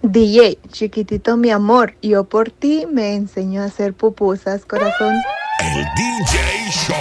[0.00, 5.12] DJ, chiquitito mi amor, yo por ti me enseñó a hacer pupusas, corazón.
[5.58, 6.94] El DJ Show.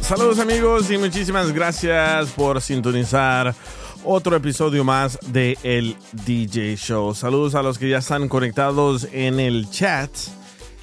[0.00, 3.54] Saludos amigos y muchísimas gracias por sintonizar
[4.02, 7.14] otro episodio más de El DJ Show.
[7.14, 10.10] Saludos a los que ya están conectados en el chat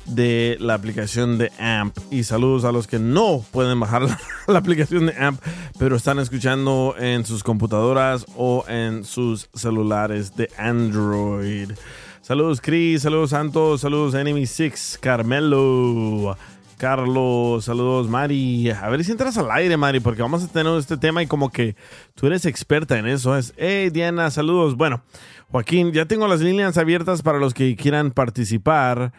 [0.09, 4.03] de la aplicación de AMP y saludos a los que no pueden bajar
[4.47, 5.41] la, aplicación de AMP
[5.77, 11.71] pero están escuchando en sus computadoras o en sus celulares de Android.
[12.21, 16.37] Saludos Chris, saludos Santos, saludos Enemy 6, Carmelo,
[16.77, 18.71] Carlos, saludos Mari.
[18.71, 21.51] A ver si entras al aire Mari porque vamos a tener este tema y como
[21.51, 21.75] que
[22.15, 23.37] tú eres experta en eso.
[23.37, 24.75] Es, hey Diana, saludos.
[24.75, 25.01] Bueno,
[25.51, 29.11] Joaquín, ya tengo las líneas abiertas para los que quieran participar.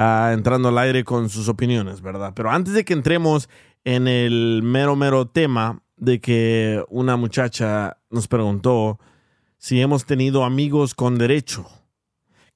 [0.00, 2.32] Uh, entrando al aire con sus opiniones, ¿verdad?
[2.34, 3.50] Pero antes de que entremos
[3.84, 8.98] en el mero, mero tema de que una muchacha nos preguntó
[9.58, 11.66] si hemos tenido amigos con derecho.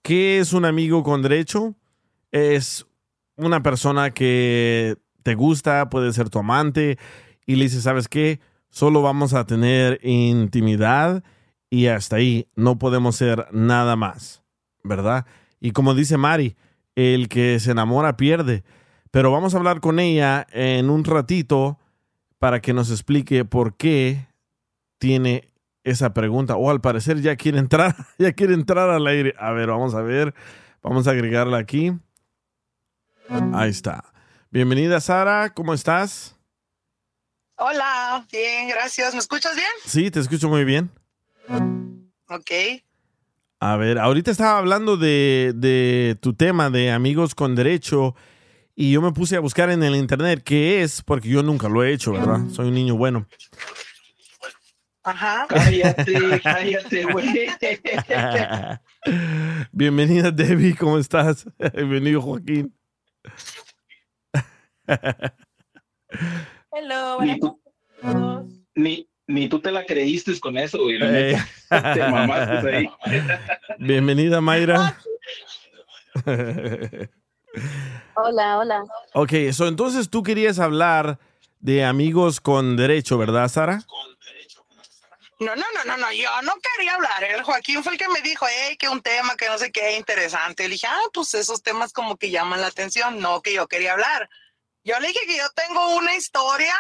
[0.01, 1.75] ¿Qué es un amigo con derecho?
[2.33, 2.87] Es
[3.37, 6.99] una persona que te gusta, puede ser tu amante,
[7.45, 8.41] y le dice, ¿sabes qué?
[8.71, 11.23] Solo vamos a tener intimidad
[11.69, 14.43] y hasta ahí no podemos ser nada más,
[14.83, 15.27] ¿verdad?
[15.61, 16.57] Y como dice Mari,
[16.97, 18.65] el que se enamora pierde.
[19.11, 21.79] Pero vamos a hablar con ella en un ratito
[22.39, 24.27] para que nos explique por qué
[24.99, 25.49] tiene
[25.85, 26.57] esa pregunta.
[26.57, 29.35] O al parecer ya quiere entrar, ya quiere entrar al aire.
[29.39, 30.35] A ver, vamos a ver.
[30.83, 31.93] Vamos a agregarla aquí.
[33.55, 34.05] Ahí está.
[34.51, 35.55] Bienvenida, Sara.
[35.55, 36.37] ¿Cómo estás?
[37.57, 39.15] Hola, bien, gracias.
[39.15, 39.71] ¿Me escuchas bien?
[39.87, 40.91] Sí, te escucho muy bien.
[42.29, 42.51] Ok.
[43.61, 48.15] A ver, ahorita estaba hablando de, de, tu tema de amigos con derecho
[48.75, 51.83] y yo me puse a buscar en el internet qué es, porque yo nunca lo
[51.83, 52.41] he hecho, ¿verdad?
[52.51, 53.27] Soy un niño bueno.
[55.05, 55.47] Ajá.
[55.49, 57.29] Cállate, cállate, güey.
[59.73, 61.47] Bienvenida, Debbie, ¿cómo estás?
[61.75, 62.75] Bienvenido, Joaquín.
[66.73, 67.61] Hello, Ni tú,
[68.75, 70.99] ni, ni tú te la creíste con eso, güey.
[70.99, 72.91] Te mamaste ahí.
[73.79, 74.99] Bienvenida, Mayra.
[78.17, 78.85] Hola, hola.
[79.15, 81.19] Ok, so, entonces tú querías hablar
[81.61, 83.83] de amigos con derecho, ¿verdad, Sara?
[85.41, 87.25] No, no, no, no, no, yo no quería hablar.
[87.25, 89.97] El Joaquín fue el que me dijo, hey, que un tema que no sé qué
[89.97, 90.65] interesante.
[90.65, 93.93] Le dije, ah, pues esos temas como que llaman la atención, no que yo quería
[93.93, 94.29] hablar.
[94.85, 96.75] Yo le dije que yo tengo una historia,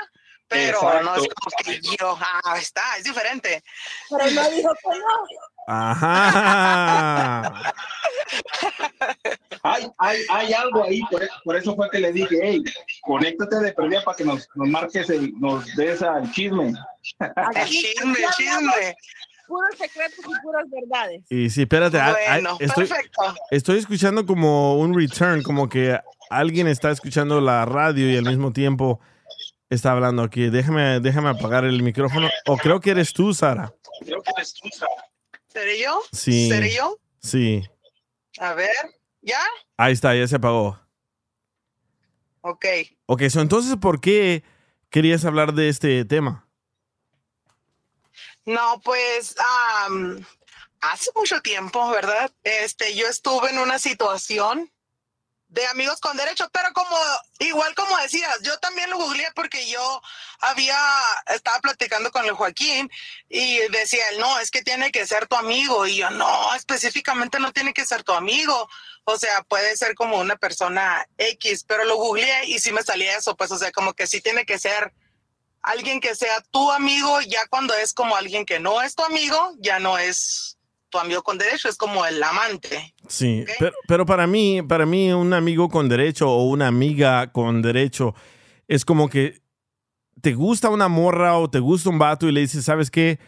[0.48, 1.02] pero Exacto.
[1.02, 3.62] no es como que yo, ah, está, es diferente.
[4.10, 5.26] Pero no dijo que no.
[5.66, 7.52] Ajá.
[9.62, 12.62] Hay, hay, hay algo ahí, por, por eso fue que le dije, hey,
[13.02, 16.74] conéctate de perdida para que nos, nos marques, el, nos des al chisme.
[17.18, 18.94] El chisme, el chisme.
[19.46, 21.22] Puros secretos y puras verdades.
[21.30, 23.34] Y sí, espérate, ah, ah, Bueno, estoy, perfecto.
[23.50, 28.52] estoy escuchando como un return, como que alguien está escuchando la radio y al mismo
[28.52, 29.00] tiempo
[29.74, 30.48] está hablando aquí.
[30.50, 32.28] Déjame, déjame apagar el micrófono.
[32.46, 33.72] O creo que eres tú, Sara.
[35.48, 36.02] ¿Seré yo?
[36.12, 36.48] Sí.
[36.48, 36.98] ¿Seré yo?
[37.20, 37.62] Sí.
[38.38, 38.74] A ver,
[39.22, 39.40] ¿ya?
[39.76, 40.80] Ahí está, ya se apagó.
[42.40, 42.66] Ok.
[43.06, 44.42] Ok, so entonces, ¿por qué
[44.90, 46.46] querías hablar de este tema?
[48.44, 49.34] No, pues
[50.80, 52.30] hace mucho tiempo, ¿verdad?
[52.42, 54.70] Este, yo estuve en una situación
[55.54, 56.96] de amigos con derecho, pero como
[57.38, 60.02] igual como decías, yo también lo googleé porque yo
[60.40, 60.76] había
[61.32, 62.90] estaba platicando con el Joaquín
[63.28, 67.38] y decía él, no, es que tiene que ser tu amigo y yo no, específicamente
[67.38, 68.68] no tiene que ser tu amigo,
[69.04, 73.16] o sea, puede ser como una persona X, pero lo googleé y sí me salía
[73.16, 74.92] eso, pues, o sea, como que sí tiene que ser
[75.62, 79.54] alguien que sea tu amigo, ya cuando es como alguien que no es tu amigo,
[79.58, 80.58] ya no es
[80.94, 82.94] tu amigo con derecho, es como el amante.
[83.08, 87.62] Sí, pero, pero para mí, para mí un amigo con derecho o una amiga con
[87.62, 88.14] derecho
[88.68, 89.42] es como que
[90.20, 93.18] te gusta una morra o te gusta un vato y le dices, ¿sabes qué?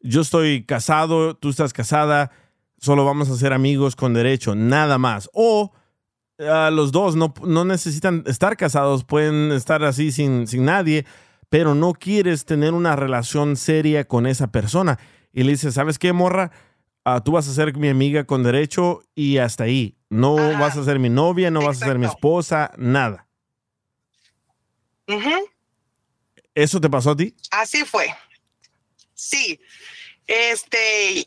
[0.00, 2.32] Yo estoy casado, tú estás casada,
[2.78, 5.30] solo vamos a ser amigos con derecho, nada más.
[5.32, 5.70] O
[6.40, 11.06] ah, los dos no, no necesitan estar casados, pueden estar así sin, sin nadie,
[11.50, 14.98] pero no quieres tener una relación seria con esa persona.
[15.32, 16.50] Y le dices, ¿sabes qué, morra?
[17.04, 19.96] Ah, tú vas a ser mi amiga con derecho y hasta ahí.
[20.08, 20.58] No Ajá.
[20.58, 23.26] vas a ser mi novia, no vas a ser mi esposa, nada.
[26.54, 27.34] ¿Eso te pasó a ti?
[27.50, 28.14] Así fue.
[29.14, 29.58] Sí.
[30.26, 31.26] Este,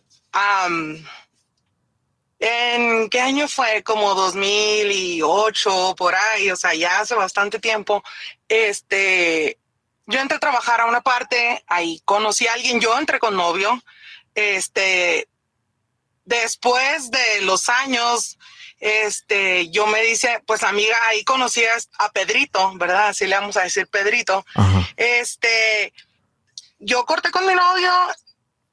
[2.39, 3.83] ¿en qué año fue?
[3.83, 8.03] Como 2008, por ahí, o sea, ya hace bastante tiempo.
[8.47, 9.59] Este,
[10.05, 13.81] yo entré a trabajar a una parte, ahí conocí a alguien, yo entré con novio.
[14.35, 15.27] Este,
[16.25, 18.37] después de los años,
[18.79, 21.63] este, yo me dice, pues amiga, ahí conocí
[21.97, 23.07] a, Pedrito, ¿verdad?
[23.09, 24.45] Así le vamos a decir Pedrito.
[24.53, 24.87] Ajá.
[24.97, 25.93] Este,
[26.79, 27.91] yo corté con mi novio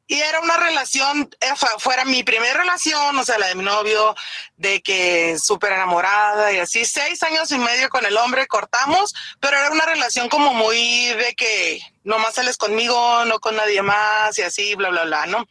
[0.09, 3.65] y era una relación, eh, fu- fuera mi primera relación, o sea, la de mi
[3.65, 4.15] novio,
[4.57, 9.57] de que súper enamorada y así, seis años y medio con el hombre, cortamos, pero
[9.57, 14.43] era una relación como muy de que nomás sales conmigo, no con nadie más y
[14.43, 15.47] así, bla, bla, bla, ¿no?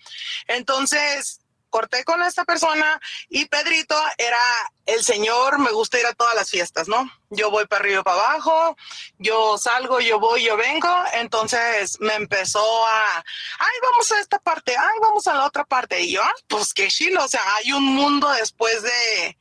[0.47, 1.39] Entonces,
[1.71, 4.37] corté con esta persona y Pedrito era
[4.85, 7.09] el señor, me gusta ir a todas las fiestas, ¿no?
[7.31, 8.77] Yo voy para arriba y para abajo,
[9.17, 14.75] yo salgo, yo voy, yo vengo, entonces me empezó a, ay, vamos a esta parte,
[14.77, 17.71] ay, vamos a la otra parte, y yo, ah, pues qué chilo, o sea, hay
[17.71, 19.37] un mundo después de,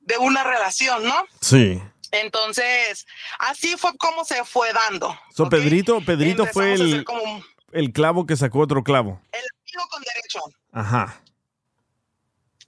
[0.00, 1.24] de una relación, ¿no?
[1.40, 1.80] Sí.
[2.12, 3.06] Entonces,
[3.38, 5.18] así fue como se fue dando.
[5.34, 5.48] So.
[5.48, 9.20] Pedrito, Pedrito fue Empezamos el, como el clavo que sacó otro clavo.
[9.32, 10.40] el amigo con derecho.
[10.72, 11.20] Ajá.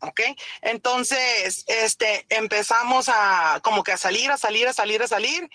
[0.00, 0.20] ¿Ok?
[0.62, 5.50] Entonces, este, empezamos a como que a salir, a salir, a salir, a salir.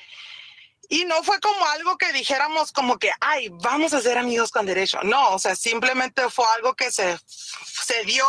[0.89, 4.65] Y no fue como algo que dijéramos como que, ay, vamos a ser amigos con
[4.65, 4.99] derecho.
[5.03, 8.27] No, o sea, simplemente fue algo que se, se dio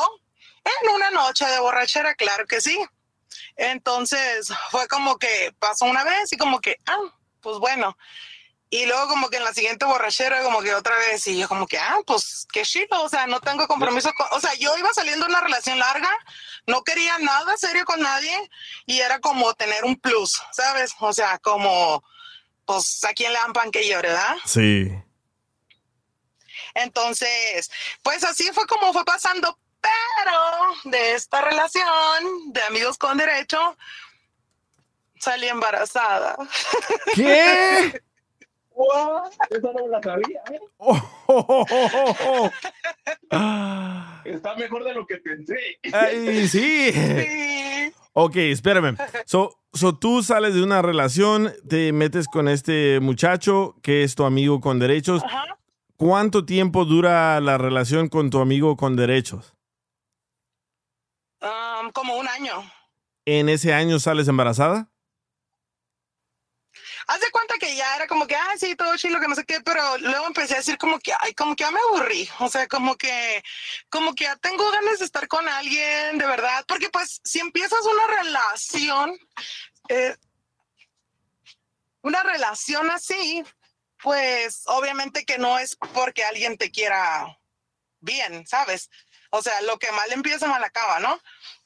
[0.64, 2.78] en una noche de borrachera, claro que sí.
[3.56, 7.96] Entonces, fue como que pasó una vez y como que, ah, pues bueno.
[8.70, 11.66] Y luego como que en la siguiente borrachera como que otra vez y yo como
[11.66, 14.92] que, ah, pues qué chido, o sea, no tengo compromiso con, o sea, yo iba
[14.92, 16.10] saliendo de una relación larga,
[16.66, 18.50] no quería nada serio con nadie
[18.86, 20.92] y era como tener un plus, ¿sabes?
[20.98, 22.02] O sea, como,
[22.64, 24.36] pues a quién le dan pan que llore, ¿verdad?
[24.44, 24.90] Sí.
[26.74, 27.70] Entonces,
[28.02, 31.84] pues así fue como fue pasando, pero de esta relación
[32.46, 33.76] de amigos con derecho,
[35.20, 36.36] salí embarazada.
[37.14, 38.02] ¿Qué?
[38.74, 39.30] What?
[39.50, 40.42] Eso no la sabía.
[40.52, 40.60] ¿eh?
[40.78, 42.50] Oh,
[44.24, 45.56] Está mejor de lo que pensé.
[45.92, 46.92] ay, sí.
[46.92, 47.92] Sí.
[48.12, 48.96] Ok, espérame.
[49.26, 54.24] So, so tú sales de una relación, te metes con este muchacho que es tu
[54.24, 55.22] amigo con derechos.
[55.24, 55.58] Ajá.
[55.96, 59.54] ¿Cuánto tiempo dura la relación con tu amigo con derechos?
[61.40, 62.52] Um, como un año.
[63.26, 64.90] ¿En ese año sales embarazada?
[67.06, 69.44] Haz de cuenta que ya era como que, ay, sí, todo chilo, que no sé
[69.44, 72.28] qué, pero luego empecé a decir como que, ay, como que ya me aburrí.
[72.40, 73.42] O sea, como que,
[73.90, 76.64] como que ya tengo ganas de estar con alguien, de verdad.
[76.66, 79.18] Porque pues, si empiezas una relación,
[79.88, 80.16] eh,
[82.02, 83.44] una relación así,
[84.02, 87.38] pues obviamente que no es porque alguien te quiera
[88.00, 88.90] bien, ¿sabes?
[89.30, 91.20] O sea, lo que mal empieza, mal acaba, ¿no?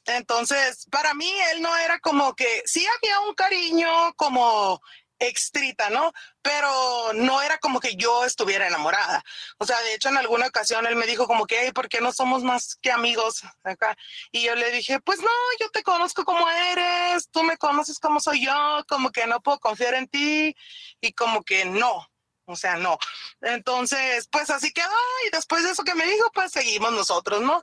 [0.05, 4.81] Entonces, para mí, él no era como que, sí había un cariño como
[5.19, 6.11] extrita, ¿no?
[6.41, 9.23] Pero no era como que yo estuviera enamorada.
[9.57, 12.01] O sea, de hecho, en alguna ocasión él me dijo como que, "Ey, ¿por qué
[12.01, 13.97] no somos más que amigos acá?
[14.31, 18.19] Y yo le dije, pues no, yo te conozco como eres, tú me conoces como
[18.19, 20.55] soy yo, como que no puedo confiar en ti
[21.01, 22.09] y como que no.
[22.45, 22.97] O sea, no.
[23.41, 24.89] Entonces, pues así quedó.
[25.27, 27.61] Y después de eso que me dijo, pues seguimos nosotros, ¿no?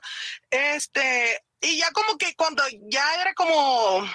[0.49, 4.07] Este, y ya como que cuando ya era como,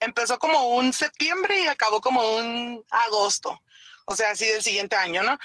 [0.00, 3.60] empezó como un septiembre y acabó como un agosto.
[4.06, 5.38] O sea, así del siguiente año, ¿no?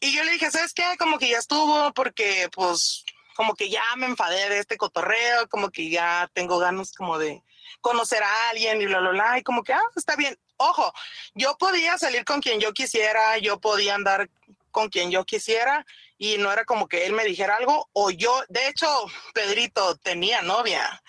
[0.00, 0.84] Y yo le dije, ¿sabes qué?
[0.98, 3.04] Como que ya estuvo porque pues
[3.34, 7.42] como que ya me enfadé de este cotorreo, como que ya tengo ganas como de
[7.80, 9.38] conocer a alguien y bla, bla, bla.
[9.38, 10.38] Y como que, ah, está bien.
[10.56, 10.92] Ojo,
[11.34, 14.28] yo podía salir con quien yo quisiera, yo podía andar
[14.70, 15.86] con quien yo quisiera
[16.18, 18.86] y no era como que él me dijera algo o yo, de hecho,
[19.32, 21.02] Pedrito tenía novia.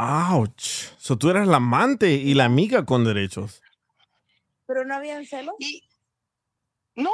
[0.00, 0.88] Ouch.
[0.98, 3.62] So tú eras la amante y la amiga con derechos.
[4.66, 5.54] Pero no habían celos.
[5.58, 5.86] Y
[6.94, 7.10] No,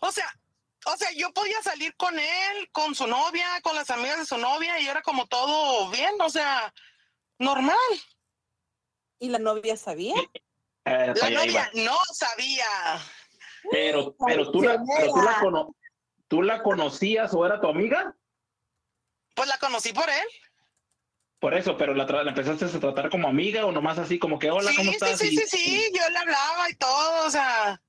[0.00, 0.26] o sea,
[0.86, 4.38] o sea, yo podía salir con él, con su novia, con las amigas de su
[4.38, 6.72] novia y era como todo bien, o sea,
[7.38, 7.76] normal.
[9.18, 10.14] ¿Y la novia sabía?
[10.84, 11.44] Eh, La novia
[11.74, 11.84] iba.
[11.84, 12.66] no sabía.
[13.70, 15.76] Pero, pero tú, la, pero tú, la cono-
[16.28, 18.14] ¿tú la conocías o era tu amiga?
[19.34, 20.26] Pues la conocí por él.
[21.46, 24.36] Por eso, pero la, tra- la empezaste a tratar como amiga o nomás así como
[24.36, 25.18] que hola, sí, ¿cómo sí, estás?
[25.20, 27.80] sí, Y- sí, sí, yo le hablaba y todo, o sea.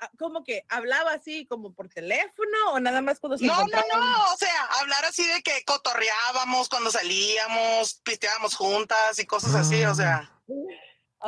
[0.00, 3.66] Ah, ¿Cómo que hablaba así como por teléfono o nada más cuando se No, no,
[3.66, 9.84] no, o sea, hablar así de que cotorreábamos cuando salíamos, pisteábamos juntas y cosas así,
[9.84, 10.30] o sea.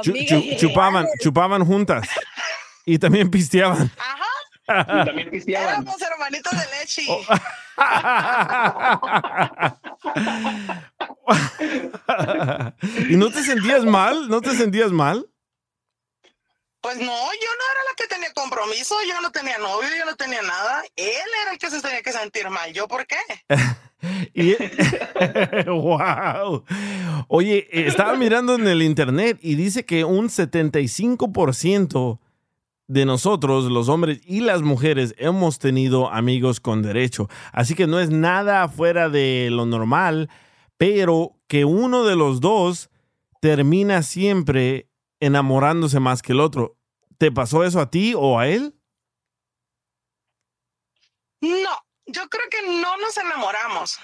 [0.04, 0.58] Ideales.
[0.58, 2.08] chupaban, chupaban juntas.
[2.87, 3.92] Y también pisteaban.
[3.98, 4.25] Ajá,
[5.04, 7.02] también éramos hermanitos de leche.
[7.08, 7.22] Oh.
[13.08, 14.28] ¿Y no te sentías mal?
[14.28, 15.28] ¿No te sentías mal?
[16.80, 20.14] Pues no, yo no era la que tenía compromiso, yo no tenía novio, yo no
[20.16, 20.84] tenía nada.
[20.96, 22.72] Él era el que se tenía que sentir mal.
[22.72, 23.16] ¿Yo por qué?
[24.32, 24.54] Y-
[25.66, 26.64] wow.
[27.26, 32.20] Oye, estaba mirando en el internet y dice que un 75%
[32.88, 37.28] de nosotros, los hombres y las mujeres, hemos tenido amigos con derecho.
[37.52, 40.30] Así que no es nada fuera de lo normal,
[40.78, 42.90] pero que uno de los dos
[43.40, 44.88] termina siempre
[45.21, 46.76] enamorándose más que el otro.
[47.18, 48.75] ¿Te pasó eso a ti o a él?
[51.40, 53.99] No, yo creo que no nos enamoramos.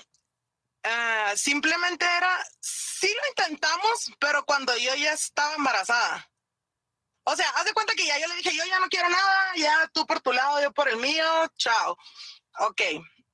[0.83, 6.29] Ah, simplemente era, sí lo intentamos, pero cuando yo ya estaba embarazada.
[7.25, 9.52] O sea, haz de cuenta que ya yo le dije, yo ya no quiero nada,
[9.57, 11.25] ya tú por tu lado, yo por el mío,
[11.57, 11.97] chao.
[12.61, 12.81] Ok,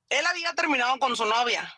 [0.09, 1.73] él había terminado con su novia.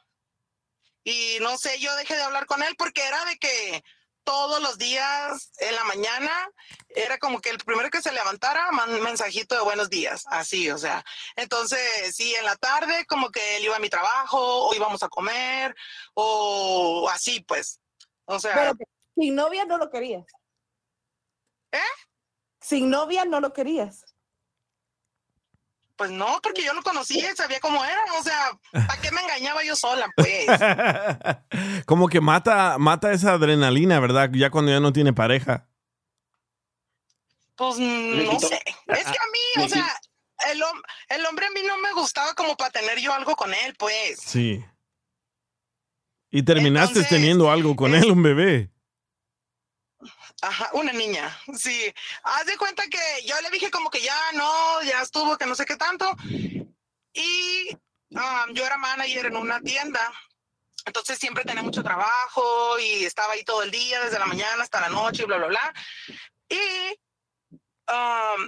[1.04, 3.84] Y no sé, yo dejé de hablar con él porque era de que
[4.24, 6.50] todos los días en la mañana
[6.90, 10.78] era como que el primero que se levantara, man- mensajito de buenos días, así, o
[10.78, 11.04] sea.
[11.36, 15.10] Entonces, sí, en la tarde como que él iba a mi trabajo o íbamos a
[15.10, 15.76] comer
[16.14, 17.82] o así, pues.
[18.26, 18.86] O sea, Espérate,
[19.18, 20.24] sin novia no lo querías.
[21.74, 21.80] ¿Eh?
[22.62, 24.06] Sin novia no lo querías.
[25.98, 29.22] pues no, porque yo lo conocía y sabía cómo era, o sea, ¿para qué me
[29.22, 30.48] engañaba yo sola, pues?
[31.86, 34.30] Como que mata, mata esa adrenalina, ¿verdad?
[34.34, 35.68] Ya cuando ya no tiene pareja.
[37.56, 38.60] Pues no sé.
[38.88, 39.88] Es que a mí, o sea,
[40.52, 40.62] el,
[41.10, 44.20] el hombre a mí no me gustaba como para tener yo algo con él, pues.
[44.20, 44.66] Sí.
[46.32, 48.72] Y terminaste Entonces, teniendo algo con es- él, un bebé.
[50.44, 51.94] Ajá, una niña, sí.
[52.24, 55.56] Haz de cuenta que yo le dije como que ya no, ya estuvo, que no
[55.56, 56.14] sé qué tanto.
[57.14, 57.70] Y
[58.10, 60.12] yo era manager en una tienda.
[60.86, 64.82] Entonces siempre tenía mucho trabajo y estaba ahí todo el día, desde la mañana hasta
[64.82, 65.74] la noche y bla, bla, bla.
[66.50, 67.00] Y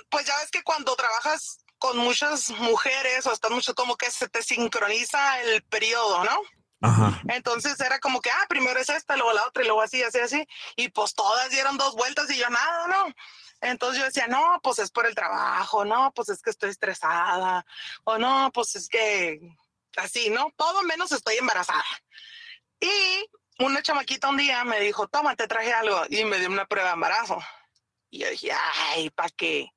[0.10, 4.28] pues ya ves que cuando trabajas con muchas mujeres o estás mucho como que se
[4.28, 6.42] te sincroniza el periodo, ¿no?
[6.82, 7.22] Ajá.
[7.30, 10.20] Entonces era como que, ah, primero es esta, luego la otra y luego así, así,
[10.20, 10.48] así.
[10.76, 13.14] Y pues todas dieron dos vueltas y yo nada, ¿no?
[13.62, 17.66] Entonces yo decía, no, pues es por el trabajo, no, pues es que estoy estresada,
[18.04, 19.40] o no, pues es que
[19.98, 20.52] así, ¿no?
[20.56, 21.86] Todo menos estoy embarazada.
[22.80, 23.26] Y
[23.60, 26.90] una chamaquita un día me dijo, toma, te traje algo, y me dio una prueba
[26.90, 27.40] de embarazo.
[28.10, 28.52] Y yo dije,
[28.92, 29.70] ay, ¿para qué?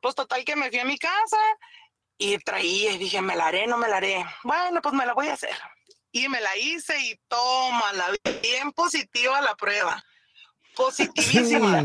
[0.00, 1.38] Pues total que me fui a mi casa
[2.18, 4.24] y traía y dije, me la haré, no me la haré.
[4.42, 5.56] Bueno, pues me la voy a hacer.
[6.12, 10.04] Y me la hice y toma, la vi bien positiva la prueba.
[10.76, 11.82] Positivísima.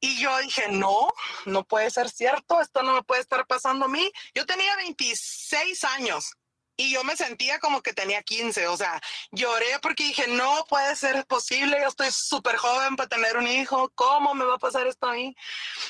[0.00, 1.08] Y yo dije, no,
[1.46, 4.10] no puede ser cierto, esto no me puede estar pasando a mí.
[4.34, 6.32] Yo tenía 26 años
[6.76, 10.96] y yo me sentía como que tenía 15, o sea, lloré porque dije, no puede
[10.96, 14.86] ser posible, yo estoy súper joven para tener un hijo, ¿cómo me va a pasar
[14.86, 15.34] esto a mí?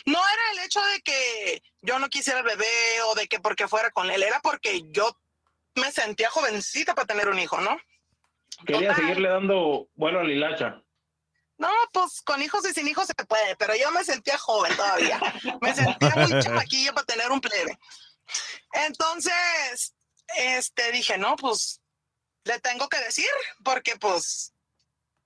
[0.04, 3.66] No era el hecho de que yo no quisiera el bebé o de que porque
[3.66, 5.18] fuera con él, era porque yo
[5.74, 7.78] me sentía jovencita para tener un hijo, ¿no?
[8.66, 8.96] Quería Total.
[8.96, 10.82] seguirle dando vuelo a la hilacha.
[11.56, 15.20] No, pues con hijos y sin hijos se puede, pero yo me sentía joven todavía.
[15.60, 17.78] Me sentía muy chamaquilla para tener un plebe.
[18.72, 19.94] Entonces,
[20.36, 21.80] este, dije, no, pues
[22.44, 23.28] le tengo que decir,
[23.62, 24.53] porque pues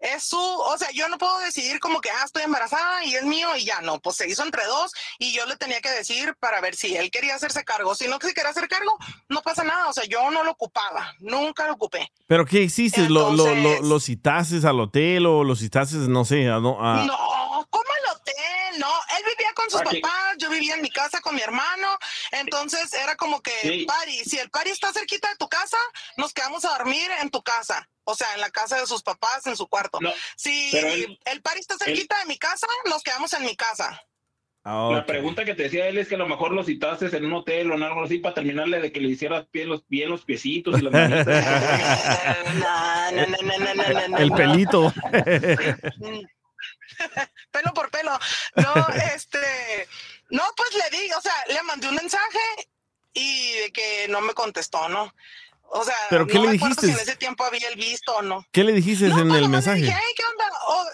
[0.01, 3.25] es su, o sea, yo no puedo decidir como que, ah, estoy embarazada y es
[3.25, 6.35] mío y ya no, pues se hizo entre dos y yo le tenía que decir
[6.39, 7.95] para ver si él quería hacerse cargo.
[7.95, 8.97] Si no se quería hacer cargo,
[9.29, 12.11] no pasa nada, o sea, yo no lo ocupaba, nunca lo ocupé.
[12.27, 13.09] ¿Pero qué hiciste?
[13.09, 16.81] ¿Lo, lo, lo, Entonces- lo citaste al hotel o lo citaste, no sé, a, do-
[16.81, 18.35] a- No, ¿cómo el hotel?
[18.79, 18.87] No,
[19.17, 20.01] él vivía con sus Aquí.
[20.01, 21.89] papás, yo vivía en mi casa con mi hermano,
[22.33, 23.85] entonces era como que, Sí.
[23.87, 25.79] Pari, si el Pari está cerquita de tu casa,
[26.17, 29.47] nos quedamos a dormir en tu casa, o sea, en la casa de sus papás,
[29.47, 29.99] en su cuarto.
[30.01, 34.03] No, si él- el Pari está cerquita de mi casa, nos quedamos en mi casa.
[34.65, 37.27] Ah, La pregunta que te decía él es que a lo mejor lo citaste en
[37.27, 40.09] un hotel o en algo así para terminarle de que le hicieras bien los, bien
[40.11, 40.93] los piecitos y las.
[42.55, 43.11] No,
[44.09, 44.93] no, El pelito.
[47.53, 48.19] Pelo por pelo.
[48.57, 49.89] No, este,
[50.31, 52.39] no, pues le di, o sea, le mandé un mensaje
[53.15, 55.15] y de que no me contestó, ¿no?
[55.71, 57.03] O sea, ¿Pero qué no le acuerdo si dijiste?
[57.03, 58.45] en ese tiempo había el visto o no.
[58.53, 59.81] ¿Qué le dijiste No, en pues, el le mensaje?
[59.83, 60.45] dije, hey, ¿qué onda?
[60.69, 60.87] O,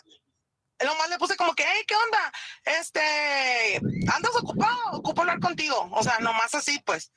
[0.84, 2.32] nomás le puse como que, hey, ¿qué onda?
[2.64, 3.80] Este,
[4.12, 4.76] ¿andas ocupado?
[4.92, 5.88] Ocupo hablar contigo.
[5.92, 7.12] O sea, nomás así, pues.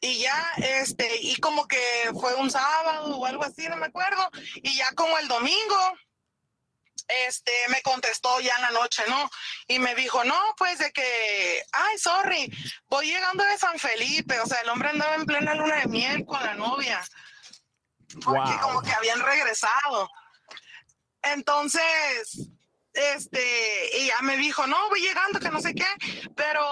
[0.00, 1.80] Y ya, este, y como que
[2.20, 4.30] fue un sábado o algo así, no me acuerdo.
[4.62, 5.92] Y ya como el domingo,
[7.26, 9.30] este, me contestó ya en la noche, ¿no?
[9.66, 12.52] Y me dijo, no, pues de que, ay, sorry,
[12.88, 14.38] voy llegando de San Felipe.
[14.40, 17.02] O sea, el hombre andaba en plena luna de miel con la novia.
[18.24, 18.60] Porque Wow.
[18.60, 20.08] como que habían regresado.
[21.22, 22.48] Entonces,
[22.92, 25.86] este, y ya me dijo, no, voy llegando, que no sé qué,
[26.34, 26.62] pero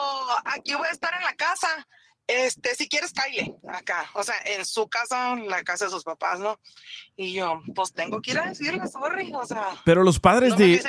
[0.47, 1.87] aquí voy a estar en la casa.
[2.27, 6.41] Este, si quieres, caile acá, o sea, en su casa, la casa de sus papás,
[6.41, 6.59] ¿no?
[7.17, 10.57] Y yo, pues tengo que ir a decirle, sorry, o sea, Pero los padres No
[10.57, 10.83] de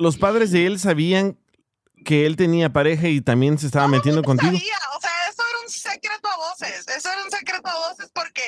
[0.00, 1.38] los padres de él sabían
[2.04, 4.52] que él tenía pareja y también se estaba metiendo no contigo.
[4.52, 8.10] sabía, o sea, eso era un secreto a voces, eso era un secreto a voces
[8.12, 8.42] porque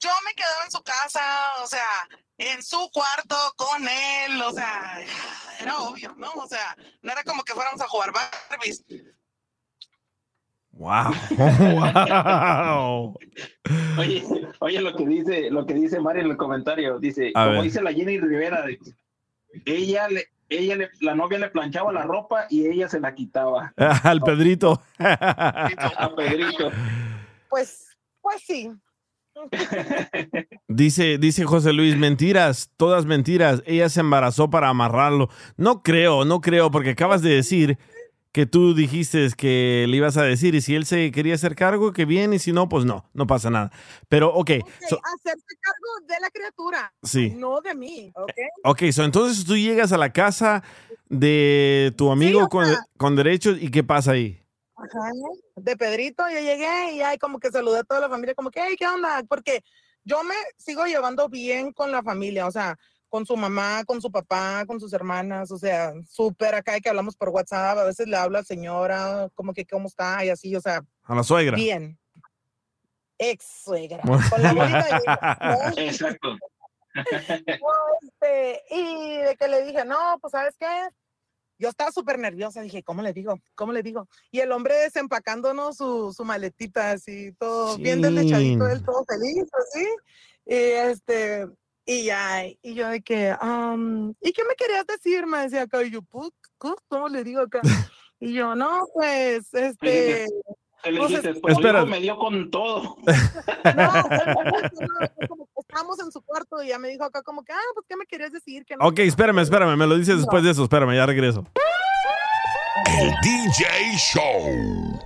[0.00, 1.22] yo me quedaba en su casa,
[1.62, 2.08] o sea,
[2.38, 5.00] en su cuarto con él, o sea,
[5.60, 6.32] era obvio, ¿no?
[6.32, 8.12] O sea, no era como que fuéramos a jugar
[8.50, 8.84] Barbies.
[10.78, 11.12] Wow.
[11.36, 13.18] wow.
[13.98, 14.22] Oye,
[14.60, 17.62] oye lo que dice, lo que dice Mari en el comentario, dice, A como ver.
[17.64, 18.64] dice la Jenny Rivera,
[19.64, 23.72] ella le, ella le, la novia le planchaba la ropa y ella se la quitaba
[24.04, 24.80] Al Pedrito.
[25.00, 26.70] a Pedrito.
[27.50, 27.88] Pues,
[28.20, 28.70] pues sí.
[30.68, 33.62] Dice, dice José Luis, mentiras, todas mentiras.
[33.66, 35.28] Ella se embarazó para amarrarlo.
[35.56, 37.78] No creo, no creo, porque acabas de decir
[38.32, 41.92] que tú dijiste que le ibas a decir y si él se quería hacer cargo,
[41.92, 43.70] que bien, y si no, pues no, no pasa nada.
[44.08, 47.30] Pero, ok, Ok, so- hacerse cargo de la criatura, sí.
[47.36, 48.30] no de mí, ¿ok?
[48.64, 50.62] Ok, so entonces tú llegas a la casa
[51.08, 54.40] de tu amigo con, sea- con derechos y ¿qué pasa ahí?
[54.76, 55.10] Ajá.
[55.56, 58.60] De Pedrito, yo llegué y ahí como que saludé a toda la familia, como que,
[58.64, 59.24] hey, ¿qué onda?
[59.28, 59.64] Porque
[60.04, 64.10] yo me sigo llevando bien con la familia, o sea, con su mamá, con su
[64.10, 68.16] papá, con sus hermanas, o sea, súper acá que hablamos por WhatsApp, a veces le
[68.16, 71.56] hablo a la señora, como que cómo está y así, o sea, A la suegra.
[71.56, 71.98] bien.
[73.18, 74.00] Ex suegra.
[74.30, 75.72] Con la.
[75.76, 76.36] Exacto.
[78.02, 80.66] Este, y de que le dije, no, pues sabes qué,
[81.58, 83.38] yo estaba súper nerviosa, dije, ¿cómo le digo?
[83.54, 84.08] ¿Cómo le digo?
[84.30, 89.86] Y el hombre desempacándonos su, su maletita, así, todo bien deslechadito, él todo feliz, así.
[90.46, 91.46] Y este,
[91.90, 95.26] y ya, y yo de que, "Am, ¿y qué me querías decir?
[95.26, 97.62] Me decía acá, y yo, pues, ¿cómo- ¿cómo le digo acá?
[98.20, 100.26] Y yo, no, pues, este,
[100.82, 101.84] Te le dijiste, pues, espera.
[101.86, 102.96] me dio con todo.
[103.06, 103.14] no,
[105.28, 107.86] como que estábamos en su cuarto y ya me dijo acá como que, ah, pues,
[107.88, 108.64] ¿qué me querías decir?
[108.66, 111.44] Que no Ok, espérame, espérame, me lo dices después de eso, espérame, ya regreso.
[113.00, 115.00] El DJ Show.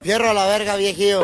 [0.00, 1.22] Fierro a la verga, viejillo.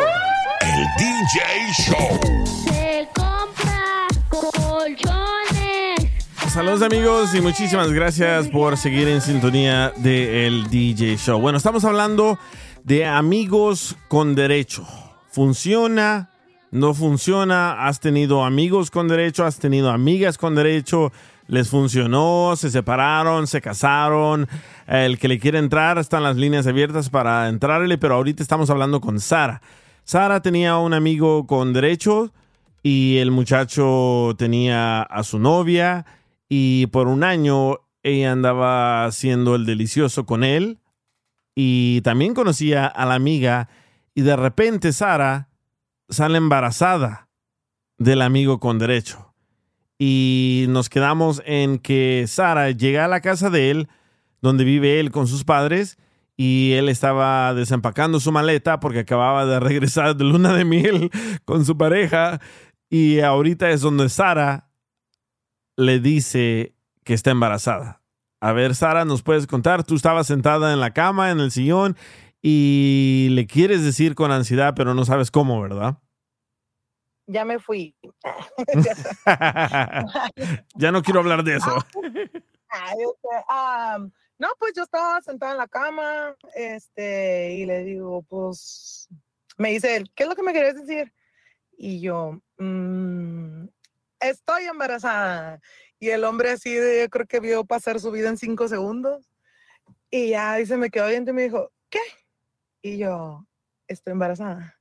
[0.79, 2.21] El DJ Show.
[2.69, 6.07] Se compra colchones.
[6.53, 11.41] Saludos amigos y muchísimas gracias por seguir en sintonía de el DJ Show.
[11.41, 12.39] Bueno, estamos hablando
[12.85, 14.87] de amigos con derecho.
[15.33, 16.31] ¿Funciona?
[16.71, 17.89] ¿No funciona?
[17.89, 19.45] ¿Has tenido amigos con derecho?
[19.45, 21.11] ¿Has tenido amigas con derecho?
[21.49, 22.55] ¿Les funcionó?
[22.57, 23.49] ¿Se separaron?
[23.49, 24.47] ¿Se casaron?
[24.87, 29.01] El que le quiere entrar están las líneas abiertas para entrarle, pero ahorita estamos hablando
[29.01, 29.61] con Sara.
[30.09, 32.33] Sara tenía un amigo con derecho
[32.83, 36.07] y el muchacho tenía a su novia
[36.49, 40.79] y por un año ella andaba haciendo el delicioso con él
[41.55, 43.69] y también conocía a la amiga
[44.15, 45.51] y de repente Sara
[46.09, 47.29] sale embarazada
[47.99, 49.35] del amigo con derecho.
[49.99, 53.89] Y nos quedamos en que Sara llega a la casa de él,
[54.41, 55.99] donde vive él con sus padres,
[56.41, 61.11] y él estaba desempacando su maleta porque acababa de regresar de luna de miel
[61.45, 62.41] con su pareja.
[62.89, 64.71] Y ahorita es donde Sara
[65.77, 68.03] le dice que está embarazada.
[68.41, 69.83] A ver, Sara, ¿nos puedes contar?
[69.83, 71.97] Tú estabas sentada en la cama, en el sillón,
[72.41, 75.99] y le quieres decir con ansiedad, pero no sabes cómo, ¿verdad?
[77.29, 77.95] ya me fui.
[80.75, 81.77] ya no quiero hablar de eso.
[84.39, 89.09] no, pues yo estaba sentada en la cama, este, y le digo, pues,
[89.57, 91.13] me dice él, ¿qué es lo que me querías decir?
[91.77, 93.67] Y yo, "Mm,
[94.21, 95.61] estoy embarazada.
[96.01, 99.29] Y el hombre así, de, creo que vio pasar su vida en cinco segundos.
[100.11, 102.01] Y ya se me quedó viendo y me dijo, ¿qué?
[102.83, 103.47] Y yo,
[103.89, 104.79] estoy embarazada.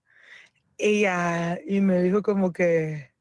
[0.77, 3.11] Y ya, y me dijo como que,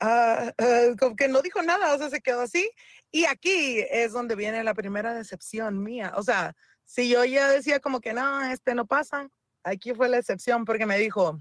[0.00, 2.70] ah, ah, como que no dijo nada, o sea, se quedó así.
[3.10, 6.12] Y aquí es donde viene la primera decepción mía.
[6.16, 9.28] O sea, si yo ya decía como que no, este no pasa,
[9.62, 11.40] aquí fue la excepción porque me dijo,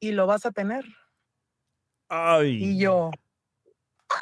[0.00, 0.84] ¿y lo vas a tener?
[2.08, 2.62] Ay.
[2.62, 3.10] Y yo,
[4.08, 4.16] "Ah".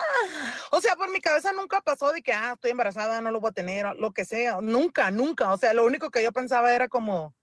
[0.70, 3.50] o sea, por mi cabeza nunca pasó de que, ah, estoy embarazada, no lo voy
[3.50, 5.52] a tener, lo que sea, nunca, nunca.
[5.52, 7.34] O sea, lo único que yo pensaba era como,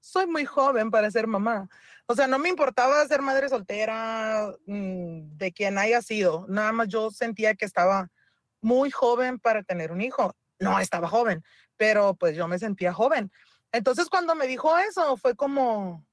[0.00, 1.68] soy muy joven para ser mamá.
[2.06, 6.46] O sea, no me importaba ser madre soltera, mm, de quien haya sido.
[6.48, 8.10] Nada más yo sentía que estaba
[8.60, 10.34] muy joven para tener un hijo.
[10.58, 11.42] No estaba joven,
[11.76, 13.30] pero pues yo me sentía joven.
[13.72, 16.04] Entonces cuando me dijo eso, fue como,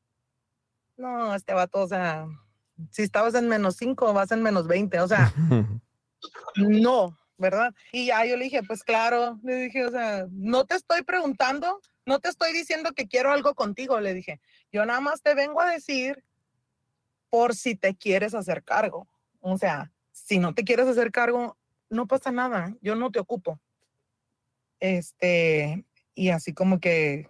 [0.96, 2.28] no, este vato, o sea,
[2.92, 5.34] si estabas en menos cinco, vas en menos 20, o sea,
[6.56, 7.74] no, ¿verdad?
[7.92, 11.82] Y ya yo le dije, pues claro, le dije, o sea, no te estoy preguntando,
[12.06, 14.40] no te estoy diciendo que quiero algo contigo, le dije,
[14.72, 16.24] yo nada más te vengo a decir
[17.30, 19.08] por si te quieres hacer cargo.
[19.40, 21.58] O sea, si no te quieres hacer cargo,
[21.90, 23.60] no pasa nada, yo no te ocupo.
[24.80, 27.30] Este, y así como que,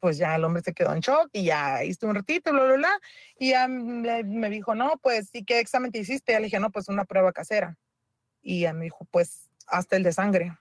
[0.00, 2.74] pues ya el hombre se quedó en shock y ya hice un ratito, bla, bla,
[2.76, 3.00] bla.
[3.38, 6.32] Y ya me, dijo, no, pues sí, ¿qué examen te hiciste?
[6.32, 7.76] Ya le dije, no, pues una prueba casera.
[8.42, 10.56] Y ya me dijo, pues hasta el de sangre.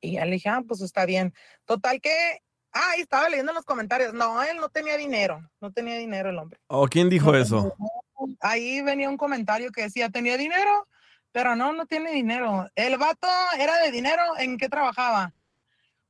[0.00, 1.32] Y ya le dije, ah, pues está bien.
[1.64, 5.72] Total que, ah, y estaba leyendo en los comentarios, no, él no tenía dinero, no
[5.72, 6.58] tenía dinero el hombre.
[6.66, 7.74] ¿O quién dijo eso?
[8.40, 10.88] Ahí venía un comentario que decía, tenía dinero,
[11.32, 12.68] pero no, no tiene dinero.
[12.74, 15.32] El vato era de dinero, ¿en qué trabajaba?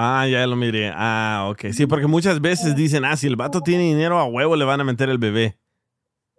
[0.00, 0.92] Ah, ya lo miré.
[0.94, 1.72] Ah, ok.
[1.72, 4.80] Sí, porque muchas veces dicen, ah, si el vato tiene dinero, a huevo le van
[4.80, 5.58] a meter el bebé.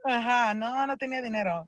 [0.05, 1.67] Ajá, no, no tenía dinero.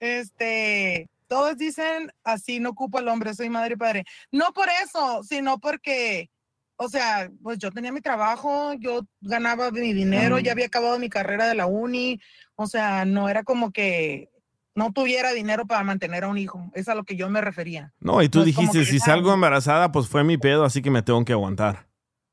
[0.00, 4.04] Este, todos dicen así, no ocupo al hombre, soy madre y padre.
[4.32, 6.30] No por eso, sino porque,
[6.76, 11.10] o sea, pues yo tenía mi trabajo, yo ganaba mi dinero, ya había acabado mi
[11.10, 12.18] carrera de la uni,
[12.54, 14.30] o sea, no era como que
[14.74, 17.92] no tuviera dinero para mantener a un hijo, es a lo que yo me refería.
[18.00, 21.02] No, y tú dijiste, que, si salgo embarazada, pues fue mi pedo, así que me
[21.02, 21.88] tengo que aguantar.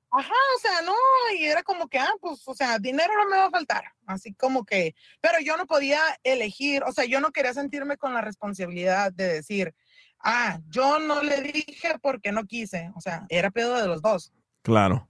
[0.10, 0.94] Ajá, o sea, no,
[1.38, 4.34] y era como que, ah, pues, o sea, dinero no me va a faltar, así
[4.34, 8.22] como que, pero yo no podía elegir, o sea, yo no quería sentirme con la
[8.22, 9.76] responsabilidad de decir,
[10.20, 14.32] ah, yo no le dije porque no quise, o sea, era pedo de los dos,
[14.64, 15.08] Claro.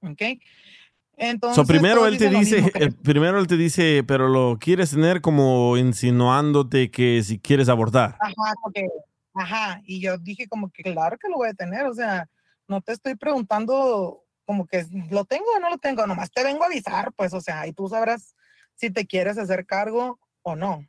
[0.00, 0.22] ¿ok?
[1.22, 5.20] Entonces, So, primero él te dice, que- primero él te dice, pero lo quieres tener
[5.20, 8.16] como insinuándote que si quieres abortar.
[8.20, 8.88] Ajá, porque,
[9.34, 12.26] ajá, y yo dije como que claro que lo voy a tener, o sea,
[12.66, 16.62] no te estoy preguntando como que lo tengo o no lo tengo, nomás te vengo
[16.62, 18.34] a avisar, pues, o sea, y tú sabrás
[18.74, 20.86] si te quieres hacer cargo o no.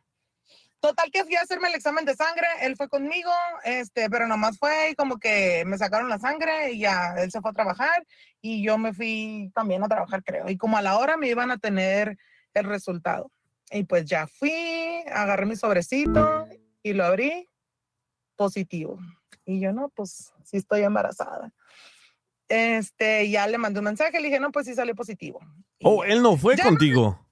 [0.82, 3.30] Total que fui a hacerme el examen de sangre, él fue conmigo,
[3.64, 7.40] este, pero nomás fue y como que me sacaron la sangre y ya él se
[7.40, 8.04] fue a trabajar
[8.42, 10.50] y yo me fui también a trabajar, creo.
[10.50, 12.18] Y como a la hora me iban a tener
[12.56, 13.32] el resultado.
[13.70, 16.48] Y pues ya fui, agarré mi sobrecito
[16.82, 17.48] y lo abrí,
[18.36, 19.00] positivo.
[19.46, 21.54] Y yo, no, pues sí estoy embarazada.
[22.48, 25.40] Este, ya le mandé un mensaje, le dije, no, pues sí salió positivo.
[25.84, 27.24] Oh, él no fue contigo.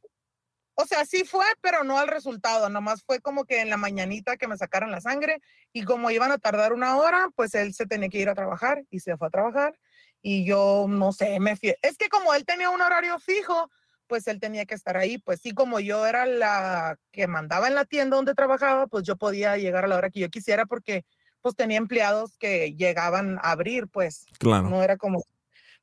[0.81, 4.37] O sea, sí fue, pero no al resultado, nomás fue como que en la mañanita
[4.37, 5.41] que me sacaron la sangre
[5.73, 8.85] y como iban a tardar una hora, pues él se tenía que ir a trabajar
[8.89, 9.77] y se fue a trabajar
[10.21, 11.75] y yo no sé, me fui.
[11.81, 13.69] Es que como él tenía un horario fijo,
[14.07, 17.75] pues él tenía que estar ahí, pues sí, como yo era la que mandaba en
[17.75, 21.03] la tienda donde trabajaba, pues yo podía llegar a la hora que yo quisiera porque
[21.41, 24.69] pues tenía empleados que llegaban a abrir, pues Claro.
[24.69, 25.21] no era como,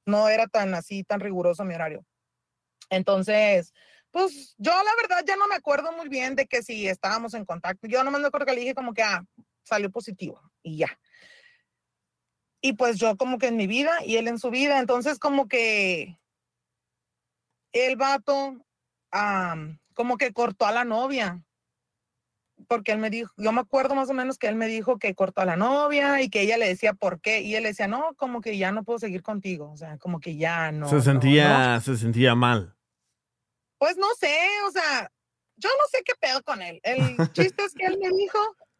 [0.06, 2.02] no era tan así, tan riguroso mi horario.
[2.88, 3.74] Entonces,
[4.10, 7.44] Pues yo la verdad ya no me acuerdo muy bien de que si estábamos en
[7.44, 7.86] contacto.
[7.86, 9.24] Yo nomás me acuerdo que le dije como que, ah,
[9.62, 10.98] salió positivo y ya.
[12.60, 14.78] Y pues yo como que en mi vida y él en su vida.
[14.78, 16.18] Entonces como que
[17.72, 18.56] el vato
[19.94, 21.42] como que cortó a la novia.
[22.68, 25.14] Porque él me dijo, yo me acuerdo más o menos que él me dijo que
[25.14, 27.42] cortó a la novia y que ella le decía por qué.
[27.42, 29.70] Y él le decía, no, como que ya no puedo seguir contigo.
[29.70, 30.88] O sea, como que ya no.
[30.88, 31.80] se no, sentía, no.
[31.82, 32.74] se sentía mal.
[33.78, 34.36] Pues no sé,
[34.66, 35.10] o sea,
[35.56, 36.80] yo no sé qué pedo con él.
[36.82, 36.98] El
[37.32, 38.38] chiste es que él me dijo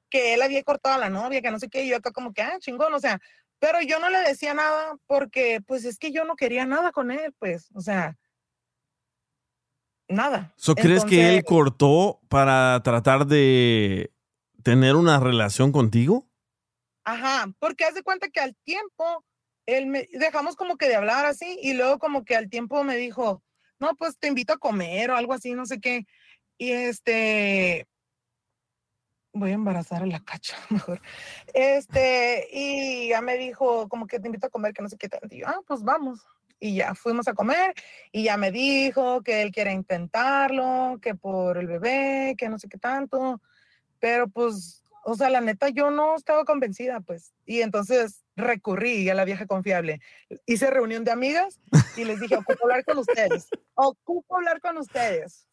[0.09, 2.33] que él había cortado a la novia, que no sé qué, y yo acá como
[2.33, 3.21] que, ah, chingón, o sea,
[3.59, 7.11] pero yo no le decía nada porque, pues es que yo no quería nada con
[7.11, 8.17] él, pues, o sea,
[10.09, 10.55] nada.
[10.57, 14.13] So, ¿Crees que él cortó para tratar de
[14.63, 16.29] tener una relación contigo?
[17.05, 19.25] Ajá, porque haz de cuenta que al tiempo,
[19.67, 22.97] él me, dejamos como que de hablar así, y luego como que al tiempo me
[22.97, 23.43] dijo,
[23.79, 26.07] no, pues te invito a comer o algo así, no sé qué.
[26.59, 27.87] Y este,
[29.33, 31.01] voy a embarazar a la cacha, mejor.
[31.53, 35.09] Este, y ya me dijo, como que te invito a comer, que no sé qué
[35.09, 35.35] tanto.
[35.35, 36.21] Y yo, ah, pues vamos.
[36.59, 37.75] Y ya fuimos a comer
[38.13, 42.69] y ya me dijo que él quiere intentarlo, que por el bebé, que no sé
[42.69, 43.43] qué tanto.
[44.01, 47.35] Pero pues, o sea, la neta, yo no estaba convencida, pues.
[47.45, 50.01] Y entonces recurrí a la vieja confiable.
[50.45, 51.59] Hice reunión de amigas
[51.97, 53.49] y les dije, ocupo hablar con ustedes.
[53.75, 55.49] Ocupo hablar con ustedes.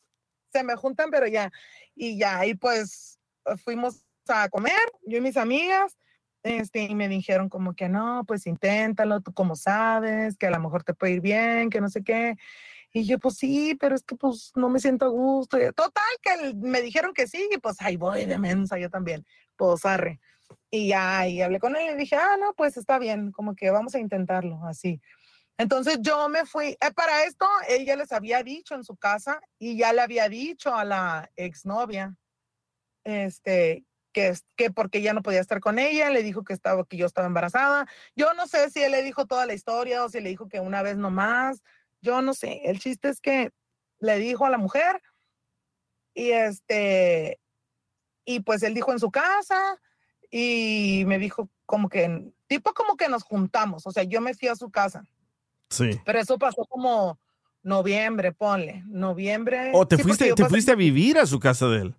[0.51, 1.51] Se me juntan, pero ya.
[1.95, 3.19] Y ya, y pues
[3.63, 4.73] fuimos a comer,
[5.05, 5.97] yo y mis amigas,
[6.43, 10.59] este, y me dijeron como que no, pues inténtalo, tú como sabes, que a lo
[10.59, 12.35] mejor te puede ir bien, que no sé qué.
[12.91, 15.57] Y yo, pues sí, pero es que pues no me siento a gusto.
[15.73, 19.83] Total, que me dijeron que sí, y pues ahí voy de mensa yo también, pues
[19.85, 20.19] arre.
[20.69, 23.69] Y ya, y hablé con él y dije, ah, no, pues está bien, como que
[23.69, 25.01] vamos a intentarlo, así.
[25.57, 29.39] Entonces yo me fui, eh, para esto él ya les había dicho en su casa
[29.59, 32.15] y ya le había dicho a la exnovia,
[33.03, 36.97] este, que, que porque ya no podía estar con ella, le dijo que estaba, que
[36.97, 37.87] yo estaba embarazada.
[38.15, 40.59] Yo no sé si él le dijo toda la historia o si le dijo que
[40.59, 41.61] una vez nomás,
[42.01, 42.61] yo no sé.
[42.65, 43.51] El chiste es que
[43.99, 45.01] le dijo a la mujer
[46.13, 47.39] y este,
[48.25, 49.79] y pues él dijo en su casa
[50.35, 54.47] y me dijo como que, tipo como que nos juntamos, o sea, yo me fui
[54.47, 55.05] a su casa,
[55.69, 55.91] Sí.
[56.03, 57.19] pero eso pasó como
[57.61, 59.69] noviembre, ponle, noviembre.
[59.75, 61.95] ¿O te Sí, fuiste, te fuiste a vivir a su casa de él?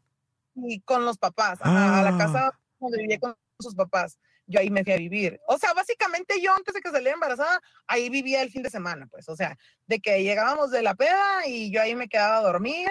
[0.57, 2.19] y con los papás, ajá, a la Ah.
[2.19, 4.19] casa donde vivía con sus papás.
[4.47, 5.41] Yo ahí me fui a vivir.
[5.49, 9.07] O sea, básicamente yo antes de que saliera embarazada, ahí vivía el fin de semana,
[9.11, 9.29] pues.
[9.29, 12.89] O sea, de que llegábamos de la peda y yo ahí me quedaba a dormir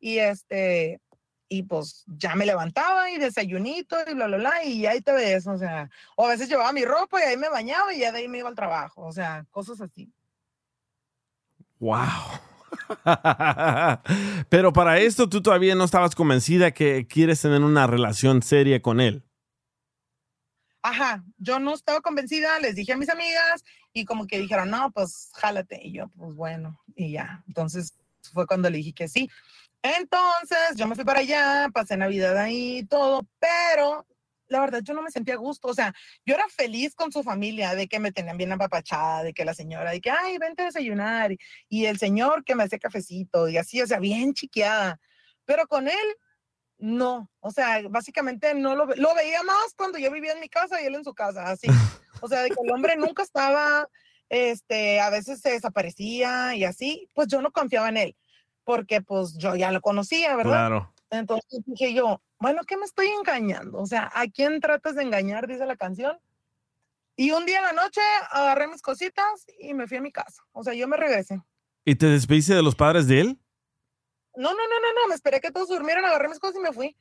[0.00, 1.00] y este,
[1.48, 5.46] y pues ya me levantaba y desayunito y bla, bla, bla, y ahí te ves,
[5.46, 8.18] o sea, o a veces llevaba mi ropa y ahí me bañaba y ya de
[8.18, 10.12] ahí me iba al trabajo, o sea, cosas así.
[11.78, 12.40] Wow.
[14.48, 19.00] Pero para esto tú todavía no estabas convencida que quieres tener una relación seria con
[19.00, 19.22] él.
[20.82, 24.90] Ajá, yo no estaba convencida, les dije a mis amigas y como que dijeron, no,
[24.92, 25.80] pues jálate.
[25.82, 27.42] Y yo, pues bueno, y ya.
[27.48, 27.94] Entonces
[28.32, 29.28] fue cuando le dije que sí.
[29.98, 34.06] Entonces yo me fui para allá, pasé Navidad ahí y todo, pero
[34.48, 35.68] la verdad yo no me sentía a gusto.
[35.68, 35.94] O sea,
[36.24, 39.54] yo era feliz con su familia, de que me tenían bien apapachada, de que la
[39.54, 41.32] señora, de que, ay, vente a desayunar.
[41.68, 45.00] Y, el señor que me hacía cafecito y así, o sea, bien chiqueada.
[45.44, 46.16] Pero con él,
[46.78, 50.48] no, o sea, básicamente no lo, ve- lo veía más cuando yo vivía en mi
[50.48, 51.66] casa y él en su casa, así.
[52.22, 53.86] O sea, de que el hombre nunca estaba,
[54.30, 58.16] este, a veces se desaparecía y así, pues yo no confiaba en él,
[58.66, 60.50] porque pues yo ya lo conocía, ¿verdad?
[60.50, 60.92] Claro.
[61.10, 63.78] Entonces dije yo, bueno, ¿qué me estoy engañando?
[63.78, 65.46] O sea, ¿a quién tratas de engañar?
[65.46, 66.18] Dice la canción.
[67.14, 68.00] Y un día en la noche
[68.30, 70.42] agarré mis cositas y me fui a mi casa.
[70.50, 71.40] O sea, yo me regresé.
[71.84, 73.38] ¿Y te despediste de los padres de él?
[74.34, 76.72] No, no, no, no, no, me esperé que todos durmieran, agarré mis cosas y me
[76.72, 76.96] fui.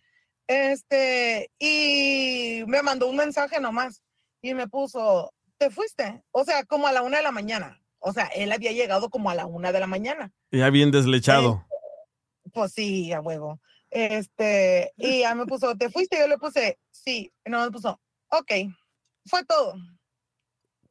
[0.48, 4.04] Este, y me mandó un mensaje nomás
[4.40, 6.24] y me puso, ¿te fuiste?
[6.30, 7.82] O sea, como a la una de la mañana.
[8.08, 10.32] O sea, él había llegado como a la una de la mañana.
[10.52, 11.66] Ya bien deslechado.
[12.54, 13.60] Pues sí, a huevo.
[13.90, 16.20] Este, y ya me puso, ¿te fuiste?
[16.20, 17.34] Yo le puse, sí.
[17.44, 18.52] Y no me puso, ok,
[19.26, 19.74] fue todo,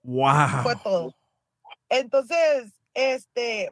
[0.03, 0.63] Wow.
[0.65, 1.15] fue todo.
[1.89, 3.71] Entonces, este,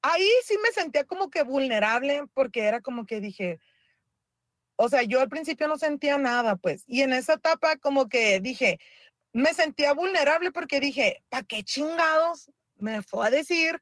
[0.00, 3.58] ahí sí me sentía como que vulnerable porque era como que dije,
[4.76, 8.38] o sea, yo al principio no sentía nada, pues, y en esa etapa como que
[8.38, 8.78] dije,
[9.32, 13.80] me sentía vulnerable porque dije, ¿para qué chingados me fue a decir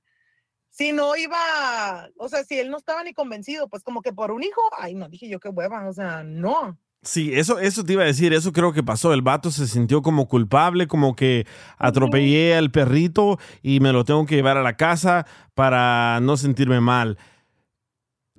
[0.77, 4.31] si no iba, o sea, si él no estaba ni convencido, pues como que por
[4.31, 6.79] un hijo, ay, no, dije yo qué hueva, o sea, no.
[7.03, 9.15] Sí, eso, eso te iba a decir, eso creo que pasó.
[9.15, 11.47] El vato se sintió como culpable, como que
[11.79, 16.81] atropellé al perrito y me lo tengo que llevar a la casa para no sentirme
[16.81, 17.17] mal.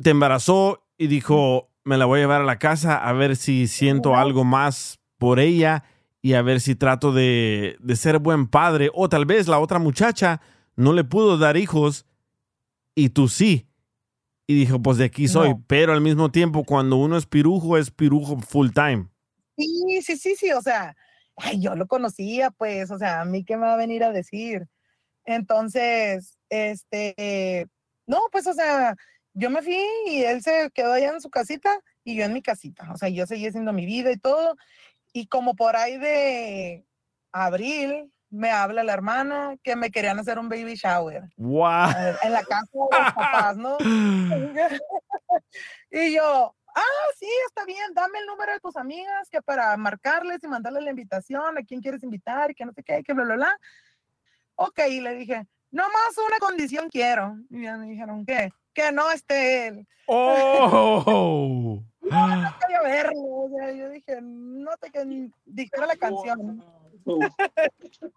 [0.04, 3.68] te embarazó y dijo, me la voy a llevar a la casa a ver si
[3.68, 5.86] siento algo más por ella
[6.28, 8.90] y a ver si trato de, de ser buen padre.
[8.94, 10.42] O tal vez la otra muchacha
[10.76, 12.06] no le pudo dar hijos
[12.96, 13.70] y tú sí.
[14.46, 15.52] Y dijo, pues de aquí soy.
[15.52, 15.64] No.
[15.68, 19.08] Pero al mismo tiempo, cuando uno es pirujo, es pirujo full time.
[19.56, 20.98] Sí, sí, sí, sí, o sea,
[21.38, 24.12] ay, yo lo conocía, pues, o sea, a mí qué me va a venir a
[24.12, 24.68] decir.
[25.24, 27.70] Entonces, este,
[28.06, 28.98] no, pues, o sea,
[29.34, 32.42] yo me fui y él se quedó allá en su casita y yo en mi
[32.42, 34.58] casita, o sea, yo seguí haciendo mi vida y todo.
[35.18, 36.86] Y como por ahí de
[37.32, 41.90] abril, me habla la hermana que me querían hacer un baby shower ¡Wow!
[42.22, 43.78] en la casa de los papás, ¿no?
[45.90, 50.38] y yo, ah, sí, está bien, dame el número de tus amigas que para marcarles
[50.44, 53.24] y mandarles la invitación, a quién quieres invitar, y que no sé qué, que bla,
[53.24, 53.60] bla, bla.
[54.54, 57.40] Ok, y le dije, nomás una condición quiero.
[57.50, 58.52] Y me dijeron, ¿qué?
[58.72, 59.88] Que no esté él.
[60.06, 61.82] ¡Oh!
[62.10, 63.22] No quería verlo.
[63.22, 66.64] O sea, yo dije, no te que dijera la canción.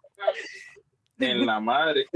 [1.19, 2.07] En la madre.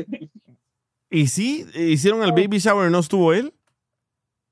[1.11, 1.65] ¿Y sí?
[1.75, 3.53] ¿Hicieron el baby shower y no estuvo él?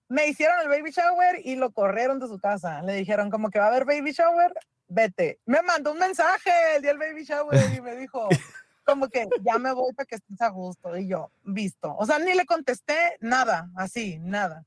[0.08, 2.84] Me hicieron el baby shower y lo corrieron de su casa.
[2.84, 4.54] Le dijeron, como que va a haber baby shower,
[4.88, 5.40] vete.
[5.46, 8.30] Me mandó un mensaje el día del baby shower y me dijo,
[8.86, 10.96] como que ya me voy para que estés a gusto.
[10.98, 11.96] Y yo, visto.
[11.98, 14.64] O sea, ni le contesté nada, así, nada.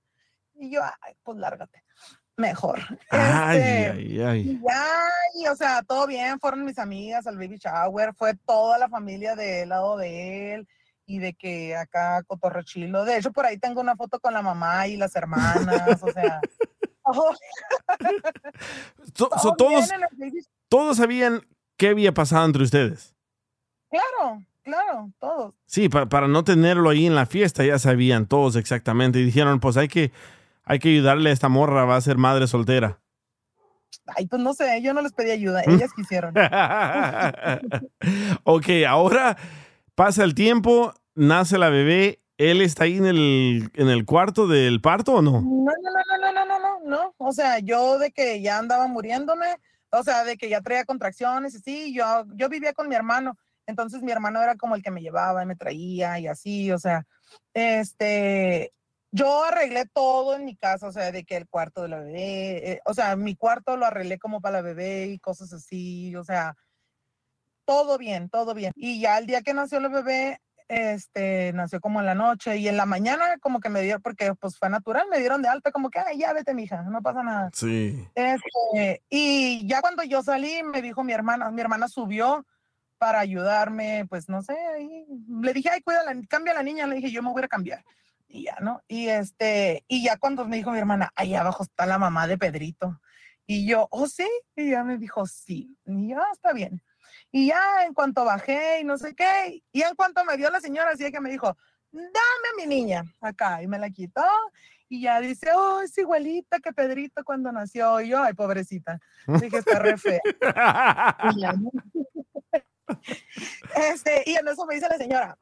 [0.55, 1.86] Y yo, ay, pues lárgate.
[2.37, 2.79] Mejor.
[3.11, 4.41] Ay, Este, ay, ay.
[4.41, 8.89] y y, o sea, todo bien, fueron mis amigas al baby shower, fue toda la
[8.89, 10.69] familia del lado de él
[11.07, 13.05] y de que acá cotorrechilo.
[13.05, 16.41] De hecho, por ahí tengo una foto con la mamá y las hermanas, o sea.
[17.05, 17.35] oh,
[19.15, 19.89] so, todos,
[20.69, 21.43] todos sabían
[21.77, 23.15] qué había pasado entre ustedes.
[23.91, 25.55] Claro, claro, todos.
[25.67, 29.21] Sí, pa- para no tenerlo ahí en la fiesta, ya sabían todos exactamente.
[29.21, 30.11] Y dijeron, pues hay que,
[30.67, 33.01] hay que ayudarle a esta morra, va a ser madre soltera.
[34.07, 35.71] Ay, pues no sé, yo no les pedí ayuda, mm.
[35.71, 36.35] ellas quisieron.
[38.45, 39.37] ok, ahora
[39.95, 44.81] pasa el tiempo, nace la bebé, ¿él está ahí en el, en el cuarto del
[44.81, 45.41] parto o no?
[45.41, 47.15] No, no, no, no, no, no, no, no.
[47.17, 49.47] O sea, yo de que ya andaba muriéndome,
[49.91, 53.39] o sea, de que ya traía contracciones y sí, yo, yo vivía con mi hermano,
[53.67, 56.79] entonces mi hermano era como el que me llevaba y me traía y así, o
[56.79, 57.07] sea,
[57.55, 58.73] este,
[59.17, 62.73] yo arreglé todo en mi casa, o sea, de que el cuarto de la bebé,
[62.73, 66.23] eh, o sea, mi cuarto lo arreglé como para la bebé y cosas así, o
[66.23, 66.55] sea,
[67.65, 68.73] todo bien, todo bien.
[68.77, 72.69] Y ya el día que nació la bebé, este, nació como en la noche y
[72.69, 75.73] en la mañana como que me dieron, porque pues fue natural, me dieron de alta
[75.73, 77.51] como que, ay, ya vete, mija, no pasa nada.
[77.55, 78.07] Sí.
[78.15, 82.45] Este, y ya cuando yo salí, me dijo mi hermana, mi hermana subió
[82.99, 85.07] para ayudarme, pues no sé, ahí,
[85.41, 87.83] le dije, ay, cuida, cambia a la niña, le dije, yo me voy a cambiar.
[88.37, 88.83] Y ya, ¿no?
[88.87, 92.37] Y este, y ya cuando me dijo mi hermana, ahí abajo está la mamá de
[92.37, 93.01] Pedrito.
[93.47, 94.29] Y yo, oh, sí.
[94.55, 95.75] Y ya me dijo, sí.
[95.87, 96.83] Y ya, está bien.
[97.33, 100.61] Y ya en cuanto bajé y no sé qué, y en cuanto me vio la
[100.61, 101.57] señora, así que me dijo,
[101.91, 103.63] dame a mi niña acá.
[103.63, 104.23] Y me la quitó.
[104.89, 108.03] Y ya dice, oh, es igualita que Pedrito cuando nació.
[108.03, 109.01] Y yo, ay, pobrecita.
[109.41, 110.21] Dije, está re fea.
[111.35, 111.71] Y ya, ¿no?
[113.75, 115.39] este, y en eso me dice la señora,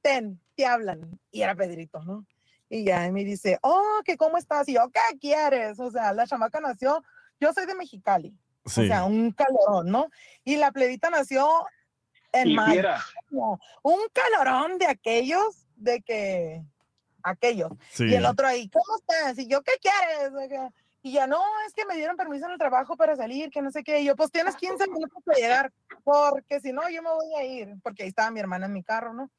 [0.00, 1.20] ten, te hablan.
[1.30, 2.24] Y era Pedrito, ¿no?
[2.68, 4.68] Y ya y me dice, oh, que cómo estás.
[4.68, 5.78] Y yo, ¿qué quieres?
[5.80, 7.02] O sea, la chamaca nació,
[7.40, 8.34] yo soy de Mexicali.
[8.66, 8.82] Sí.
[8.82, 10.08] O sea, un calorón, ¿no?
[10.44, 11.48] Y la plebita nació
[12.32, 12.82] en mayo.
[13.82, 16.62] Un calorón de aquellos, de que
[17.22, 17.72] aquellos.
[17.90, 18.04] Sí.
[18.04, 19.38] Y el otro ahí, ¿cómo estás?
[19.38, 20.70] Y yo, ¿qué quieres?
[21.00, 23.70] Y ya no, es que me dieron permiso en el trabajo para salir, que no
[23.70, 24.00] sé qué.
[24.00, 25.72] Y yo, pues tienes 15 minutos para llegar,
[26.04, 28.82] porque si no, yo me voy a ir, porque ahí estaba mi hermana en mi
[28.82, 29.30] carro, ¿no?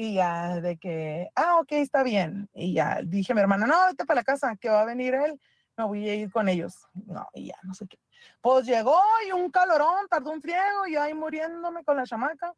[0.00, 2.48] Y ya de que, ah, ok, está bien.
[2.54, 5.12] Y ya dije a mi hermana, no, vete para la casa, que va a venir
[5.12, 5.40] él,
[5.76, 6.86] me voy a ir con ellos.
[6.94, 7.98] No, y ya, no sé qué.
[8.40, 12.54] Pues llegó y un calorón, tardó un friego, y yo ahí muriéndome con la chamaca.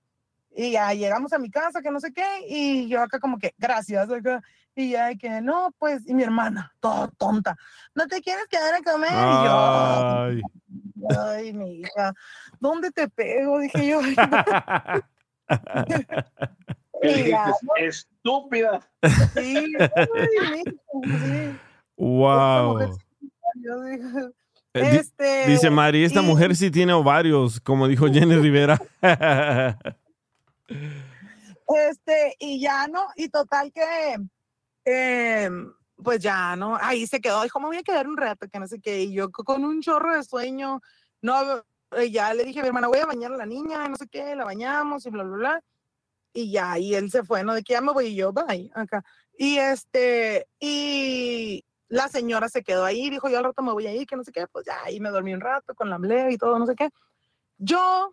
[0.54, 3.54] Y ya llegamos a mi casa, que no sé qué, y yo acá como que,
[3.56, 4.42] gracias, acá.
[4.74, 7.56] Y ya que, no, pues, y mi hermana, toda tonta,
[7.94, 9.10] ¿no te quieres quedar a comer?
[9.14, 10.42] Ay.
[10.66, 12.12] Y yo, ay, mi hija,
[12.58, 13.60] ¿dónde te pego?
[13.60, 14.02] Dije yo.
[17.02, 17.72] ¿no?
[17.78, 18.80] estúpida.
[19.34, 19.74] Sí.
[21.96, 22.96] Wow.
[23.56, 24.20] Yo Eh,
[24.72, 28.80] Este, Dice Mari, esta y- mujer sí tiene ovarios, como dijo Jenny Rivera.
[31.88, 34.16] Este, y ya no, y total que,
[34.84, 35.72] em,
[36.02, 38.66] pues ya no, ahí se quedó, dijo, me voy a quedar un rato, que no
[38.66, 40.80] sé qué, y yo co- con un chorro de sueño,
[41.22, 41.34] no,
[41.96, 44.06] eh, ya le dije a mi hermana, voy a bañar a la niña, no sé
[44.08, 45.62] qué, la bañamos y bla, bla, bla,
[46.32, 47.54] y ya, y él se fue, ¿no?
[47.54, 49.04] De que ya me voy y yo, bye, acá.
[49.36, 53.94] Y este, y la señora se quedó ahí, dijo, yo al rato me voy a
[53.94, 56.30] ir, que no sé qué, pues ya, ahí me dormí un rato con la emblea
[56.30, 56.90] y todo, no sé qué.
[57.58, 58.12] Yo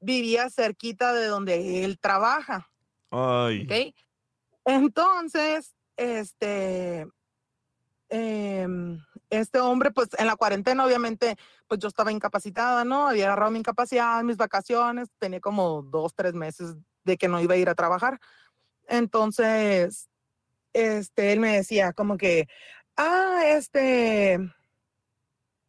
[0.00, 2.70] vivía cerquita de donde él trabaja,
[3.10, 3.64] Ay.
[3.64, 3.94] ¿ok?
[4.64, 7.08] Entonces, este,
[8.08, 8.98] em,
[9.30, 11.36] este hombre, pues en la cuarentena, obviamente,
[11.66, 13.08] pues yo estaba incapacitada, ¿no?
[13.08, 16.76] Había agarrado mi incapacidad, mis vacaciones, tenía como dos, tres meses
[17.10, 18.20] de que no iba a ir a trabajar.
[18.88, 20.08] Entonces,
[20.72, 22.48] este, él me decía como que,
[22.96, 24.38] ah, este,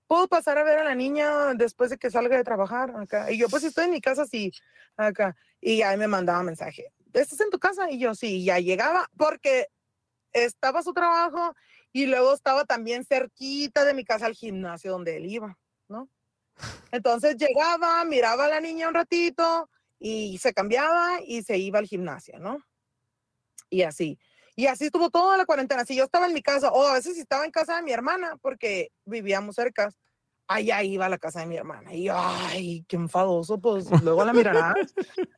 [0.07, 3.31] ¿puedo pasar a ver a la niña después de que salga de trabajar acá?
[3.31, 4.51] Y yo, pues estoy en mi casa, sí,
[4.97, 5.35] acá.
[5.59, 7.89] Y ahí me mandaba mensaje, ¿estás en tu casa?
[7.91, 9.67] Y yo, sí, ya llegaba, porque
[10.33, 11.55] estaba su trabajo
[11.93, 16.09] y luego estaba también cerquita de mi casa al gimnasio donde él iba, ¿no?
[16.91, 19.69] Entonces llegaba, miraba a la niña un ratito
[20.03, 22.57] y se cambiaba y se iba al gimnasio, ¿no?
[23.69, 24.19] Y así.
[24.55, 25.85] Y así estuvo toda la cuarentena.
[25.85, 28.35] Si yo estaba en mi casa, o a veces estaba en casa de mi hermana,
[28.41, 29.91] porque vivíamos cerca,
[30.47, 31.93] allá iba a la casa de mi hermana.
[31.93, 34.73] Y yo, ay, qué enfadoso, pues luego la mirarás.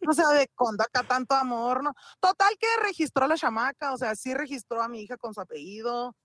[0.08, 1.94] o sea, de cuando acá tanto amor, ¿no?
[2.22, 5.42] Total que registró a la chamaca, o sea, sí registró a mi hija con su
[5.42, 6.16] apellido.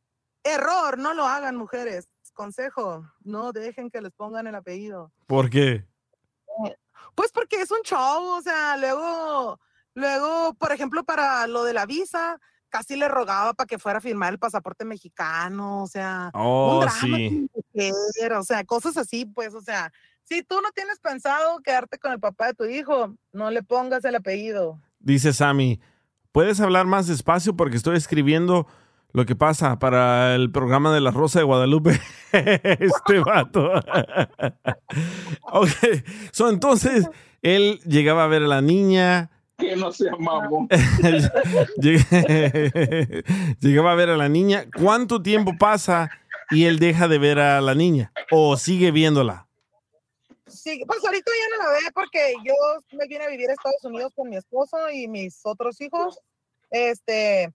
[0.45, 2.09] Error, no lo hagan, mujeres.
[2.35, 5.13] Consejo, no dejen que les pongan el apellido.
[5.27, 5.85] ¿Por qué?
[7.19, 9.59] Pues porque es un show, o sea, luego,
[9.95, 12.39] luego, por ejemplo, para lo de la visa,
[12.69, 16.81] casi le rogaba para que fuera a firmar el pasaporte mexicano, o sea, Oh, un
[16.83, 17.51] drama sí.
[17.75, 19.93] mujer, o sea, cosas así, pues, o sea,
[20.23, 24.05] si tú no tienes pensado quedarte con el papá de tu hijo, no le pongas
[24.05, 24.81] el apellido.
[25.01, 25.81] Dice Sammy,
[26.31, 28.69] ¿puedes hablar más despacio porque estoy escribiendo
[29.13, 32.01] lo que pasa para el programa de la Rosa de Guadalupe?
[32.33, 33.73] este vato.
[35.53, 35.69] ok,
[36.31, 37.09] so, entonces
[37.43, 39.31] él llegaba a ver a la niña.
[39.59, 40.69] Que no sea mamón.
[41.79, 43.25] Lleg-
[43.61, 44.67] llegaba a ver a la niña.
[44.77, 46.11] ¿Cuánto tiempo pasa
[46.51, 48.13] y él deja de ver a la niña?
[48.31, 49.47] ¿O sigue viéndola?
[50.47, 52.55] Sí, pues ahorita ya no la ve porque yo
[52.97, 56.21] me vine a vivir a Estados Unidos con mi esposo y mis otros hijos,
[56.71, 57.53] este,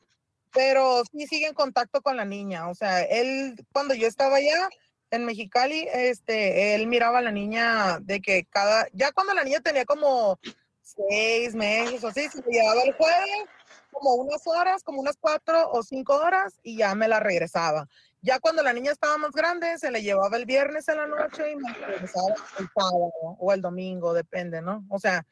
[0.54, 4.70] pero sí sigue en contacto con la niña, o sea, él, cuando yo estaba allá
[5.12, 9.60] en Mexicali, este, él miraba a la niña de que cada, ya cuando la niña
[9.60, 10.39] tenía como
[10.82, 13.45] seis meses o así, se llevaba el jueves,
[13.91, 17.88] como unas horas, como unas cuatro o cinco horas, y ya me la regresaba.
[18.22, 21.51] Ya cuando la niña estaba más grande, se la llevaba el viernes en la noche
[21.51, 24.86] y me regresaba el sábado o el domingo, depende, ¿no?
[24.89, 25.26] O sea,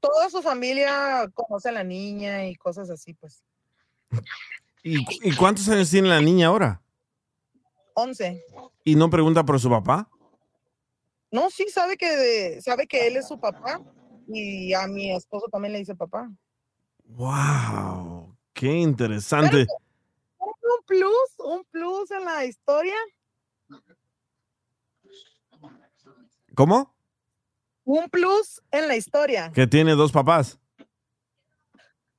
[0.00, 3.42] toda su familia conoce a la niña y cosas así, pues.
[4.88, 6.80] ¿Y, y cuántos años tiene la niña ahora?
[7.94, 8.40] 11.
[8.84, 10.08] ¿Y no pregunta por su papá?
[11.32, 13.80] No, sí, sabe que, sabe que él es su papá
[14.28, 16.30] y a mi esposo también le dice papá.
[17.02, 18.36] ¡Wow!
[18.52, 19.66] ¡Qué interesante!
[20.38, 22.94] Un plus, un plus en la historia.
[26.54, 26.94] ¿Cómo?
[27.82, 29.50] Un plus en la historia.
[29.52, 30.60] Que tiene dos papás.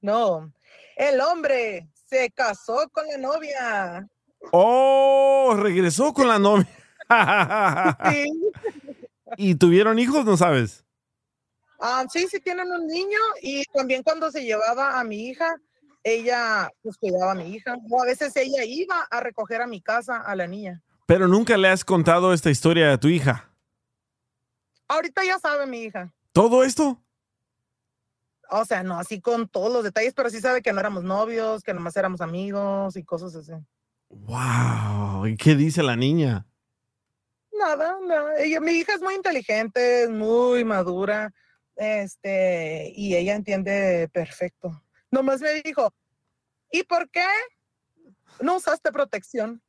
[0.01, 0.51] No,
[0.97, 4.07] el hombre se casó con la novia.
[4.51, 5.55] ¡Oh!
[5.57, 6.67] Regresó con la novia.
[8.11, 8.25] Sí.
[9.37, 10.25] ¿Y tuvieron hijos?
[10.25, 10.83] No sabes.
[11.79, 15.55] Ah, sí, sí tienen un niño y también cuando se llevaba a mi hija,
[16.03, 17.75] ella pues cuidaba a mi hija.
[17.89, 20.81] O a veces ella iba a recoger a mi casa a la niña.
[21.05, 23.49] Pero nunca le has contado esta historia a tu hija.
[24.87, 26.11] Ahorita ya sabe mi hija.
[26.31, 27.01] ¿Todo esto?
[28.49, 31.63] O sea, no así con todos los detalles, pero sí sabe que no éramos novios,
[31.63, 33.51] que nomás éramos amigos y cosas así.
[34.09, 35.25] ¡Wow!
[35.27, 36.45] ¿Y qué dice la niña?
[37.51, 38.37] Nada, nada.
[38.39, 41.33] Ella, mi hija es muy inteligente, es muy madura,
[41.75, 44.83] este, y ella entiende perfecto.
[45.11, 45.91] Nomás me dijo,
[46.71, 47.25] ¿y por qué
[48.39, 49.61] no usaste protección?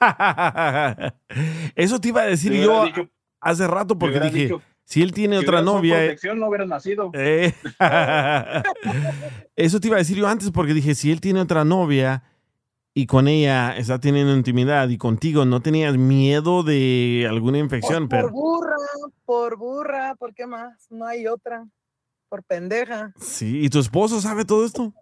[1.74, 3.08] Eso te iba a decir yo dicho-
[3.40, 5.96] hace rato porque dije, dicho, si él tiene Si otra novia...
[6.02, 7.10] eh, protección, no hubieras nacido.
[7.14, 7.52] eh,
[9.56, 12.22] Eso te iba a decir yo antes porque dije, si él tiene otra novia
[12.92, 18.18] y con ella está teniendo intimidad y contigo no tenías miedo de alguna infección, Por
[18.18, 18.30] pero...
[18.30, 18.76] burra,
[19.24, 20.86] por burra, ¿por qué más?
[20.90, 21.66] No hay otra.
[22.28, 23.12] Por pendeja.
[23.20, 24.92] Sí, ¿y tu esposo sabe todo esto?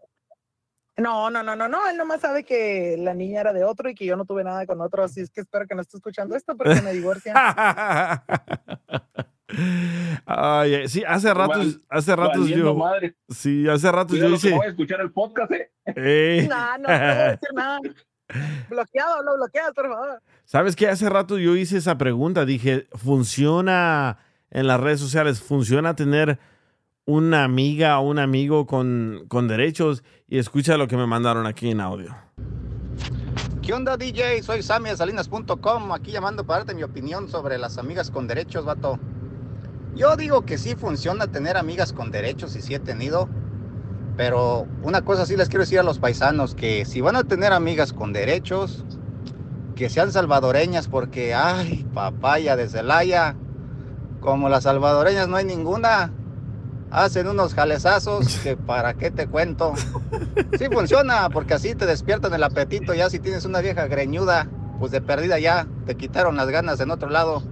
[0.98, 1.88] No, no, no, no, no.
[1.88, 4.66] Él nomás sabe que la niña era de otro y que yo no tuve nada
[4.66, 5.02] con otro.
[5.02, 7.34] Así es que espero que no esté escuchando esto porque me divorcian.
[10.26, 12.74] Ay, ay, sí, hace ratos, Val- hace ratos yo...
[12.74, 13.16] madre.
[13.28, 14.50] Sí, hace ratos yo Cuidado hice...
[14.50, 15.70] no voy a escuchar el podcast, eh.
[15.86, 16.46] Eh.
[16.48, 17.78] no, no, no voy a decir nada.
[18.70, 20.22] Bloqueado, lo bloqueas, por favor.
[20.44, 20.88] ¿Sabes qué?
[20.88, 22.44] Hace rato yo hice esa pregunta.
[22.46, 24.18] Dije, ¿funciona
[24.50, 25.42] en las redes sociales?
[25.42, 26.38] ¿Funciona tener
[27.04, 30.02] una amiga o un amigo con, con derechos?
[30.28, 32.16] Y escucha lo que me mandaron aquí en audio.
[33.60, 34.42] ¿Qué onda, DJ?
[34.42, 38.64] Soy Sammy de Salinas.com, aquí llamando para darte mi opinión sobre las amigas con derechos,
[38.64, 38.98] vato.
[39.94, 43.28] Yo digo que sí funciona tener amigas con derechos y sí he tenido,
[44.16, 47.52] pero una cosa sí les quiero decir a los paisanos, que si van a tener
[47.52, 48.84] amigas con derechos,
[49.76, 53.36] que sean salvadoreñas, porque, ay, papaya de Celaya,
[54.20, 56.10] como las salvadoreñas no hay ninguna,
[56.90, 59.74] hacen unos jalezazos que para qué te cuento.
[60.58, 64.90] Sí funciona, porque así te despiertan el apetito, ya si tienes una vieja greñuda, pues
[64.90, 67.42] de perdida ya, te quitaron las ganas en otro lado.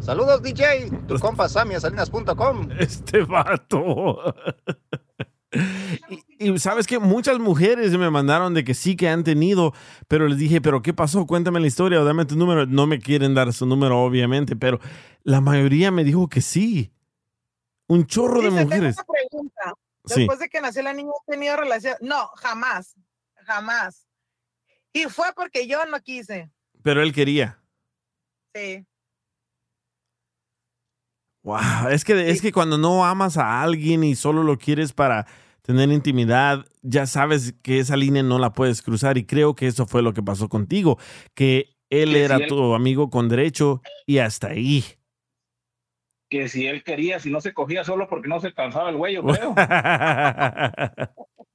[0.00, 2.68] Saludos DJ, tu compa Sammy Salinas.com.
[2.78, 4.34] Este vato.
[6.38, 9.74] Y, y sabes que muchas mujeres me mandaron de que sí que han tenido,
[10.08, 11.26] pero les dije, pero ¿qué pasó?
[11.26, 12.66] Cuéntame la historia o dame tu número.
[12.66, 14.80] No me quieren dar su número, obviamente, pero
[15.22, 16.92] la mayoría me dijo que sí.
[17.88, 18.96] Un chorro de tengo mujeres.
[18.96, 19.74] una pregunta.
[20.06, 20.20] Sí.
[20.20, 21.96] Después de que nació la niña, ¿has tenido relación?
[22.00, 22.94] No, jamás.
[23.44, 24.06] Jamás.
[24.92, 26.50] Y fue porque yo no quise.
[26.82, 27.60] Pero él quería.
[28.54, 28.86] Sí.
[31.50, 35.26] Wow, es que, es que cuando no amas a alguien y solo lo quieres para
[35.62, 39.84] tener intimidad, ya sabes que esa línea no la puedes cruzar y creo que eso
[39.86, 40.98] fue lo que pasó contigo,
[41.34, 44.84] que él Que era si él- tu amigo con derecho y hasta ahí.
[46.28, 49.14] Que si él quería, si no se cogía solo porque no se cansaba el güey,
[49.16, 49.52] yo creo.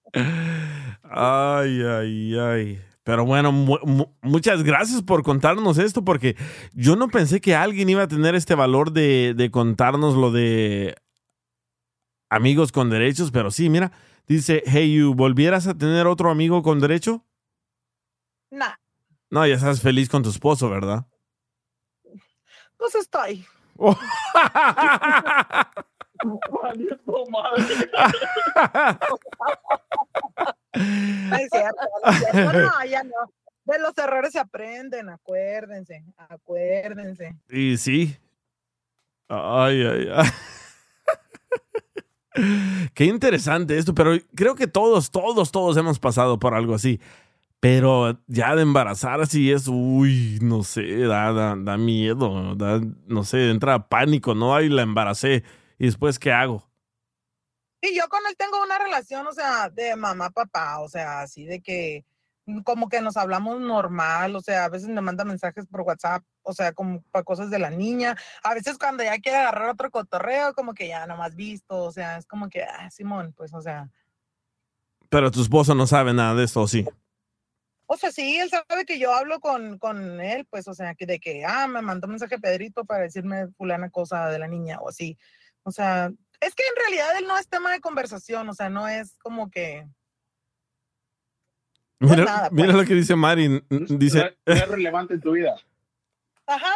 [1.04, 2.82] ay, ay, ay.
[3.06, 6.36] Pero bueno, mu- mu- muchas gracias por contarnos esto, porque
[6.74, 10.96] yo no pensé que alguien iba a tener este valor de, de contarnos lo de
[12.32, 13.92] amigos con derechos, pero sí, mira,
[14.28, 17.24] dice, hey, you, ¿volvieras a tener otro amigo con derecho?
[18.50, 18.74] Nah,
[19.30, 21.06] No, ya estás feliz con tu esposo, ¿verdad?
[22.78, 23.46] pues estoy.
[30.76, 32.54] No es cierto, no es cierto.
[32.54, 33.32] No, ya no.
[33.66, 37.36] De los errores se aprenden, acuérdense, acuérdense.
[37.50, 38.16] Y sí.
[39.28, 40.30] Ay, ay, ay.
[42.94, 47.00] Qué interesante esto, pero creo que todos, todos, todos hemos pasado por algo así.
[47.60, 53.24] Pero ya de embarazar así es, uy, no sé, da, da, da miedo, da, no
[53.24, 54.54] sé, entra pánico, ¿no?
[54.54, 55.44] Ay, la embaracé.
[55.80, 56.70] ¿Y después qué hago?
[57.86, 61.46] Y yo con él tengo una relación, o sea, de mamá, papá, o sea, así
[61.46, 62.04] de que
[62.46, 66.24] mm, como que nos hablamos normal, o sea, a veces me manda mensajes por WhatsApp,
[66.42, 68.16] o sea, como para cosas de la niña.
[68.44, 71.92] A veces cuando ya quiere agarrar otro cotorreo, como que ya no más visto, o
[71.92, 73.90] sea, es como que, ah, Simón, pues, o sea,
[75.10, 76.86] Pero tu esposo no sabe nada de esto, ¿o sí?
[77.88, 81.06] o sea, sí, él sabe que yo hablo con, con él, pues, o sea, que
[81.06, 84.80] de que, ah, me mandó un mensaje Pedrito para decirme fulana cosa de la niña
[84.80, 85.18] o así.
[85.64, 86.12] O sea,
[86.42, 89.50] es que en realidad él no es tema de conversación, o sea, no es como
[89.50, 89.88] que...
[92.00, 92.78] Mira, nada, mira pues.
[92.78, 93.64] lo que dice Mari.
[93.70, 95.56] Dice, No es relevante en tu vida.
[96.46, 96.74] Ajá.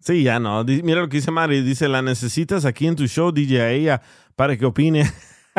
[0.00, 0.64] Sí, ya no.
[0.64, 1.62] Mira lo que dice Mari.
[1.62, 4.02] Dice, la necesitas aquí en tu show, DJ, a ella,
[4.34, 5.02] para que opine.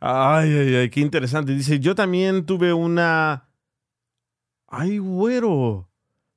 [0.00, 1.52] ay, ay, ay, qué interesante.
[1.52, 3.46] Dice, yo también tuve una...
[4.68, 5.90] Ay, güero.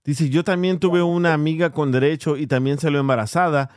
[0.03, 3.69] Dice, yo también tuve una amiga con derecho y también salió embarazada.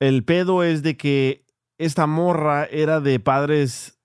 [0.00, 1.44] El pedo es de que
[1.78, 3.98] esta morra era de padres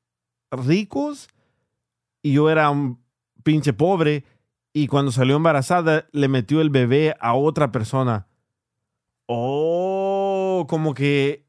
[0.51, 1.27] ricos
[2.21, 3.03] y yo era un
[3.43, 4.23] pinche pobre
[4.73, 8.27] y cuando salió embarazada le metió el bebé a otra persona.
[9.27, 11.45] Oh, como que,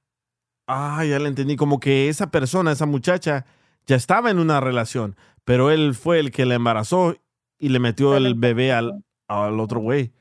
[0.66, 3.47] ah, ya le entendí, como que esa persona, esa muchacha,
[3.86, 7.16] ya estaba en una relación, pero él fue el que la embarazó
[7.59, 10.12] y le metió el bebé al, al otro güey.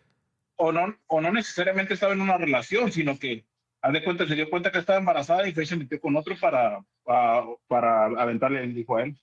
[0.56, 3.46] O no, o no necesariamente estaba en una relación, sino que,
[3.84, 6.16] haz de cuenta, se dio cuenta que estaba embarazada y fue y se metió con
[6.16, 9.18] otro para, para, para aventarle el hijo a él.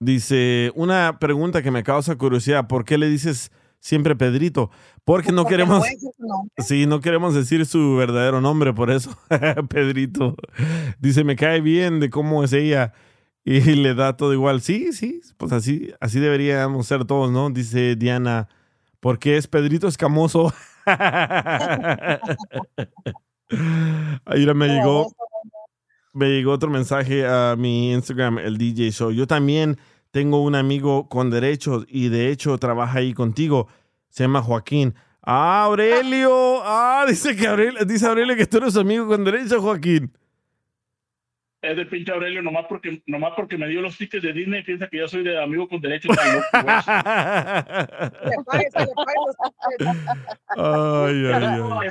[0.00, 4.70] Dice, una pregunta que me causa curiosidad, ¿por qué le dices siempre Pedrito?
[5.04, 5.84] Porque no Porque queremos...
[6.58, 9.16] Sí, no queremos decir su verdadero nombre, por eso,
[9.70, 10.34] Pedrito.
[10.98, 12.92] Dice, me cae bien de cómo es ella
[13.44, 14.62] y le da todo igual.
[14.62, 17.50] Sí, sí, pues así, así deberíamos ser todos, ¿no?
[17.50, 18.48] Dice Diana,
[18.98, 20.52] porque es Pedrito Escamoso.
[24.24, 25.12] Ahí me llegó,
[26.12, 29.12] me llegó otro mensaje a mi Instagram, el DJ Show.
[29.12, 29.78] Yo también
[30.10, 33.68] tengo un amigo con derechos y de hecho trabaja ahí contigo.
[34.08, 34.94] Se llama Joaquín.
[35.22, 36.60] Ah, Aurelio.
[36.64, 40.12] Ah, dice que Aurelio, dice Aurelio que tú eres su amigo con derechos, Joaquín.
[41.62, 44.86] Es de pinche Aurelio, nomás porque, nomás porque me dio los tickets de Disney, piensa
[44.88, 46.08] que yo soy de amigo con derecho.
[46.14, 46.64] tan loco, güey.
[48.30, 49.96] Le pague, se le pague los-
[50.56, 51.44] Ay, ay,
[51.82, 51.88] ay.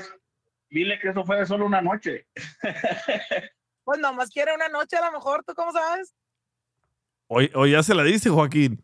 [0.76, 2.28] Dile que eso fue de solo una noche.
[3.86, 6.16] Pues nomás quiere una noche a lo mejor, ¿tú cómo sabes?
[7.28, 8.84] Hoy, hoy ya se la diste, Joaquín.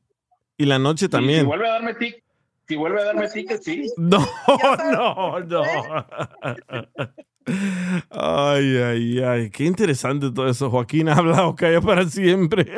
[0.58, 1.39] Y la noche también.
[1.39, 2.24] Si vuelve a darme tic,
[2.68, 3.92] si vuelve a darme tickets, sí.
[3.98, 4.20] No,
[4.92, 5.64] no, no.
[8.12, 9.50] Ay, ay, ay.
[9.50, 10.70] Qué interesante todo eso.
[10.70, 12.72] Joaquín habla o calla para siempre.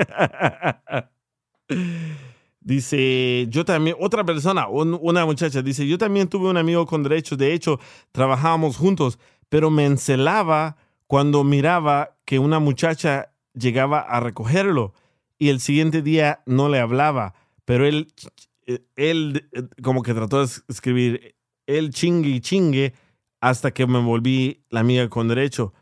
[2.64, 7.04] Dice, yo también, otra persona, un- una muchacha, dice, yo también tuve un amigo con
[7.04, 7.80] derechos, de hecho,
[8.14, 14.94] trabajábamos juntos, pero me encelaba cuando miraba que una muchacha llegaba a recogerlo
[15.38, 17.34] y el siguiente día no le hablaba,
[17.66, 18.08] pero él,
[18.96, 21.36] él eh, como que trató de es- escribir,
[21.68, 22.94] él chingue y chingue
[23.42, 25.74] hasta que me volví la amiga con derecho.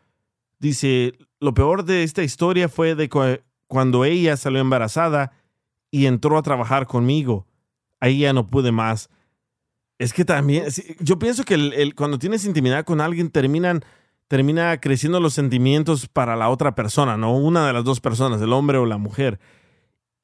[0.59, 5.31] Dice, lo peor de esta historia fue de cu- cuando ella salió embarazada
[5.91, 7.45] y entró a trabajar conmigo.
[7.99, 9.09] Ahí ya no pude más.
[9.99, 10.65] Es que también,
[10.99, 13.83] yo pienso que cuando tienes intimidad con alguien terminan,
[14.27, 17.35] termina creciendo los sentimientos para la otra persona, ¿no?
[17.35, 19.39] Una de las dos personas, el hombre o la mujer.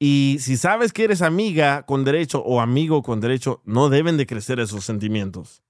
[0.00, 4.26] Y si sabes que eres amiga con derecho o amigo con derecho, no deben de
[4.26, 5.62] crecer esos sentimientos.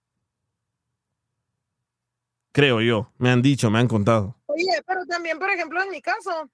[2.52, 3.10] Creo yo.
[3.18, 4.36] Me han dicho, me han contado.
[4.46, 6.50] Oye, pero también, por ejemplo, en mi caso,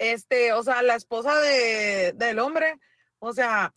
[0.00, 2.80] este, o sea, la esposa de, del hombre,
[3.18, 3.74] o sea,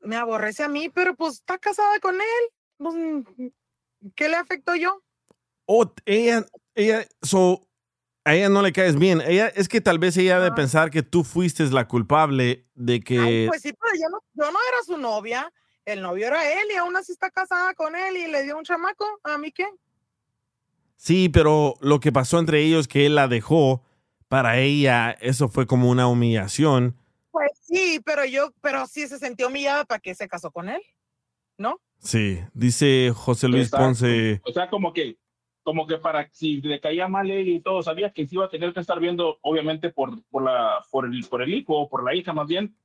[0.00, 2.52] me aborrece a mí, pero pues está casada con él.
[2.76, 2.94] Pues,
[4.16, 5.02] ¿Qué le afectó yo?
[5.64, 6.44] O ella,
[6.74, 7.68] ella, so,
[8.24, 9.20] a ella no le caes bien.
[9.20, 13.00] Ella, es que tal vez ella ha de pensar que tú fuiste la culpable de
[13.00, 13.46] que...
[13.48, 15.52] Pues sí, pero yo no, yo no era su novia.
[15.84, 18.64] El novio era él y aún así está casada con él y le dio un
[18.64, 19.06] chamaco.
[19.22, 19.66] ¿A mí qué?
[20.96, 23.84] Sí, pero lo que pasó entre ellos, que él la dejó,
[24.28, 26.96] para ella eso fue como una humillación.
[27.30, 30.80] Pues sí, pero yo, pero sí se sintió humillada para que se casó con él,
[31.58, 31.80] ¿no?
[31.98, 33.86] Sí, dice José Luis Exacto.
[33.86, 34.40] Ponce.
[34.44, 35.18] O sea, como que,
[35.62, 38.50] como que para si le caía mal él y todo, sabía que sí iba a
[38.50, 42.04] tener que estar viendo, obviamente, por, por, la, por, el, por el hijo o por
[42.04, 42.76] la hija más bien,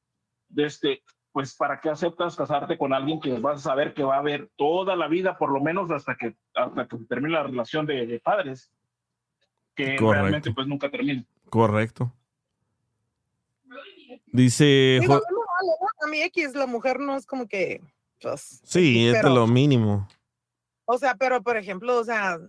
[0.50, 4.16] de este, pues para qué aceptas casarte con alguien que vas a saber que va
[4.16, 7.86] a haber toda la vida, por lo menos hasta que, hasta que termine la relación
[7.86, 8.72] de, de padres,
[9.76, 10.12] que Correcto.
[10.14, 11.24] realmente pues nunca termina.
[11.50, 12.14] Correcto.
[14.28, 14.98] Dice...
[15.02, 16.06] Digo, a mí me vale, ¿no?
[16.06, 17.82] A mí X, la mujer no es como que,
[18.22, 20.08] pues, sí, es de pero- lo mínimo.
[20.86, 22.40] o sea, pero por ejemplo, o sea,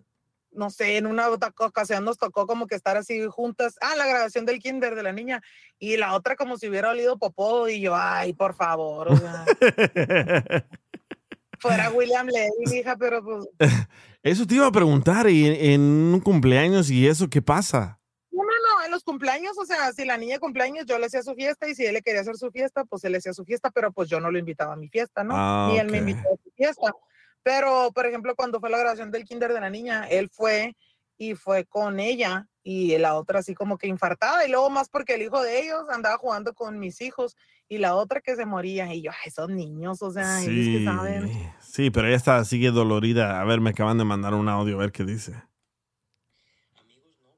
[0.52, 4.06] no sé, en una otra ocasión nos tocó como que estar así juntas, ah, la
[4.06, 5.42] grabación del kinder de la niña,
[5.78, 9.44] y la otra como si hubiera olido popó, y yo, ay, por favor, o sea,
[11.62, 13.48] fuera William Levy, hija, pero pues,
[14.22, 17.98] Eso te iba a preguntar, y en, un cumpleaños y eso, ¿qué pasa?
[18.30, 21.22] no, no, no, en los cumpleaños, o sea, si la niña cumpleaños, yo le hacía
[21.22, 23.44] su fiesta, y si él le quería hacer su fiesta, pues él le hacía su
[23.44, 25.34] fiesta, pero pues yo no lo invitaba a mi fiesta, ¿no?
[25.36, 26.92] Ah, Ni él me invitó a su fiesta.
[27.42, 30.76] Pero, por ejemplo, cuando fue la grabación del kinder de la niña, él fue
[31.22, 35.14] y fue con ella y la otra así como que infartada y luego más porque
[35.14, 37.36] el hijo de ellos andaba jugando con mis hijos
[37.68, 40.84] y la otra que se moría y yo, esos niños, o sea, ellos que Sí,
[40.84, 41.52] saben.
[41.60, 43.40] sí, pero ella está, sigue dolorida.
[43.40, 45.40] A ver, me acaban de mandar un audio, a ver qué dice.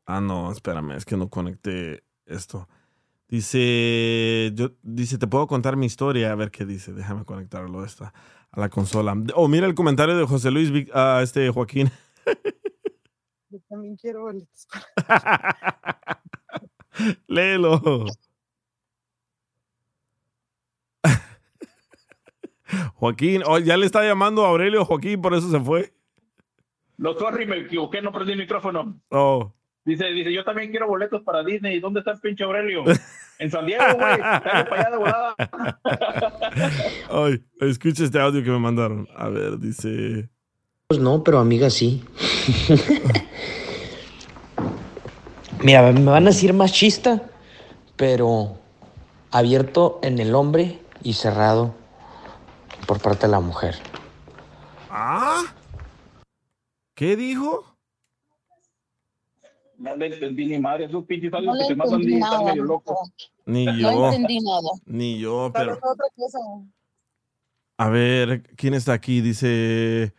[0.06, 2.68] Ah, no, espérame, es que no conecté esto.
[3.28, 6.92] Dice, yo, dice, te puedo contar mi historia, a ver qué dice.
[6.92, 8.12] Déjame conectarlo esta,
[8.50, 9.14] a la consola.
[9.34, 11.90] Oh, mira el comentario de José Luis, ah, este Joaquín.
[13.74, 14.68] También quiero boletos.
[17.26, 18.06] Léelo.
[22.94, 25.92] Joaquín, oh, ya le está llamando a Aurelio Joaquín, por eso se fue.
[26.98, 29.00] No, sorry, me equivoqué, no prendí el micrófono.
[29.08, 29.52] Oh.
[29.84, 31.80] Dice, dice, yo también quiero boletos para Disney.
[31.80, 32.84] ¿Dónde está el pinche Aurelio?
[33.40, 34.18] En San Diego, güey.
[34.18, 35.34] Dale para allá de volada.
[37.10, 39.08] Ay, escucha este audio que me mandaron.
[39.16, 40.30] A ver, dice.
[40.86, 42.04] Pues no, pero amiga sí.
[45.64, 47.22] Mira, me van a decir machista,
[47.96, 48.58] pero
[49.30, 51.74] abierto en el hombre y cerrado
[52.86, 53.74] por parte de la mujer.
[54.90, 55.42] ¿Ah?
[56.94, 57.64] ¿Qué dijo?
[59.78, 60.84] No le entendí ni madre.
[60.84, 63.10] Esos pinches No que están medio locos.
[63.46, 64.06] Ni No yo.
[64.12, 64.68] entendí nada.
[64.84, 65.72] Ni yo, Pero pero.
[65.72, 66.38] es otra cosa.
[67.78, 69.22] A ver, ¿quién está aquí?
[69.22, 70.12] Dice.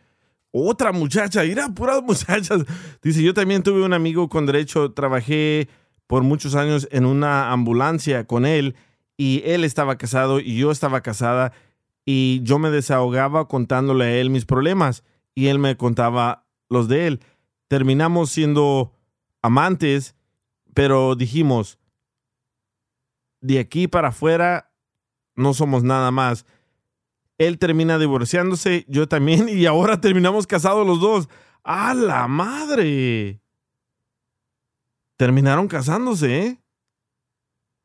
[0.58, 2.64] Otra muchacha, mira, puras muchachas.
[3.02, 5.68] Dice, yo también tuve un amigo con derecho, trabajé
[6.06, 8.74] por muchos años en una ambulancia con él
[9.18, 11.52] y él estaba casado y yo estaba casada
[12.06, 15.04] y yo me desahogaba contándole a él mis problemas
[15.34, 17.20] y él me contaba los de él.
[17.68, 18.94] Terminamos siendo
[19.42, 20.14] amantes,
[20.72, 21.78] pero dijimos,
[23.42, 24.72] de aquí para afuera
[25.34, 26.46] no somos nada más.
[27.38, 31.28] Él termina divorciándose, yo también, y ahora terminamos casados los dos.
[31.62, 33.40] ¡A la madre!
[35.16, 36.58] Terminaron casándose, ¿eh?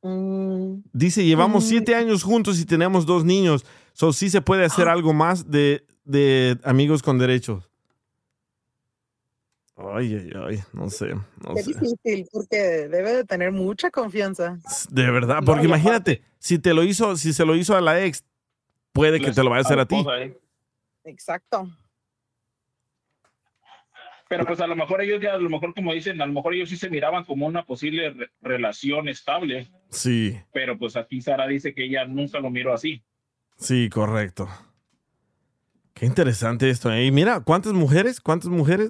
[0.04, 3.66] Mm, Dice, llevamos siete años juntos y tenemos dos niños.
[3.94, 7.70] So, sí se puede hacer algo más de, de amigos con derechos.
[9.78, 11.74] Ay, ay, ay, no sé, no Qué sé.
[11.74, 14.60] difícil, porque debe de tener mucha confianza.
[14.90, 18.04] De verdad, porque No, imagínate, si te lo hizo, si se lo hizo a la
[18.04, 18.24] ex,
[18.94, 19.96] puede que te lo vaya a hacer a ti.
[21.04, 21.70] Exacto.
[24.30, 26.54] Pero pues a lo mejor ellos ya, a lo mejor como dicen, a lo mejor
[26.54, 31.48] ellos sí se miraban como una posible re- relación estable, Sí, pero pues aquí Sara
[31.48, 33.04] dice que ella nunca lo miró así.
[33.58, 34.48] sí, correcto.
[35.94, 36.90] Qué interesante esto.
[36.92, 37.06] ¿eh?
[37.06, 38.22] Y mira, ¿cuántas mujeres?
[38.22, 38.90] ¿Cuántas mujeres?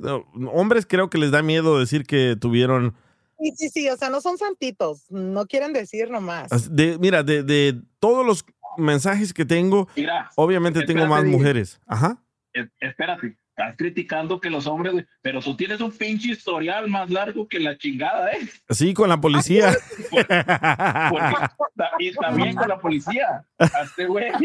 [0.53, 2.95] Hombres creo que les da miedo decir que tuvieron...
[3.39, 6.73] Sí, sí, sí, o sea, no son santitos, no quieren decir nomás.
[6.73, 8.45] de- mira, de, de todos los
[8.77, 11.79] mensajes que tengo, Mira, obviamente tengo más mujeres.
[11.87, 12.17] Ajá.
[12.53, 17.09] Es- espérate, estás criticando que los hombres, güey, pero tú tienes un pinche historial más
[17.09, 18.49] largo que la chingada, ¿eh?
[18.69, 19.71] Sí, con la policía.
[20.09, 20.27] Porque-
[21.99, 23.45] y también con la policía.
[23.57, 24.31] Hazte, güey.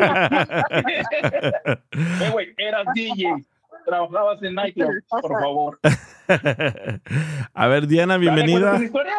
[2.21, 3.35] Eh, güey, eras DJ,
[3.87, 5.79] trabajabas en nightclub, por favor.
[7.55, 8.73] A ver, Diana, bienvenida.
[8.73, 9.19] Dale, cuéntame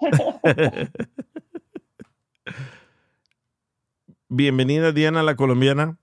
[0.00, 0.90] tu historia.
[4.30, 5.96] Bienvenida, Diana, la colombiana.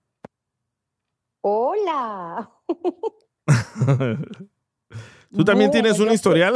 [1.41, 2.49] Hola.
[5.31, 6.55] ¿Tú también tienes un historial?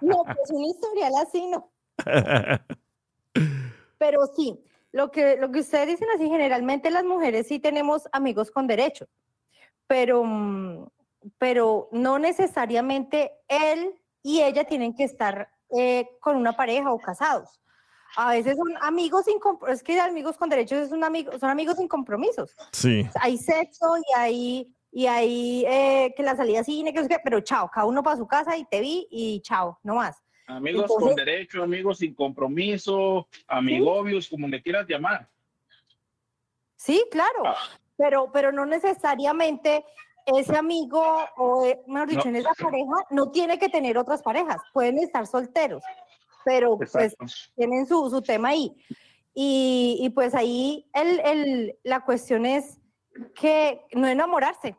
[0.00, 1.70] No, pues un historial así no.
[3.98, 8.50] Pero sí, lo que, lo que ustedes dicen así, generalmente las mujeres sí tenemos amigos
[8.50, 9.06] con derecho,
[9.86, 10.88] pero, mm,
[11.38, 17.61] pero no necesariamente él y ella tienen que estar eh, con una pareja o casados.
[18.16, 21.50] A veces son amigos sin compro- es que amigos con derechos es un amigo, son
[21.50, 22.54] amigos sin compromisos.
[22.72, 23.08] Sí.
[23.20, 27.08] Hay sexo y hay, y hay eh, que la salida a cine, que no sé
[27.08, 30.22] qué, pero chao, cada uno para su casa y te vi y chao, no más.
[30.46, 35.28] Amigos Entonces- con derecho, amigos sin compromiso, amigobios, como le quieras llamar.
[36.76, 37.44] Sí, claro,
[37.96, 39.84] pero, pero no necesariamente
[40.26, 41.02] ese amigo
[41.36, 42.30] o, eh, mejor dicho, No.
[42.30, 45.82] en esa pareja no tiene que tener otras parejas, pueden estar solteros,
[46.44, 47.16] pero pues
[47.56, 48.74] tienen su, su tema ahí.
[49.34, 52.78] Y, y pues ahí el, el- la cuestión es
[53.34, 54.76] que no enamorarse,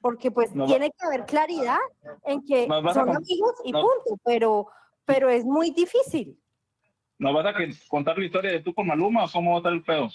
[0.00, 1.78] porque pues va- tiene que haber claridad
[2.24, 4.66] en que son con- amigos y punto, pero,
[5.04, 6.38] pero es muy difícil.
[7.18, 9.58] ¿Nos vas a que- contar la historia de tú con Maluma o cómo va a
[9.58, 10.08] estar el pedo?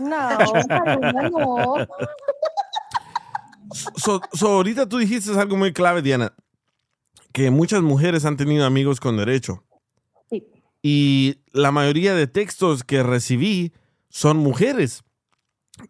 [0.68, 1.86] Maluma, no.
[3.96, 6.32] So, so, ahorita tú dijiste algo muy clave, Diana,
[7.32, 9.64] que muchas mujeres han tenido amigos con derecho.
[10.82, 13.72] Y la mayoría de textos que recibí
[14.08, 15.02] son mujeres.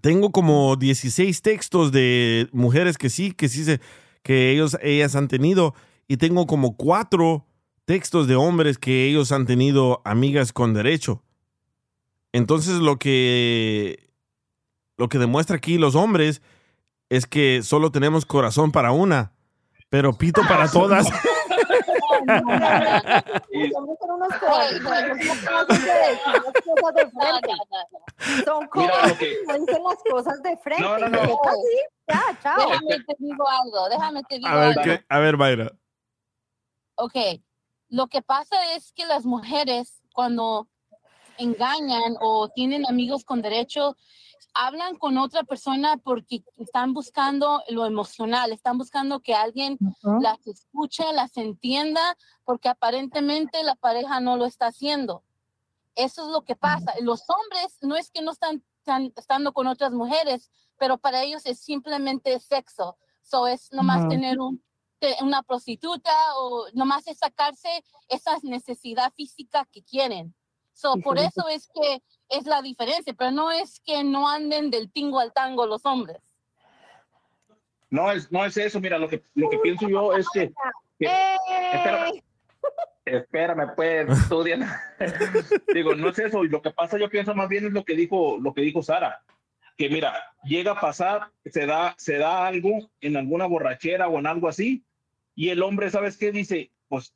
[0.01, 3.81] Tengo como 16 textos de mujeres que sí, que sí se,
[4.23, 5.75] que ellos, ellas han tenido.
[6.07, 7.47] Y tengo como cuatro
[7.85, 11.23] textos de hombres que ellos han tenido amigas con derecho.
[12.33, 14.11] Entonces lo que,
[14.97, 16.43] lo que demuestra aquí los hombres
[17.09, 19.33] es que solo tenemos corazón para una,
[19.89, 21.07] pero pito para todas.
[28.45, 28.89] Son que-
[29.47, 30.83] no dicen las cosas de frente.
[30.83, 31.21] No, no, no.
[31.21, 31.57] ¿Qué tal?
[31.57, 32.57] Sí, ya, chao.
[32.71, 34.83] Déjame te digo algo, déjame te digo A ver, algo.
[34.83, 35.05] ¿qué?
[35.09, 35.73] A ver, Mayra.
[36.97, 37.15] Ok,
[37.91, 40.69] lo que pasa es que las mujeres cuando
[41.39, 43.97] engañan o tienen amigos con derecho,
[44.61, 49.79] hablan con otra persona porque están buscando lo emocional, están buscando que alguien
[50.21, 55.23] las escuche, las entienda, porque aparentemente la pareja no lo está haciendo.
[55.95, 56.93] Eso es lo que pasa.
[57.01, 61.47] Los hombres no es que no están, están estando con otras mujeres, pero para ellos
[61.47, 62.99] es simplemente sexo.
[63.23, 64.11] So es nomás Ujú.
[64.11, 64.61] tener un,
[65.21, 70.35] una prostituta o nomás es sacarse esa necesidad física que quieren.
[70.73, 74.91] So, por eso es que es la diferencia, pero no es que no anden del
[74.91, 76.19] tingo al tango los hombres.
[77.91, 80.53] No es, no es eso, mira, lo que, lo que pienso yo es que...
[80.99, 81.11] que-
[81.73, 82.23] espérame,
[83.07, 84.69] espérame, pues, estudian.
[85.75, 87.95] Digo, no es eso, y lo que pasa yo pienso más bien es lo que
[87.95, 89.23] dijo, lo que dijo Sara,
[89.79, 90.13] que mira,
[90.45, 94.85] llega a pasar, se da, se da algo en alguna borrachera o en algo así,
[95.35, 96.31] y el hombre, ¿sabes qué?
[96.33, 97.15] Dice, pues,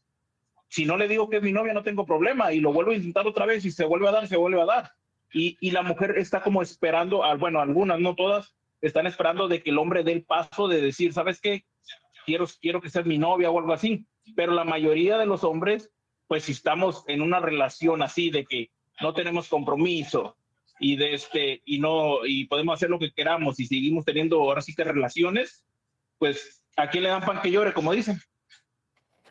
[0.68, 2.94] si no le digo que es mi novia, no tengo problema, y lo vuelvo a
[2.94, 4.92] intentar otra vez, y se vuelve a dar, se vuelve a dar.
[5.34, 9.62] Y, y la mujer está como esperando, al- bueno, algunas, no todas, están esperando de
[9.62, 11.64] que el hombre dé el paso de decir, ¿sabes qué?
[12.26, 14.06] Quiero, quiero que seas mi novia o algo así.
[14.36, 15.90] Pero la mayoría de los hombres,
[16.28, 18.70] pues si estamos en una relación así de que
[19.00, 20.36] no tenemos compromiso
[20.78, 24.62] y de este y no y podemos hacer lo que queramos y seguimos teniendo ahora
[24.62, 25.64] sí que relaciones,
[26.18, 28.20] pues a quién le dan pan que llore, como dicen.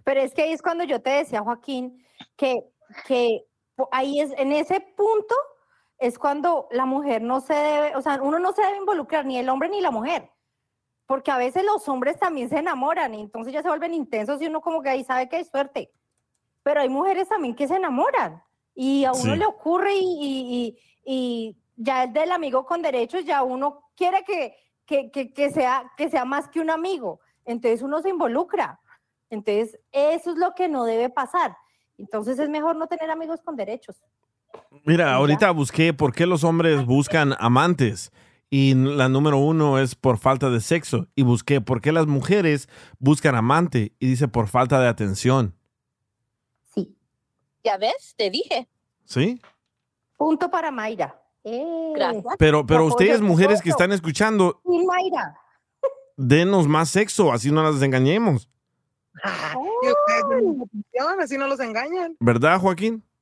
[0.04, 2.62] Pero es que ahí es cuando yo te decía, Joaquín, que,
[3.08, 3.42] que
[3.92, 5.36] ahí es, en ese punto
[6.02, 9.38] es cuando la mujer no se debe, o sea, uno no se debe involucrar, ni
[9.38, 10.32] el hombre ni la mujer.
[11.06, 14.48] Porque a veces los hombres también se enamoran y entonces ya se vuelven intensos y
[14.48, 15.92] uno como que ahí sabe que hay suerte.
[16.64, 18.44] Pero hay mujeres también que se enamoran
[18.74, 19.36] y a uno Sí.
[19.36, 24.24] le ocurre y, y- y- y ya el del amigo con derechos, ya uno quiere
[24.24, 27.20] que, que, que- que sea, que sea más que un amigo.
[27.46, 28.80] Entonces uno se involucra.
[29.30, 31.56] Entonces eso es lo que no debe pasar.
[32.00, 34.02] Entonces es mejor no tener amigos con derechos.
[34.86, 38.12] Mira, ahorita busqué por qué los hombres buscan amantes.
[38.50, 41.08] Y la número uno es por falta de sexo.
[41.16, 42.68] Y busqué por qué las mujeres
[43.00, 43.94] buscan amante.
[44.00, 45.56] Y dice por falta de atención.
[47.64, 48.68] Ya ves, te dije.
[49.06, 49.40] ¿Sí?
[50.18, 51.22] Punto para Mayra.
[51.44, 52.24] Eh, Gracias.
[52.40, 55.36] Pero, pero te ustedes, mujeres que están escuchando, Sí, Mayra.
[56.18, 58.50] denos más sexo, así no las engañemos.
[59.84, 60.24] Y ustedes
[60.60, 62.16] opinión, así no los engañan.
[62.20, 63.04] ¿Verdad, Joaquín?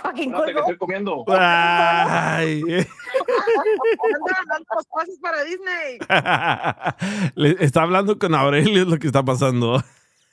[0.00, 1.24] Joaquín Espérate que estoy comiendo.
[1.28, 2.62] Ay.
[2.68, 5.98] Andan dando los pases para Disney.
[7.36, 9.82] Le- está hablando con Aurelio, es lo que está pasando.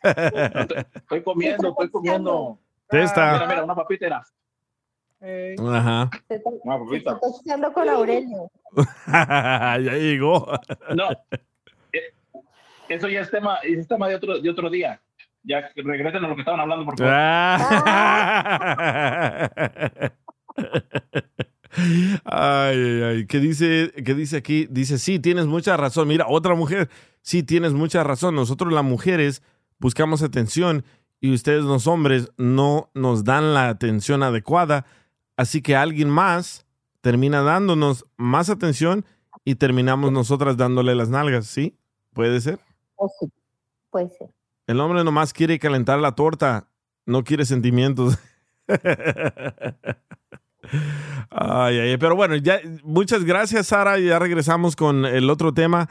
[0.03, 2.57] Estoy comiendo, estoy comiendo.
[2.91, 4.23] Mira, mira, una papita.
[5.59, 6.09] Ajá.
[6.63, 7.19] Una papita.
[7.73, 8.49] Con Aurelio.
[9.07, 10.51] ya llegó.
[10.95, 11.11] No.
[11.93, 12.13] eh,
[12.89, 14.99] Eso ya es tema, es tema de otro, de otro día.
[15.43, 17.13] Ya que regresen a lo que estaban hablando, por favor.
[17.15, 17.59] Ah.
[22.25, 23.25] Ay, ay, ay.
[23.27, 24.67] ¿Qué dice, ¿Qué dice aquí?
[24.69, 26.07] Dice, sí, tienes mucha razón.
[26.07, 26.89] Mira, otra mujer,
[27.21, 28.35] sí, tienes mucha razón.
[28.35, 29.41] Nosotros las mujeres
[29.79, 30.83] buscamos atención
[31.19, 34.85] y ustedes los hombres no nos dan la atención adecuada.
[35.37, 36.65] Así que alguien más
[37.01, 39.05] termina dándonos más atención
[39.45, 41.77] y terminamos nosotras dándole las nalgas, ¿sí?
[42.13, 42.59] ¿Puede ser?
[43.19, 43.31] Sí,
[43.89, 44.29] puede ser.
[44.71, 46.69] El hombre nomás quiere calentar la torta,
[47.05, 48.17] no quiere sentimientos.
[51.29, 53.99] Ay, ay, pero bueno, ya, muchas gracias, Sara.
[53.99, 55.89] Ya regresamos con el otro tema.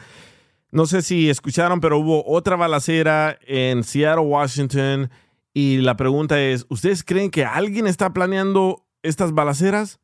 [0.70, 5.10] No sé si escucharon, pero hubo otra balacera en Seattle, Washington.
[5.52, 10.00] Y la pregunta es: ¿Ustedes creen que alguien está planeando estas balaceras?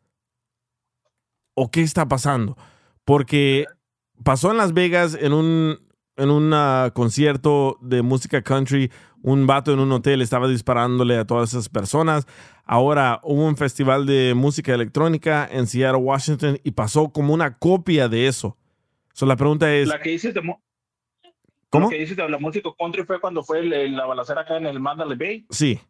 [1.54, 2.58] ¿O qué está pasando?
[3.06, 3.64] Porque
[4.22, 5.78] pasó en Las Vegas en un,
[6.16, 8.90] en un ah, concierto de música country.
[9.22, 12.26] Un vato en un hotel estaba disparándole a todas esas personas.
[12.64, 18.08] Ahora hubo un festival de música electrónica en Seattle, Washington, y pasó como una copia
[18.08, 18.56] de eso.
[19.12, 20.40] So, la pregunta es, La que dices de,
[21.70, 21.84] ¿Cómo?
[21.86, 24.56] Lo que dices de la música country fue cuando fue el- el- la balacera acá
[24.56, 25.46] en el Mandalay Bay.
[25.50, 25.80] sí,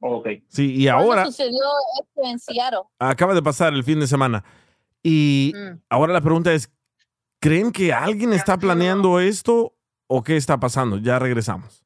[0.00, 0.28] Ok.
[0.48, 1.60] sí, y ¿Cuándo ahora sucedió
[2.00, 2.80] esto en Seattle?
[2.98, 4.44] acaba de pasar el fin de semana.
[5.02, 5.80] Y Mm.
[5.88, 6.70] ahora la pregunta es,
[7.44, 9.74] ¿creen que alguien está planeando esto
[10.06, 10.96] o qué está pasando?
[10.96, 11.84] Ya regresamos.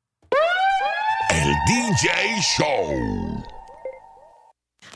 [1.31, 3.43] El DJ Show.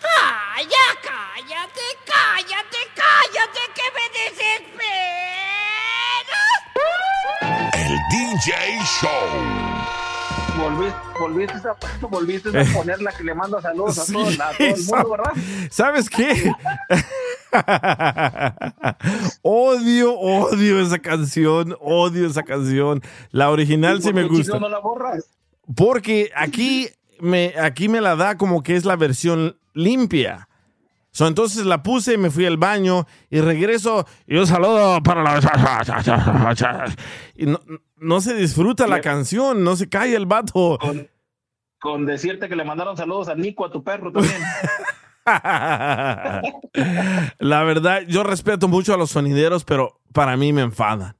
[0.05, 4.93] ¡Ah, ya cállate, cállate, cállate, que me desespera!
[7.73, 10.02] El DJ Show.
[10.59, 14.53] Volviste, volviste, a, volviste a poner la que le manda saludos a, Sí, todo, a
[14.53, 15.33] todo el mundo, ¿verdad?
[15.71, 16.53] ¿Sabes qué?
[19.43, 23.03] odio, odio esa canción, odio esa canción.
[23.31, 24.59] La original sí me ¿Por qué gusta.
[24.59, 25.31] no la borras?
[25.75, 26.89] Porque aquí
[27.21, 30.49] me, aquí me la da como que es la versión limpia.
[31.13, 36.95] So, entonces la puse, me fui al baño y regreso y un saludo para la...
[37.35, 37.61] Y no,
[37.97, 40.79] no se disfruta la canción, no se cae el vato.
[41.79, 44.41] Con decirte que le mandaron saludos a Nico, a tu perro también.
[47.39, 51.17] La verdad, yo respeto mucho a los sonideros, pero para mí me enfadan.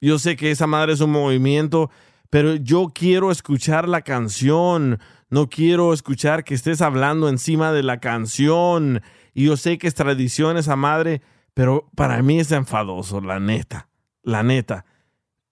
[0.00, 1.90] Yo sé que esa madre es un movimiento,
[2.30, 5.00] pero yo quiero escuchar la canción.
[5.30, 9.02] No quiero escuchar que estés hablando encima de la canción.
[9.38, 11.22] Y yo sé que es tradición esa madre,
[11.54, 13.88] pero para mí es enfadoso, la neta.
[14.24, 14.84] La neta.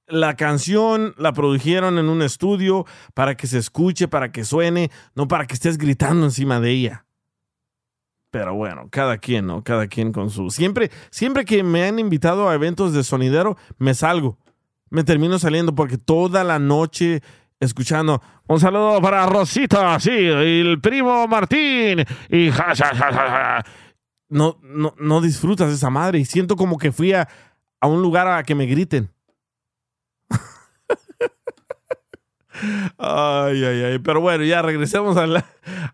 [0.09, 2.84] La canción la produjeron en un estudio
[3.14, 7.07] para que se escuche, para que suene, no para que estés gritando encima de ella.
[8.32, 9.62] Pero bueno, cada quien, ¿no?
[9.62, 10.51] Cada quien con su.
[10.51, 14.37] Siempre, siempre que me han invitado a eventos de sonidero, me salgo.
[14.91, 17.22] Me termino saliendo porque toda la noche
[17.61, 18.22] escuchando.
[18.46, 22.04] Un saludo para Rosita, sí, el primo Martín.
[22.30, 23.64] Y ja, ja, ja.
[24.28, 26.18] No, no, no disfrutas esa madre.
[26.18, 27.28] Y siento como que fui a,
[27.80, 29.11] a un lugar a que me griten.
[32.98, 33.98] Ay, ay, ay.
[33.98, 35.44] Pero bueno, ya regresemos al,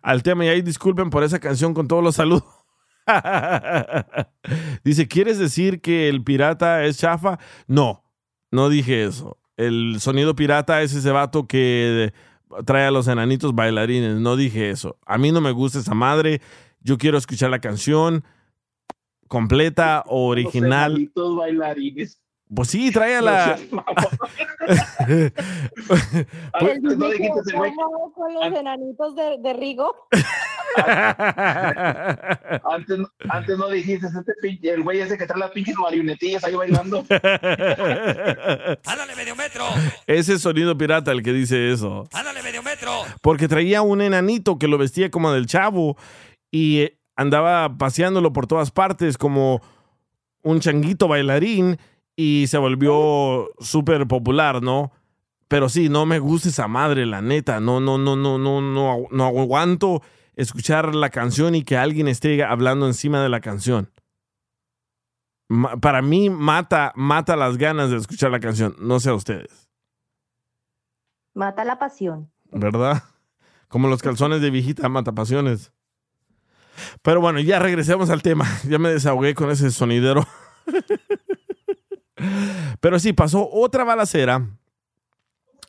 [0.00, 0.44] al tema.
[0.44, 2.44] Y ahí disculpen por esa canción con todos los saludos.
[4.84, 7.40] Dice, ¿quieres decir que el pirata es chafa?
[7.66, 8.04] No,
[8.52, 9.41] no dije eso.
[9.56, 12.12] El sonido pirata es ese vato que
[12.64, 14.16] trae a los enanitos bailarines.
[14.16, 14.96] No dije eso.
[15.06, 16.40] A mí no me gusta esa madre.
[16.80, 18.24] Yo quiero escuchar la canción
[19.28, 20.92] completa, original.
[20.92, 22.18] Los enanitos bailarines.
[22.54, 23.58] Pues sí, trae a la.
[26.58, 27.72] Pues, El no dijiste ese güey.
[27.74, 29.94] ¿Cómo con los enanitos de, de Rigo?
[32.64, 32.98] Antes,
[33.28, 37.04] antes no dijiste este pinche, el güey ese que trae las pinches marionetillas ahí bailando.
[37.10, 39.64] ¡Ándale, medio metro!
[40.06, 42.08] Ese sonido pirata el que dice eso.
[42.12, 43.02] ¡Ándale, medio metro!
[43.20, 45.96] Porque traía un enanito que lo vestía como del chavo
[46.50, 49.60] y eh, andaba paseándolo por todas partes como
[50.42, 51.78] un changuito bailarín
[52.16, 54.92] y se volvió súper popular, ¿no?
[55.48, 57.60] Pero sí, no me gusta esa madre, la neta.
[57.60, 60.02] No, no, no, no, no, no, no aguanto
[60.36, 63.90] escuchar la canción y que alguien esté hablando encima de la canción.
[65.48, 68.74] Ma- Para mí mata, mata las ganas de escuchar la canción.
[68.78, 69.68] No sé a ustedes,
[71.34, 72.30] Mata la pasión.
[72.50, 73.02] ¿verdad?
[73.68, 75.72] Como los calzones de viejita mata pasiones.
[77.02, 78.46] Pero bueno, ya regresemos al tema.
[78.68, 80.26] Ya me desahogué con ese sonidero.
[82.80, 84.46] Pero sí, pasó otra balacera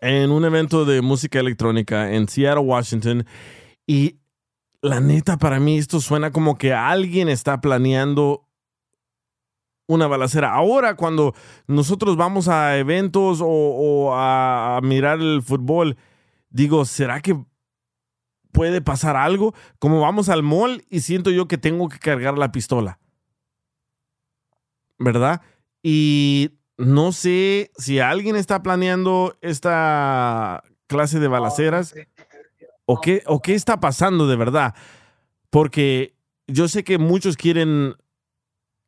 [0.01, 3.25] en un evento de música electrónica en Seattle, Washington.
[3.87, 4.19] Y
[4.83, 8.49] la neta, para mí esto suena como que alguien está planeando
[9.87, 10.53] una balacera.
[10.53, 11.33] Ahora, cuando
[11.67, 15.97] nosotros vamos a eventos o, o a, a mirar el fútbol,
[16.49, 17.45] digo, ¿será que
[18.51, 19.55] puede pasar algo?
[19.79, 22.99] Como vamos al mall y siento yo que tengo que cargar la pistola.
[24.99, 25.41] ¿Verdad?
[25.81, 31.95] Y no sé si alguien está planeando esta clase de balaceras
[32.85, 34.75] o qué, o qué está pasando de verdad.
[35.49, 36.15] Porque
[36.47, 37.95] yo sé que muchos quieren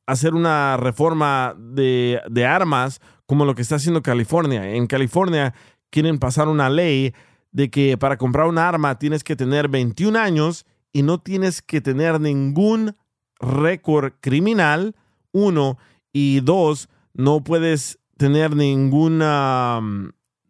[0.05, 4.75] hacer una reforma de, de armas como lo que está haciendo California.
[4.75, 5.53] En California
[5.89, 7.13] quieren pasar una ley
[7.51, 11.81] de que para comprar un arma tienes que tener 21 años y no tienes que
[11.81, 12.95] tener ningún
[13.39, 14.95] récord criminal,
[15.31, 15.77] uno,
[16.11, 20.09] y dos, no puedes tener ninguna, mm,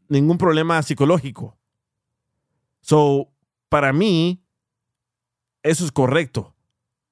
[0.10, 1.58] ningún problema psicológico.
[2.82, 3.32] So,
[3.70, 4.44] para mí,
[5.64, 6.54] eso es correcto.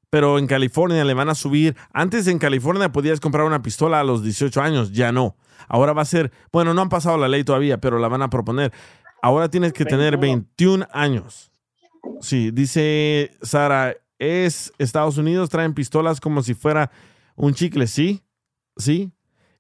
[0.10, 1.76] Pero en California le van a subir.
[1.92, 5.36] Antes en California podías comprar una pistola a los 18 años, ya no.
[5.68, 8.30] Ahora va a ser, bueno, no han pasado la ley todavía, pero la van a
[8.30, 8.72] proponer.
[9.22, 11.52] Ahora tienes que tener 21 años.
[12.22, 16.92] Sí, dice Sara, es Estados Unidos, traen pistolas como si fuera
[17.36, 18.22] un chicle, ¿sí?
[18.78, 19.12] ¿Sí?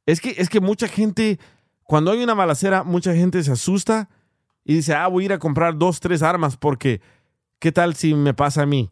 [0.05, 1.39] Es que, es que mucha gente,
[1.83, 4.09] cuando hay una balacera, mucha gente se asusta
[4.65, 7.01] y dice, ah, voy a ir a comprar dos, tres armas porque,
[7.59, 8.91] ¿qué tal si me pasa a mí?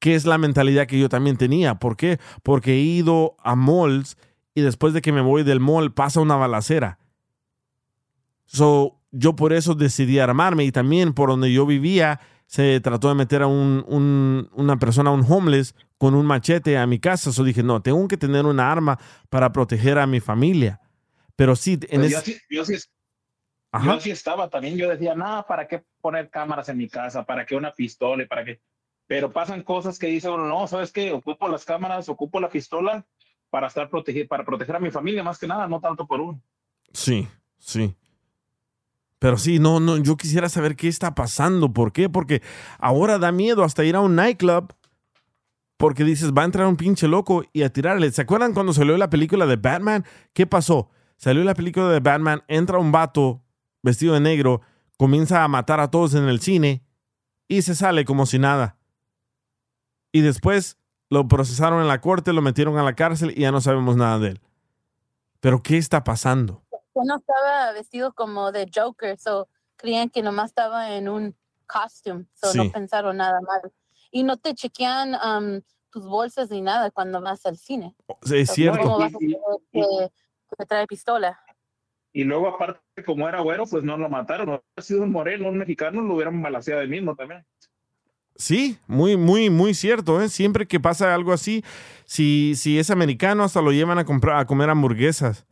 [0.00, 1.76] Que es la mentalidad que yo también tenía.
[1.76, 2.18] ¿Por qué?
[2.42, 4.16] Porque he ido a malls
[4.54, 6.98] y después de que me voy del mall pasa una balacera.
[8.46, 13.14] So, yo por eso decidí armarme y también por donde yo vivía se trató de
[13.14, 17.30] meter a un, un- una persona, un homeless, con un machete a mi casa.
[17.32, 18.98] So dije, no, tengo que tener una arma
[19.28, 20.80] para proteger a mi familia.
[21.36, 22.74] Pero sí, en yo, es- sí, yo, sí,
[23.70, 23.94] Ajá.
[23.94, 27.24] yo sí estaba también, yo decía, nada, ¿para qué poner cámaras en mi casa?
[27.24, 28.26] ¿Para qué una pistola?
[28.26, 28.60] ¿Para qué?
[29.06, 31.12] Pero pasan cosas que dice uno, no, ¿sabes qué?
[31.12, 33.06] Ocupo las cámaras, ocupo la pistola
[33.50, 36.40] para estar protegido, para proteger a mi familia más que nada, no tanto por uno.
[36.92, 37.94] Sí, sí.
[39.18, 41.72] Pero sí, no, no, yo quisiera saber qué está pasando.
[41.72, 42.08] ¿Por qué?
[42.08, 42.42] Porque
[42.78, 44.72] ahora da miedo hasta ir a un nightclub.
[45.76, 48.10] Porque dices, va a entrar un pinche loco y a tirarle.
[48.10, 50.04] ¿Se acuerdan cuando salió la película de Batman?
[50.32, 50.90] ¿Qué pasó?
[51.16, 53.42] Salió la película de Batman, entra un vato
[53.82, 54.60] vestido de negro,
[54.96, 56.82] comienza a matar a todos en el cine
[57.46, 58.76] y se sale como si nada.
[60.12, 60.76] Y después
[61.10, 64.18] lo procesaron en la corte, lo metieron a la cárcel y ya no sabemos nada
[64.18, 64.40] de él.
[65.40, 66.62] Pero ¿qué está pasando?
[66.70, 71.36] que no estaba vestido como de Joker, so creían que nomás estaba en un
[71.68, 72.58] costume, so Sí.
[72.58, 73.72] no pensaron nada mal.
[74.10, 75.60] Y no te chequean um,
[75.90, 77.94] tus bolsas ni nada cuando vas al cine.
[78.28, 78.80] Es So, cierto.
[78.82, 80.10] ¿Cómo vas a que,
[80.58, 81.38] que trae pistola?
[82.12, 84.48] Y luego, aparte, como era güero, pues no lo mataron.
[84.48, 87.44] Hubiera sido un moreno, un mexicano, lo hubieran balaseado de mismo también.
[88.36, 90.20] Sí, muy, muy, muy cierto.
[90.22, 90.28] ¿eh?
[90.28, 91.64] Siempre que pasa algo así,
[92.04, 95.44] si, si es americano, hasta lo llevan a, comprar, a comer hamburguesas.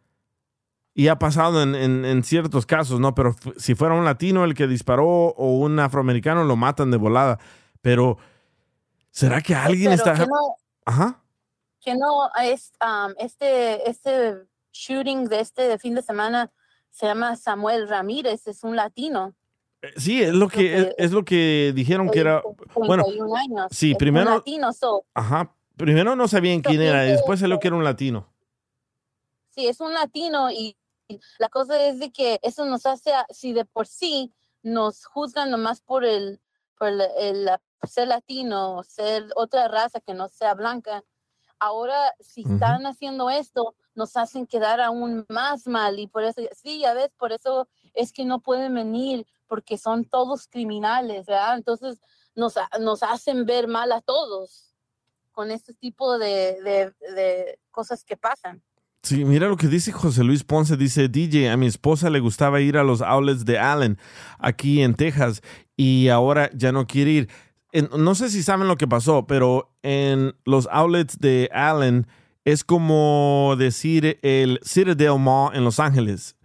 [0.95, 3.15] Y ha pasado en, en- en ciertos casos, ¿no?
[3.15, 7.39] Pero si fuera un latino el que disparó o un afroamericano, lo matan de volada.
[7.83, 8.17] Pero,
[9.11, 10.15] ¿será que alguien Pero está...?
[10.15, 11.23] que no, Ajá.
[11.83, 14.37] que no es um, este, este
[14.77, 16.51] shooting de este de fin de semana
[16.91, 19.35] se llama Samuel Ramírez, es un latino.
[19.83, 22.43] Eh, Sí, es lo que, es, es lo que dijeron que era...
[22.75, 23.67] Bueno, 31 años.
[23.71, 25.53] sí, es un primero- latino, so, ajá.
[25.77, 28.33] Primero no sabían quién era, y después salió que era un latino.
[29.51, 30.77] sí, es un latino y
[31.39, 35.81] la cosa es de que eso nos hace, si de por sí nos juzgan nomás
[35.83, 36.41] por el,
[36.79, 37.51] por el, el-
[37.87, 41.05] ser latino, ser otra raza que no sea blanca,
[41.59, 42.55] ahora si Ujú.
[42.55, 47.11] están haciendo esto, nos hacen quedar aún más mal y por eso, sí, ya ves,
[47.19, 51.57] por eso es que no pueden venir porque son todos criminales, ¿verdad?
[51.57, 52.01] Entonces
[52.35, 54.75] nos, nos hacen ver mal a todos
[55.33, 58.63] con este tipo de, de- cosas que pasan.
[59.03, 60.77] Sí, mira lo que dice José Luis Ponce.
[60.77, 63.99] Dice, DJ, a mi esposa le gustaba ir a los outlets de Allen,
[64.39, 65.43] aquí en Texas,
[65.77, 67.29] y ahora ya no quiere ir.
[67.97, 72.07] No sé si saben lo que pasó, pero en los outlets de Allen
[72.47, 76.37] es como decir el Citadel Mall en Los Ángeles.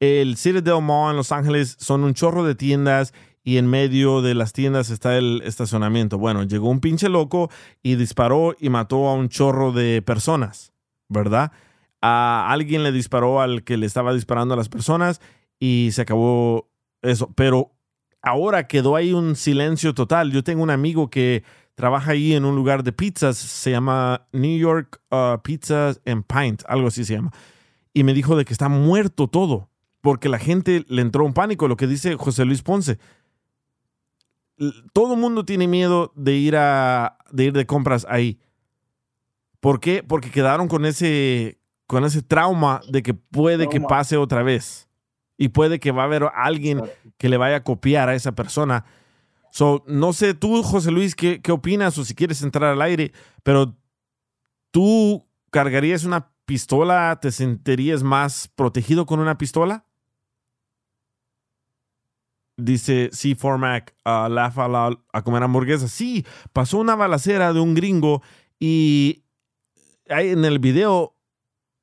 [0.00, 4.34] El Citadel Mall en Los Ángeles son un chorro de tiendas y en medio de
[4.34, 6.18] las tiendas está el estacionamiento.
[6.18, 7.50] Bueno, llegó un pinche loco
[7.82, 10.74] y disparó y mató a un chorro de personas,
[11.08, 11.52] ¿verdad?
[12.02, 15.22] A alguien le disparó al que le estaba disparando a las personas
[15.58, 16.68] y se acabó
[17.00, 17.32] eso.
[17.34, 17.72] Pero
[18.20, 20.32] ahora quedó ahí un silencio total.
[20.32, 21.44] Yo tengo un amigo que
[21.76, 26.62] trabaja ahí en un lugar de pizzas, se llama New York uh, Pizzas and Pint,
[26.66, 27.30] algo así se llama.
[27.92, 29.68] Y me dijo de que está muerto todo,
[30.00, 32.98] porque la gente le entró un pánico, lo que dice José Luis Ponce.
[34.94, 38.40] Todo el mundo tiene miedo de ir a de ir de compras ahí.
[39.60, 40.02] ¿Por qué?
[40.02, 44.88] Porque quedaron con ese con ese trauma de que puede que pase otra vez
[45.36, 46.82] y puede que va a haber alguien
[47.18, 48.86] que le vaya a copiar a esa persona.
[49.56, 53.12] So, no sé tú, José Luis, qué, qué opinas o si quieres entrar al aire,
[53.42, 53.74] pero
[54.70, 59.86] tú cargarías una pistola, ¿te sentirías más protegido con una pistola?
[62.58, 65.90] Dice C4 Mac, uh, out loud, a comer hamburguesas.
[65.90, 68.20] Sí, pasó una balacera de un gringo
[68.60, 69.24] y
[70.04, 71.16] en el video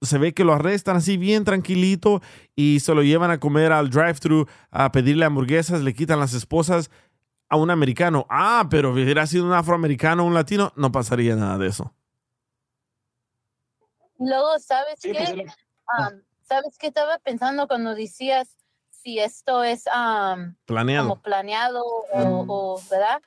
[0.04, 2.22] se ve que lo arrestan así bien tranquilito
[2.56, 6.92] y se lo llevan a comer al drive-thru a pedirle hamburguesas, le quitan las esposas
[7.54, 8.26] a un americano.
[8.30, 11.94] Ah, pero hubiera sido un afroamericano o un latino, no pasaría nada de eso.
[14.18, 15.20] Luego, ¿sabes Sí, qué?
[15.20, 15.58] pues,
[16.00, 18.58] Um, ¿Sabes qué estaba pensando cuando decías
[18.90, 21.10] si esto es um, Planeado.
[21.10, 23.22] como planeado o, o, ¿verdad?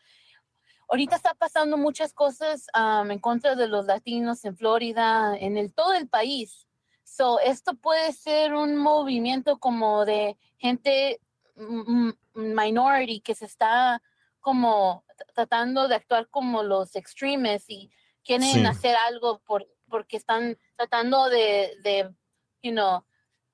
[0.88, 5.72] Ahorita está pasando muchas cosas um, en contra de los latinos en Florida, en el,
[5.72, 6.66] todo el país.
[7.04, 11.20] So, esto puede ser un movimiento como de gente
[11.56, 14.02] mm, mm, minority que se está
[14.46, 17.90] como tratando de actuar como los extremes y
[18.22, 18.64] quieren Sí.
[18.64, 22.14] hacer algo por, porque están tratando de, de
[22.62, 23.04] you know,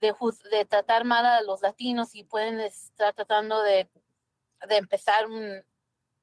[0.03, 3.89] de, tratar mal a los latinos y pueden estar tratando de,
[4.69, 5.65] de empezar un,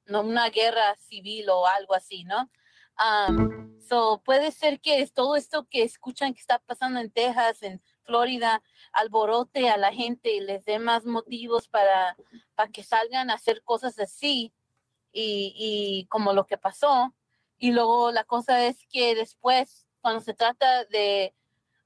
[0.06, 2.48] no, una guerra civil o algo así, ¿no?
[2.96, 7.64] Um, so puede ser que es todo esto que escuchan que está pasando en Texas,
[7.64, 8.62] en Florida,
[8.92, 12.16] alborote a la gente y les dé más motivos para,
[12.54, 14.54] para que salgan a hacer cosas así
[15.12, 17.14] y, y como lo que pasó.
[17.58, 21.34] Y luego la cosa es que después, cuando se trata de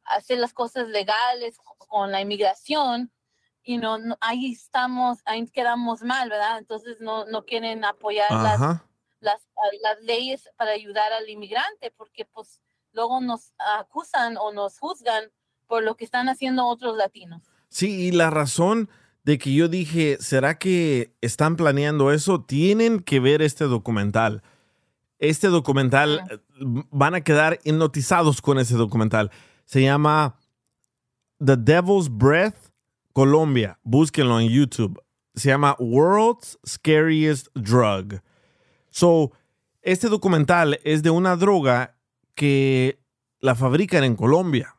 [0.04, 3.10] hacer las cosas legales con la inmigración,
[3.66, 6.58] y no, no- ahí estamos, ahí quedamos mal, ¿verdad?
[6.58, 8.60] Entonces no, no quieren apoyar las,
[9.20, 9.48] las,
[9.82, 12.60] las leyes para ayudar al inmigrante, porque pues
[12.92, 15.32] luego nos acusan o nos juzgan
[15.66, 17.42] por lo que están haciendo otros latinos.
[17.70, 18.90] Sí, y la razón
[19.24, 22.42] de que yo dije, ¿será que están planeando eso?
[22.42, 24.42] Tienen que ver este documental.
[25.18, 26.38] Este documental, eh,
[26.90, 29.30] van a quedar hipnotizados con ese documental.
[29.64, 30.36] Se llama
[31.44, 32.70] The Devil's Breath
[33.14, 33.78] Colombia.
[33.82, 35.02] Búsquenlo en YouTube.
[35.34, 38.20] Se llama World's Scariest Drug.
[38.90, 39.32] So,
[39.80, 41.96] este documental es de una droga
[42.34, 43.00] que
[43.40, 44.76] la fabrican en Colombia.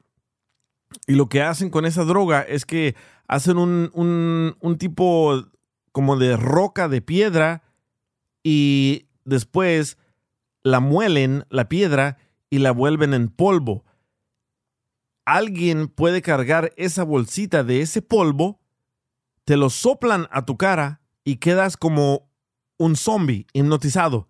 [1.07, 2.95] Y lo que hacen con esa droga es que
[3.27, 5.45] hacen un, un, un tipo
[5.91, 7.63] como de roca de piedra
[8.43, 9.97] y después
[10.63, 12.17] la muelen, la piedra,
[12.49, 13.83] y la vuelven en polvo.
[15.25, 18.61] Alguien puede cargar esa bolsita de ese polvo,
[19.43, 22.29] te lo soplan a tu cara y quedas como
[22.77, 24.29] un zombie hipnotizado.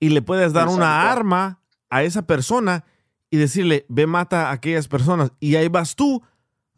[0.00, 2.84] Y le puedes dar una arma a esa persona
[3.30, 5.32] y decirle, ve, mata a aquellas personas.
[5.38, 6.22] Y ahí vas tú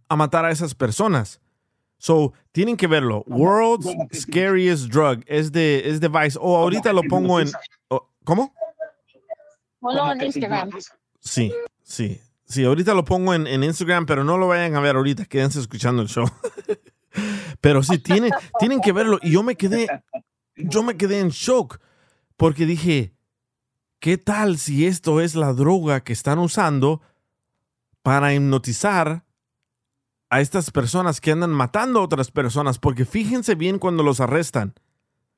[0.08, 1.40] a matar a esas personas.
[1.98, 3.24] So, tienen que verlo.
[3.26, 5.24] World's Scariest Drug.
[5.26, 6.38] Es de, es de Vice.
[6.40, 7.50] O ahorita lo pongo en...
[7.88, 8.54] oh, ¿Cómo?
[9.80, 10.70] Ponlo en Instagram.
[11.20, 11.52] Sí,
[11.82, 12.20] sí.
[12.46, 15.24] Sí, ahorita lo pongo en, en Instagram, pero no lo vayan a ver ahorita.
[15.24, 16.28] Quédense escuchando el show.
[17.60, 19.18] pero sí, tienen, tienen que verlo.
[19.22, 19.88] Y yo me quedé,
[20.56, 21.80] yo me quedé en shock.
[22.36, 23.14] Porque dije,
[23.98, 27.00] ¿qué tal si esto es la droga que están usando
[28.02, 29.23] para hipnotizar
[30.34, 32.78] a estas personas que andan matando a otras personas?
[32.78, 34.74] Porque fíjense bien cuando los arrestan.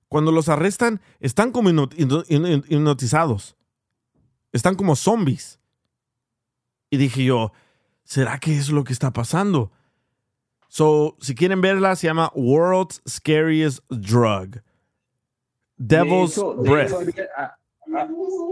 [0.09, 3.57] Cuando los arrestan, están como hipno- hipno- hipno- hipnotizados.
[4.53, 5.59] Están como zombies.
[6.91, 7.53] Y dije yo,
[8.05, 9.71] ¿será que es lo que está pasando?
[10.69, 14.63] So, si quieren verla, se llama World's Scariest Drug.
[15.77, 17.09] Devil's de hecho, de Breath.
[17.09, 17.57] hecho, ah,
[17.97, 18.09] ah,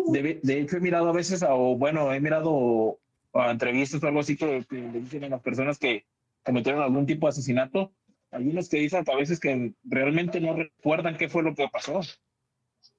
[0.08, 2.98] de, de hecho, he mirado a veces, o bueno, he mirado
[3.32, 6.04] a entrevistas o algo así que, que le dicen a las personas que
[6.44, 7.92] cometieron algún tipo de asesinato.
[8.30, 12.00] Hay unos que dicen a veces que realmente no recuerdan qué fue lo que pasó.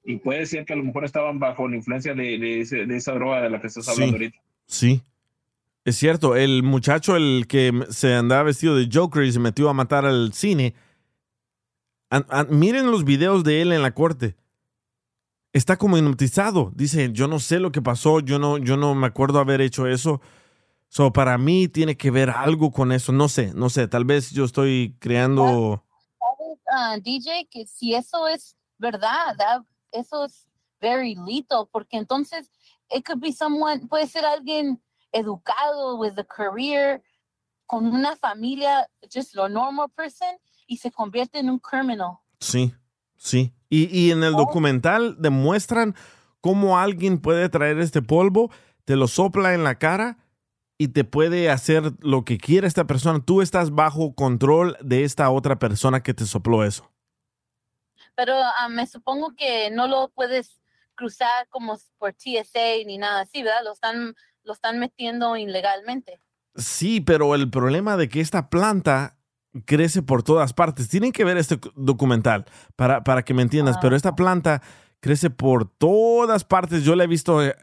[0.04, 2.96] Y puede ser que a lo mejor estaban bajo la influencia de, de, ese- de
[2.96, 4.24] esa droga de la que estás hablando Sí.
[4.24, 4.38] ahorita.
[4.66, 5.02] Sí.
[5.84, 9.74] Es cierto, el muchacho, el que se andaba vestido de Joker y se metió a
[9.74, 10.74] matar al cine.
[12.08, 14.36] an- an- miren los videos de él en la corte.
[15.52, 16.70] Está como hipnotizado.
[16.74, 19.86] Dice, yo no sé lo que pasó, yo no, yo no me acuerdo haber hecho
[19.88, 20.20] eso.
[20.88, 23.12] So, para mí tiene que ver algo con eso.
[23.12, 23.88] No sé, no sé.
[23.88, 25.84] Tal vez yo estoy creando.
[26.18, 30.46] ¿Sabes, ah, DJ, que si eso es verdad, that- eso es
[30.80, 32.50] very lethal, porque entonces
[32.90, 34.80] it could be someone, puede ser alguien
[35.12, 37.02] educado, with a career,
[37.66, 40.28] con una familia, just a normal person,
[40.66, 42.18] y se convierte en un criminal.
[42.40, 42.72] Sí,
[43.16, 43.52] sí.
[43.68, 45.94] Y, y en el documental demuestran
[46.40, 48.50] cómo alguien puede traer este polvo,
[48.84, 50.18] te lo sopla en la cara
[50.78, 53.24] y te puede hacer lo que quiera esta persona.
[53.24, 56.90] Tú estás bajo control de esta otra persona que te sopló eso.
[58.14, 60.60] Pero ah, me supongo que no lo puedes
[60.94, 63.64] cruzar como por TSA ni nada así, ¿verdad?
[63.64, 66.20] Lo están, lo están metiendo ilegalmente.
[66.56, 69.16] Sí, pero el problema de que esta planta
[69.64, 70.88] crece por todas partes.
[70.88, 72.44] Tienen que ver este documental
[72.76, 74.62] para, para que me entiendas, pero esta planta
[75.00, 76.84] crece por todas partes.
[76.84, 77.56] Yo la he visto eh,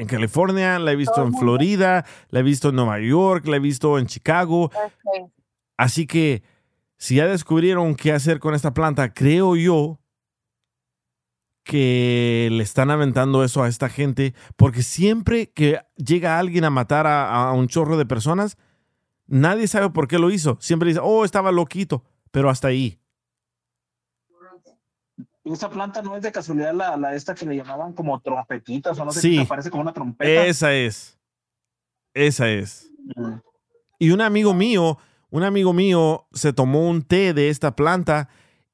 [0.00, 3.60] en California, la he visto en Florida, la he visto en Nueva York, la he
[3.60, 4.70] visto en Chicago.
[5.76, 6.42] Así que
[6.96, 10.00] si ya descubrieron qué hacer con esta planta, creo yo
[11.64, 17.06] que le están aventando eso a esta gente, porque siempre que llega alguien a matar
[17.06, 18.56] a, a un chorro de personas,
[19.26, 20.58] nadie sabe por qué lo hizo.
[20.60, 22.99] Siempre dice, oh, estaba loquito, pero hasta ahí.
[25.52, 29.04] Esa planta no es de casualidad la, la esta que le llamaban como trompetitas o
[29.04, 29.38] no sé Sí.
[29.38, 30.46] qué, parece como una trompeta.
[30.46, 31.18] Esa es.
[32.14, 32.90] Esa es.
[33.16, 33.34] Mm.
[33.98, 34.98] Y un amigo mío,
[35.30, 38.28] un amigo mío se tomó un té de esta planta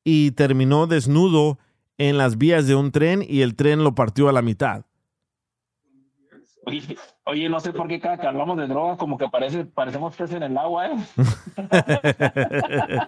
[0.05, 1.59] y terminó desnudo
[1.99, 4.85] en las vías de un tren y el tren lo partió a la mitad.
[6.65, 10.17] Oye, oye, no sé por qué cada que hablamos de drogas como que parece, parecemos
[10.17, 10.97] peces en el agua, ¿eh?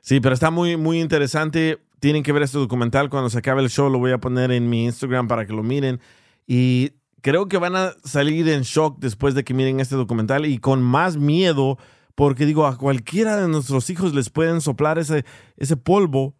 [0.00, 1.78] Sí, pero está muy, muy interesante.
[2.00, 3.10] Tienen que ver este documental.
[3.10, 5.62] Cuando se acabe el show lo voy a poner en mi Instagram para que lo
[5.62, 6.00] miren.
[6.46, 6.92] Y
[7.22, 10.82] creo que van a salir en shock después de que miren este documental y con
[10.82, 11.78] más miedo,
[12.14, 15.24] porque digo, a cualquiera de nuestros hijos les pueden soplar ese,
[15.56, 16.34] ese polvo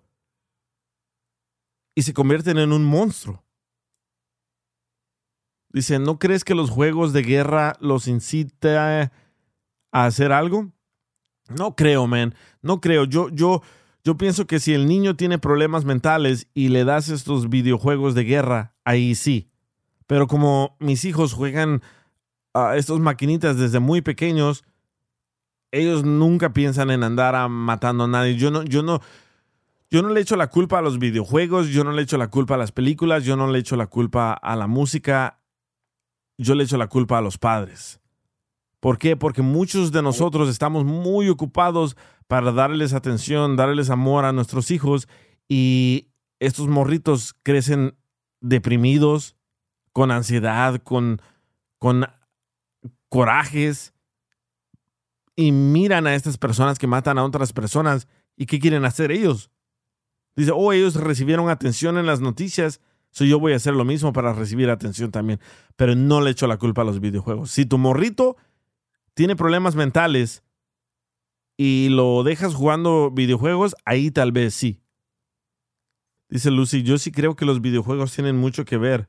[1.94, 3.44] y se convierten en un monstruo.
[5.70, 9.12] Dice, ¿no crees que los juegos de guerra los incita
[9.93, 10.72] a hacer algo?
[11.48, 12.35] No creo, man.
[12.62, 13.05] No creo.
[13.05, 13.62] Yo, yo,
[14.09, 18.24] yo pienso que si el niño tiene problemas mentales y le das estos videojuegos de
[18.24, 19.51] guerra, ahí sí.
[20.06, 21.82] Pero como mis hijos juegan
[22.55, 24.64] a estos maquinitas desde muy pequeños,
[25.72, 28.36] ellos nunca piensan en andar matando a nadie.
[28.36, 29.02] Yo no, yo no,
[29.90, 32.55] yo no le echo la culpa a los videojuegos, yo no le echo la culpa
[32.55, 35.39] a las películas, yo no le echo la culpa a la música,
[36.39, 37.97] yo le echo la culpa a los padres.
[38.80, 39.16] ¿Por qué?
[39.16, 41.96] Porque muchos de nosotros estamos muy ocupados
[42.26, 45.09] para darles atención, darles amor a nuestros hijos
[45.48, 47.96] y estos morritos crecen
[48.40, 49.36] deprimidos,
[49.92, 51.20] con ansiedad, con,
[51.78, 52.06] con
[53.09, 53.94] corajes,
[55.38, 59.52] y miran a estas personas que matan a otras personas y qué quieren hacer ellos.
[60.34, 62.80] Dice, oh, ellos recibieron atención en las noticias,
[63.12, 65.38] so yo voy a hacer lo mismo para recibir atención también.
[65.76, 67.52] Pero no le echo la culpa a los videojuegos.
[67.52, 68.36] Si tu morrito
[69.19, 70.45] tiene problemas mentales
[71.57, 74.81] y lo dejas jugando videojuegos, ahí tal vez sí.
[76.28, 79.09] Dice Lucy, yo sí creo que los videojuegos tienen mucho que ver.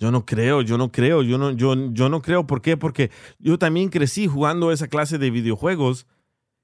[0.00, 2.48] Yo no creo, yo no creo, yo no, yo, yo no creo.
[2.48, 2.76] ¿Por qué?
[2.76, 6.08] Porque yo también crecí jugando esa clase de videojuegos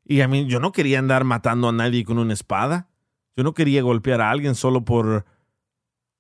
[0.05, 2.89] y a mí yo no quería andar matando a nadie con una espada.
[3.37, 5.25] Yo no quería golpear a alguien solo por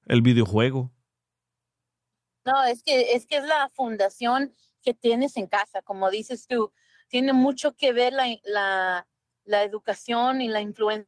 [0.06, 0.92] el videojuego.
[2.46, 6.72] No, es que, es que es la fundación que tienes en casa, como dices tú,
[7.08, 9.06] tiene mucho que ver la, la,
[9.44, 11.06] la educación y la influencia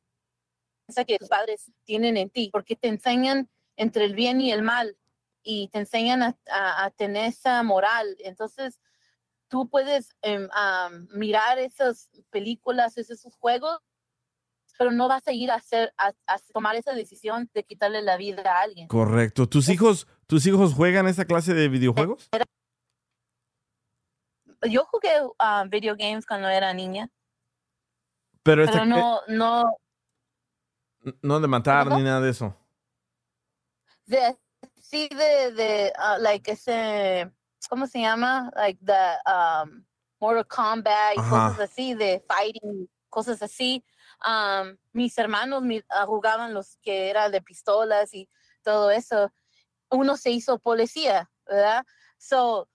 [1.06, 4.96] que tus padres tienen en ti, porque te enseñan entre el bien y el mal
[5.42, 8.16] y te enseñan a, a- a tener esa moral.
[8.20, 8.80] Entonces,
[9.48, 13.78] tú puedes em, am, mirar esas películas, esos juegos,
[14.78, 18.16] pero no vas a ir a hacer, a, a tomar esa decisión de quitarle la
[18.16, 18.88] vida a alguien.
[18.88, 19.48] Correcto.
[19.48, 22.28] ¿Tus hijos, tus hijos juegan esa clase de videojuegos?
[24.70, 27.08] Yo jugué ah, video games cuando era niña,
[28.42, 29.76] Pero, pero no, no,
[31.04, 32.56] eh, no de matar ni nada de eso.
[34.06, 34.36] de,
[34.80, 37.30] sí de, de ah, like ese,
[37.68, 38.50] ¿cómo se llama?
[38.56, 39.84] Like the um,
[40.20, 41.50] Mortal Kombat y Ajá.
[41.50, 43.84] cosas así, de fighting, cosas así.
[44.24, 48.28] Um, mis hermanos mi- ah, jugaban los que era de pistolas y
[48.62, 49.32] todo eso.
[49.90, 51.84] Uno se hizo policía, ¿verdad?
[52.18, 52.68] So,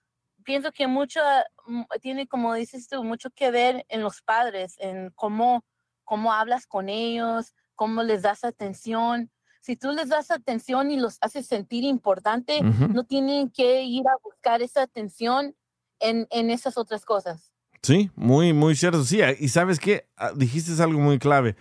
[0.48, 1.20] pienso que mucho
[1.68, 5.66] mm, tiene, como dices tú, mucho que ver en los padres, en cómo,
[6.06, 9.30] cómo hablas con ellos, cómo les das atención.
[9.60, 12.94] Si tú les das atención y los haces sentir importante, Ujú.
[12.94, 15.54] no tienen que ir a buscar esa atención
[16.00, 17.52] en, en esas otras cosas.
[17.82, 19.04] Sí, muy, muy cierto.
[19.04, 21.58] Sí, y sabes qué, Ah, dijiste algo muy clave.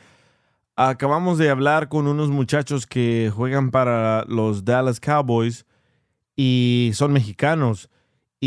[0.76, 5.66] Acabamos de hablar con unos muchachos que juegan para los Dallas Cowboys
[6.36, 7.90] y son mexicanos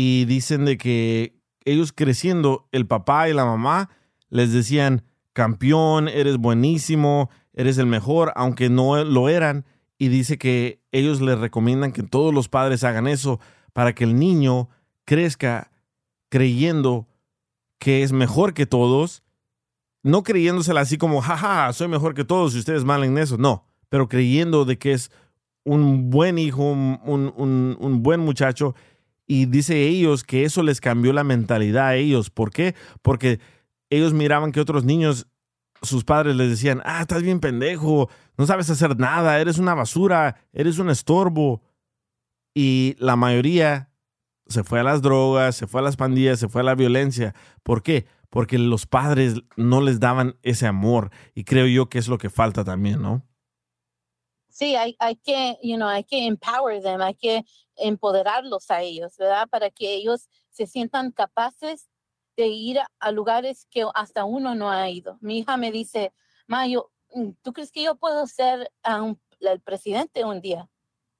[0.02, 1.36] y dicen de que
[1.66, 3.90] ellos creciendo, el papá y la mamá
[4.30, 5.02] les decían,
[5.34, 9.66] campeón, eres buenísimo, eres el mejor, aunque no lo eran.
[9.98, 13.40] Y dice que ellos les recomiendan que todos los padres hagan eso
[13.74, 14.70] para que el niño
[15.04, 15.70] crezca
[16.30, 17.06] creyendo
[17.78, 19.22] que es mejor que todos,
[20.02, 23.66] no creyéndosela así como, jaja, soy mejor que todos y ustedes mal en eso, no,
[23.90, 25.10] pero creyendo de que es
[25.64, 28.74] un buen hijo, un, un- un- un buen muchacho.
[29.32, 32.30] Y dice ellos que eso les cambió la mentalidad a ellos.
[32.30, 32.74] ¿Por qué?
[33.00, 33.38] Porque
[33.88, 35.28] ellos miraban que otros niños,
[35.82, 40.34] sus padres les decían, ah, estás bien pendejo, no sabes hacer nada, eres una basura,
[40.52, 41.62] eres un estorbo.
[42.56, 43.92] Y la mayoría
[44.48, 47.36] se fue a las drogas, se fue a las pandillas, se fue a la violencia.
[47.62, 48.06] ¿Por qué?
[48.30, 51.12] Porque los padres no les daban ese amor.
[51.36, 53.24] Y creo yo que es lo que falta también, ¿no?
[54.50, 57.44] Sí, hay, hay que, you know, hay que empower them, hay que
[57.76, 59.48] empoderarlos a ellos, ¿verdad?
[59.48, 61.88] Para que ellos se sientan capaces
[62.36, 65.18] de ir a, lugares que hasta uno no ha ido.
[65.20, 66.12] Mi hija me dice,
[66.46, 70.68] Ma, yo, mm, ¿tú crees que yo puedo ser un- el presidente un día?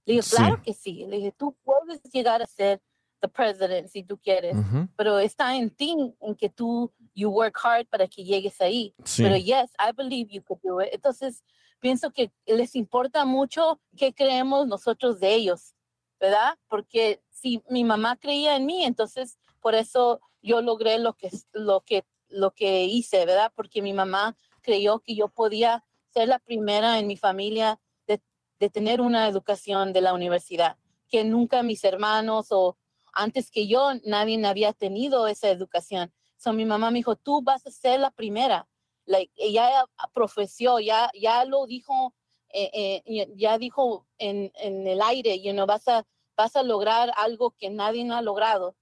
[0.07, 0.36] Le digo, Sí.
[0.36, 1.05] claro que sí.
[1.07, 2.81] Le dije, tú puedes llegar a ser
[3.20, 4.89] the president si tú quieres, Ujú.
[4.97, 8.94] pero está en ti, en que tú, you work hard para que llegues ahí.
[9.05, 9.23] Sí.
[9.23, 10.89] Pero yes, I believe you could do it.
[10.93, 11.44] Entonces,
[11.81, 15.74] pienso que les importa mucho qué creemos nosotros de ellos,
[16.20, 16.59] ¿verdad?
[16.69, 21.81] Porque si mi mamá creía en mí, entonces por eso yo logré lo que, lo
[21.81, 23.52] que, lo que hice, ¿verdad?
[23.55, 28.23] Porque mi mamá creyó que yo podía ser la primera en mi familia de,
[28.59, 30.77] de tener una educación de la universidad,
[31.09, 32.77] que nunca mis hermanos o
[33.12, 36.12] antes que yo nadie había tenido esa educación.
[36.36, 38.66] So mi mamá me dijo, tú vas a ser la primera.
[39.11, 39.85] Like, ella
[40.15, 42.15] profeció, ya, ya lo dijo,
[42.53, 46.07] eh, eh, ya- dijo en, en el aire, you know, vas a,
[46.37, 48.77] vas a lograr algo que nadie no ha logrado,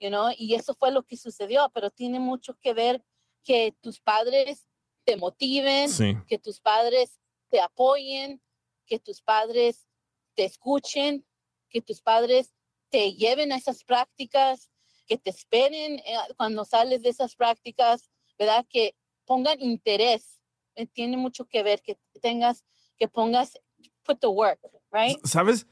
[0.00, 3.04] you know, y eso fue lo que sucedió, pero tiene mucho que ver
[3.42, 4.66] que tus padres
[5.04, 6.14] te motiven, Sí.
[6.26, 7.20] que tus padres
[7.50, 8.40] te apoyen,
[8.86, 9.86] que tus padres
[10.34, 11.26] te escuchen,
[11.68, 12.54] que tus padres
[12.88, 14.70] te lleven a esas prácticas,
[15.06, 18.64] que te esperen eh, cuando sales de esas prácticas, ¿verdad?
[18.68, 18.94] Que
[19.26, 20.40] pongan interés.
[20.76, 22.64] Eh, Tiene mucho que ver que tengas,
[22.98, 23.58] que pongas,
[24.04, 24.58] put the work,
[24.92, 25.18] right?
[25.24, 25.66] ¿Sabes?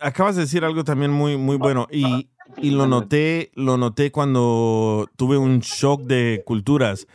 [0.00, 5.08] Acabas de decir algo también muy, muy bueno y, y lo noté, lo noté cuando
[5.16, 7.06] tuve un shock de culturas.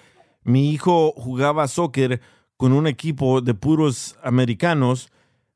[0.43, 2.21] Mi hijo jugaba soccer
[2.57, 5.11] con un equipo de puros americanos,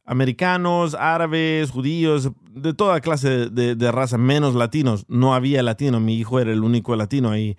[0.05, 5.05] americanos, árabes, judíos, de toda clase de, de raza, menos latinos.
[5.07, 7.57] No había latino, mi hijo era el único latino ahí.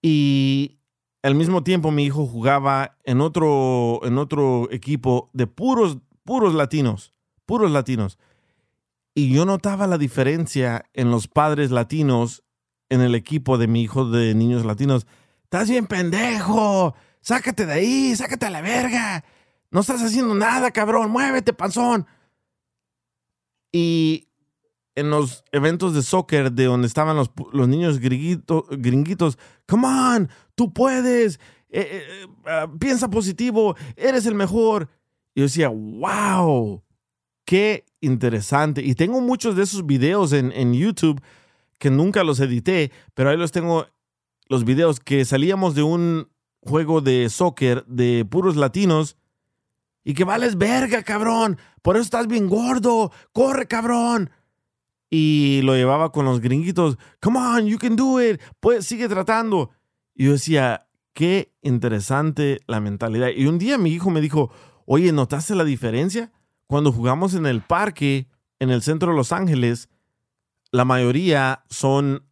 [0.00, 0.77] Y
[1.22, 7.12] al mismo tiempo mi hijo jugaba en otro, en otro equipo de puros, puros latinos,
[7.46, 8.18] puros latinos.
[9.14, 12.44] Y yo notaba la diferencia en los padres latinos
[12.88, 15.06] en el equipo de mi hijo de niños latinos.
[15.44, 16.94] Estás bien pendejo.
[17.20, 19.24] Sácate de ahí, sácate a la verga.
[19.70, 21.10] No estás haciendo nada, cabrón.
[21.10, 22.06] Muévete, panzón.
[23.72, 24.27] Y
[24.98, 30.28] en los eventos de soccer de donde estaban los, los niños gringuito- gringuitos, come on,
[30.54, 31.36] tú puedes,
[31.70, 34.88] eh, eh, eh, ah, piensa positivo, eres el mejor.
[35.34, 36.82] Y yo decía, wow,
[37.44, 38.82] qué interesante.
[38.82, 41.20] Y tengo muchos de esos videos en, en YouTube
[41.78, 43.86] que nunca los edité, pero ahí los tengo,
[44.48, 46.28] los videos que salíamos de un
[46.62, 49.16] juego de soccer de puros latinos
[50.02, 51.58] y que vales verga, cabrón.
[51.82, 53.12] Por eso estás bien gordo.
[53.32, 54.30] Corre, cabrón.
[55.10, 56.98] Y lo llevaba con los gringuitos.
[57.20, 58.40] Come on, you can do it.
[58.60, 59.70] Pues sigue tratando.
[60.14, 63.28] Y yo decía, qué interesante la mentalidad.
[63.34, 64.50] Y un día mi hijo me dijo,
[64.84, 66.32] oye, ¿notaste la diferencia?
[66.66, 68.28] Cuando jugamos en el parque,
[68.58, 69.88] en el centro de Los Ángeles,
[70.70, 72.24] la mayoría son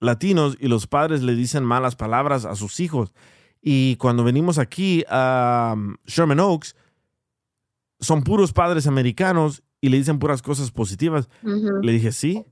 [0.00, 3.12] latinos y los padres le dicen malas palabras a sus hijos.
[3.60, 6.76] Y cuando venimos aquí a um, Sherman Oaks,
[8.00, 11.28] son puros padres americanos y le dicen puras cosas positivas.
[11.42, 11.80] Ujú.
[11.82, 12.44] Le dije, sí,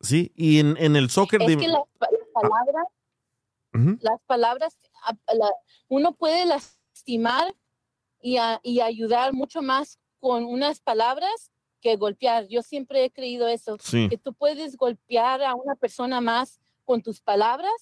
[0.00, 0.32] sí.
[0.36, 1.56] Y en, en el soccer Es de...
[1.58, 2.86] que las, pa- las palabras,
[3.74, 3.98] Ujú.
[4.00, 5.52] las palabras, a- la-
[5.88, 7.54] uno puede lastimar
[8.20, 11.50] y, a- y ayudar mucho más con unas palabras
[11.80, 12.46] que golpear.
[12.48, 14.08] Yo siempre he creído eso, Sí.
[14.08, 17.72] que tú puedes golpear a una persona más con tus palabras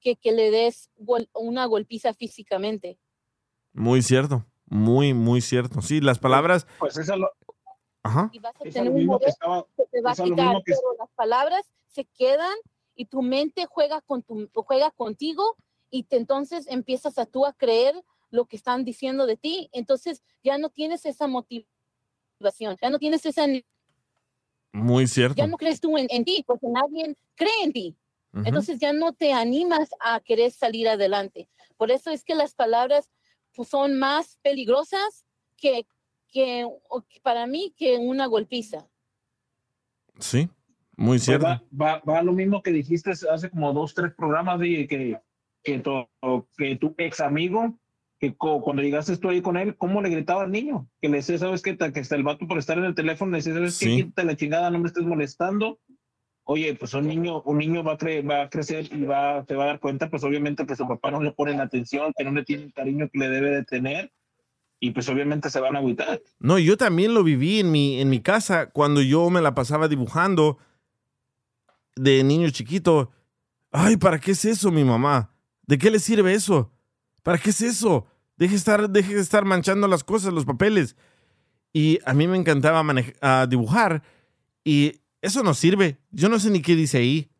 [0.00, 2.98] que que le des gol- una golpiza físicamente.
[3.72, 5.80] Muy cierto, muy, muy cierto.
[5.80, 6.66] Sí, las palabras...
[6.80, 7.30] Pues eso es lo,
[8.04, 8.30] Ajá.
[8.32, 10.72] y vas a es tener un que poder estaba, que te va a quitar, que-
[10.74, 12.54] pero las palabras se quedan
[12.96, 15.56] y tu mente juega con tu juega contigo
[15.90, 17.94] y te, entonces empiezas a tú a creer
[18.30, 23.24] lo que están diciendo de ti, entonces ya no tienes esa motivación, ya no tienes
[23.26, 23.46] esa
[24.72, 25.36] Muy cierto.
[25.36, 27.96] ya no crees tú en, en ti porque nadie cree en ti.
[28.44, 31.50] Entonces ya no te animas a querer salir adelante.
[31.76, 33.10] Por eso es que las palabras
[33.54, 35.26] pues, son más peligrosas
[35.58, 35.86] que,
[36.32, 36.66] que
[37.22, 38.88] para mí que una golpiza.
[40.18, 40.48] Sí,
[40.96, 41.46] muy Pues cierto.
[41.46, 45.20] va, va, va a lo mismo que dijiste hace como dos, tres programas de que,
[45.62, 46.06] que, tu,
[46.56, 47.78] que tu ex amigo,
[48.18, 50.88] que co- cuando llegaste tú ahí con él, ¿cómo le gritaba al niño?
[51.00, 51.76] Que le decía, ¿sabes qué?
[51.76, 53.86] Que está el vato por estar en el teléfono, le decía, ¿sabes qué?
[53.86, 53.96] Sí.
[53.96, 55.80] Quítate la chingada, no me estés molestando.
[56.44, 59.54] Oye, pues un niño, un niño va a, cre- va a crecer y va, te
[59.54, 62.24] va a dar cuenta, pues obviamente que su papá no le pone la atención, que
[62.24, 64.12] no le tiene el cariño que le debe de tener,
[64.84, 66.20] y pues obviamente se van a agüitar.
[66.40, 69.86] No, yo también lo viví en mi, en mi casa cuando yo me la pasaba
[69.86, 70.58] dibujando
[71.94, 73.12] de niño chiquito.
[73.70, 75.30] Ay, ¿para qué es eso, mi mamá?
[75.66, 76.72] ¿De qué le sirve eso?
[77.22, 78.06] ¿Para qué es eso?
[78.36, 80.96] Deje, estar, deje de estar manchando las cosas, los papeles.
[81.72, 82.84] Y a mí me encantaba
[83.20, 84.02] ah, dibujar
[84.64, 85.98] y eso no sirve.
[86.10, 87.30] Yo no sé ni qué dice ahí.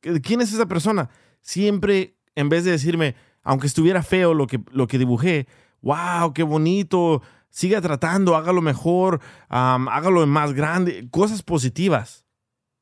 [0.00, 1.10] ¿Qué- ¿Quién es esa persona?
[1.42, 5.46] Siempre, en vez de decirme, aunque estuviera feo lo que, lo que dibujé,
[5.82, 12.26] wow, qué bonito, siga tratando, hágalo mejor, am, hágalo más grande, cosas positivas.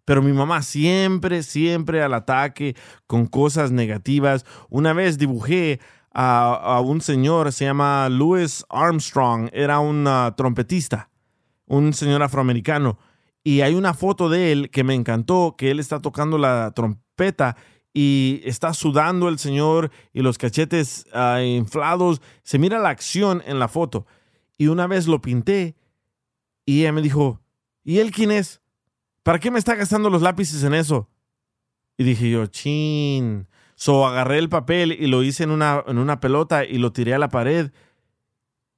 [0.05, 2.75] Pero mi mamá siempre, siempre al ataque
[3.07, 4.45] con cosas negativas.
[4.69, 5.81] Una vez dibujé
[6.13, 11.11] a, a un señor, se llama Louis Armstrong, era un ah, trompetista,
[11.67, 12.99] un señor afroamericano.
[13.43, 17.57] Y hay una foto de él que me encantó, que él está tocando la trompeta
[17.93, 22.21] y está sudando el señor y los cachetes ah, inflados.
[22.43, 24.07] Se mira la acción en la foto.
[24.57, 25.77] Y una vez lo pinté
[26.65, 27.41] y ella me dijo,
[27.83, 28.61] ¿y él quién es?
[29.23, 31.09] ¿Para qué me está gastando los lápices en eso?
[31.97, 33.49] Y dije yo, chin.
[33.75, 37.15] So agarré el papel y lo hice en una, en una pelota y lo tiré
[37.15, 37.73] a la pared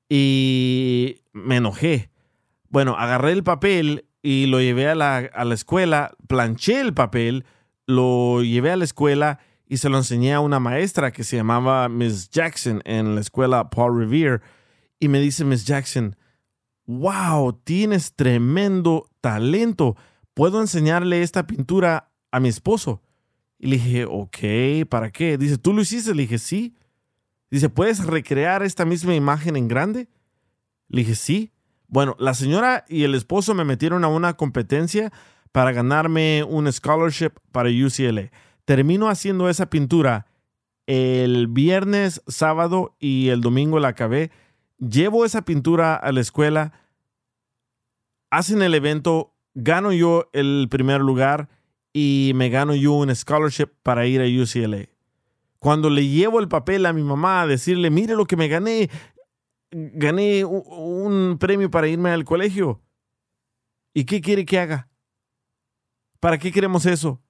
[0.09, 2.11] y me enojé.
[2.69, 7.45] Bueno, agarré el papel y lo llevé a la, a la escuela, planché el papel,
[7.95, 9.39] lo llevé a la escuela
[9.69, 13.71] y se lo enseñé a una maestra que se llamaba Miss Jackson en la escuela
[13.71, 14.41] Paul Revere.
[14.99, 16.17] Y me dice Miss Jackson,
[16.87, 19.97] wow, tienes tremendo talento.
[20.35, 23.03] ¿Puedo enseñarle esta pintura a mi esposo?
[23.59, 25.39] Y le dije, ok, ¿para qué?
[25.39, 26.15] Dice, ¿tú lo hiciste?
[26.15, 26.75] Le dije, sí.
[27.51, 30.09] Dice, ¿puedes recrear esta misma imagen en grande?
[30.89, 31.53] Le dije, sí.
[31.87, 35.13] Bueno, la señora y el esposo me metieron a una competencia
[35.53, 38.31] para ganarme un scholarship para UCLA.
[38.65, 40.27] Termino haciendo esa pintura
[40.87, 44.31] el viernes, sábado y el domingo la acabé.
[44.79, 46.73] Llevo esa pintura a la escuela,
[48.31, 51.49] hacen el evento, gano yo el primer lugar
[51.93, 54.89] y me gano yo un scholarship para ir a UCLA.
[55.59, 58.91] Cuando le llevo el papel a mi mamá a decirle, mire lo que me gané,
[59.71, 62.81] gané un premio para irme al colegio.
[63.95, 64.89] ¿Y qué quiere que haga?
[66.23, 67.21] ¿Para qué queremos eso?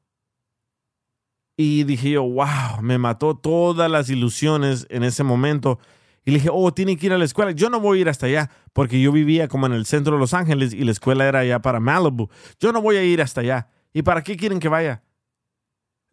[1.57, 5.79] Y dije yo, wow, me mató todas las ilusiones en ese momento.
[6.27, 7.53] Y le dije, oh, tiene que ir a la escuela.
[7.53, 10.21] Yo no voy a ir hasta allá, porque yo vivía como en el centro de
[10.21, 12.29] Los Ángeles y la escuela era allá para Malibu.
[12.61, 13.71] Yo no voy a ir hasta allá.
[13.95, 15.03] ¿Y para qué quieren que vaya?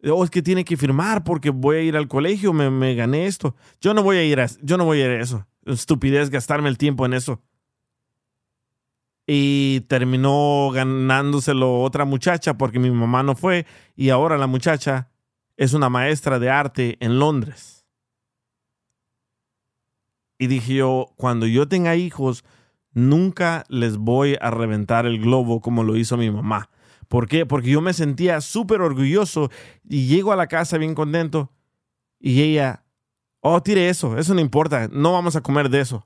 [0.02, 3.26] Oh, es que tiene que firmar porque voy a ir al colegio, me, me gané
[3.26, 3.56] esto.
[3.82, 5.46] Yo no voy a ir a, yo no voy a ir a eso.
[5.66, 7.42] Estupidez gastarme el tiempo en eso.
[9.32, 15.08] Y terminó ganándoselo otra muchacha porque mi mamá no fue y ahora la muchacha
[15.56, 17.86] es una maestra de arte en Londres.
[20.36, 22.44] Y dije yo, cuando yo tenga hijos,
[22.92, 26.68] nunca les voy a reventar el globo como lo hizo mi mamá.
[27.06, 27.46] ¿Por qué?
[27.46, 29.48] Porque yo me sentía súper orgulloso
[29.88, 31.52] y llego a la casa bien contento
[32.18, 32.84] y ella,
[33.38, 36.04] oh, tire eso, eso no importa, no vamos a comer de eso.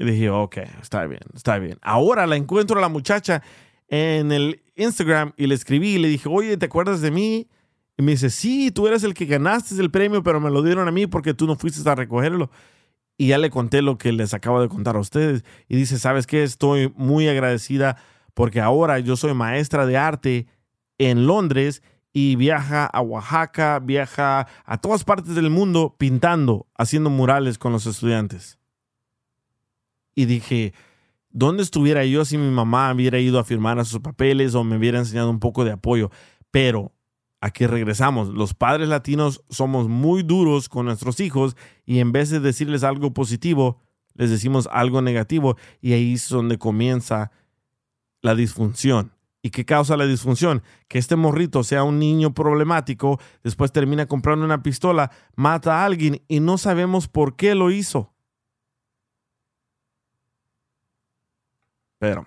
[0.00, 1.78] Y dije, ok, está bien, está bien.
[1.82, 3.42] Ahora la encuentro a la muchacha
[3.88, 7.48] en el Instagram y le escribí y le dije, oye, ¿te acuerdas de mí?
[7.98, 10.88] Y me dice, sí, tú eres el que ganaste el premio, pero me lo dieron
[10.88, 12.50] a mí porque tú no fuiste a recogerlo.
[13.18, 15.44] Y ya le conté lo que les acabo de contar a ustedes.
[15.68, 16.44] Y dice, ¿sabes qué?
[16.44, 17.98] Estoy muy agradecida
[18.32, 20.46] porque ahora yo soy maestra de arte
[20.96, 21.82] en Londres
[22.14, 27.84] y viaja a Oaxaca, viaja a todas partes del mundo pintando, haciendo murales con los
[27.84, 28.59] estudiantes.
[30.14, 30.74] Y dije,
[31.30, 34.76] ¿dónde estuviera yo si mi mamá hubiera ido a firmar a sus papeles o me
[34.76, 36.10] hubiera enseñado un poco de apoyo?
[36.50, 36.92] Pero
[37.40, 38.28] aquí regresamos.
[38.28, 41.56] Los padres latinos somos muy duros con nuestros hijos
[41.86, 43.80] y en vez de decirles algo positivo,
[44.14, 47.30] les decimos algo negativo y ahí es donde comienza
[48.20, 49.12] la disfunción.
[49.42, 50.62] ¿Y qué causa la disfunción?
[50.88, 56.22] Que este morrito sea un niño problemático, después termina comprando una pistola, mata a alguien
[56.28, 58.12] y no sabemos por qué lo hizo.
[62.00, 62.24] Pero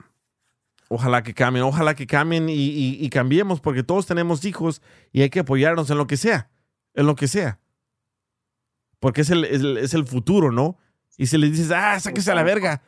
[0.87, 4.81] ojalá que cambien, ojalá que cambien y, y- y cambiemos, porque todos tenemos hijos
[5.11, 6.49] y hay que apoyarnos en lo que sea,
[6.93, 7.59] en lo que sea.
[8.99, 10.77] Porque es el, es el- es el futuro, ¿no?
[11.17, 12.83] Y si le dices, ah, sáquese a la verga,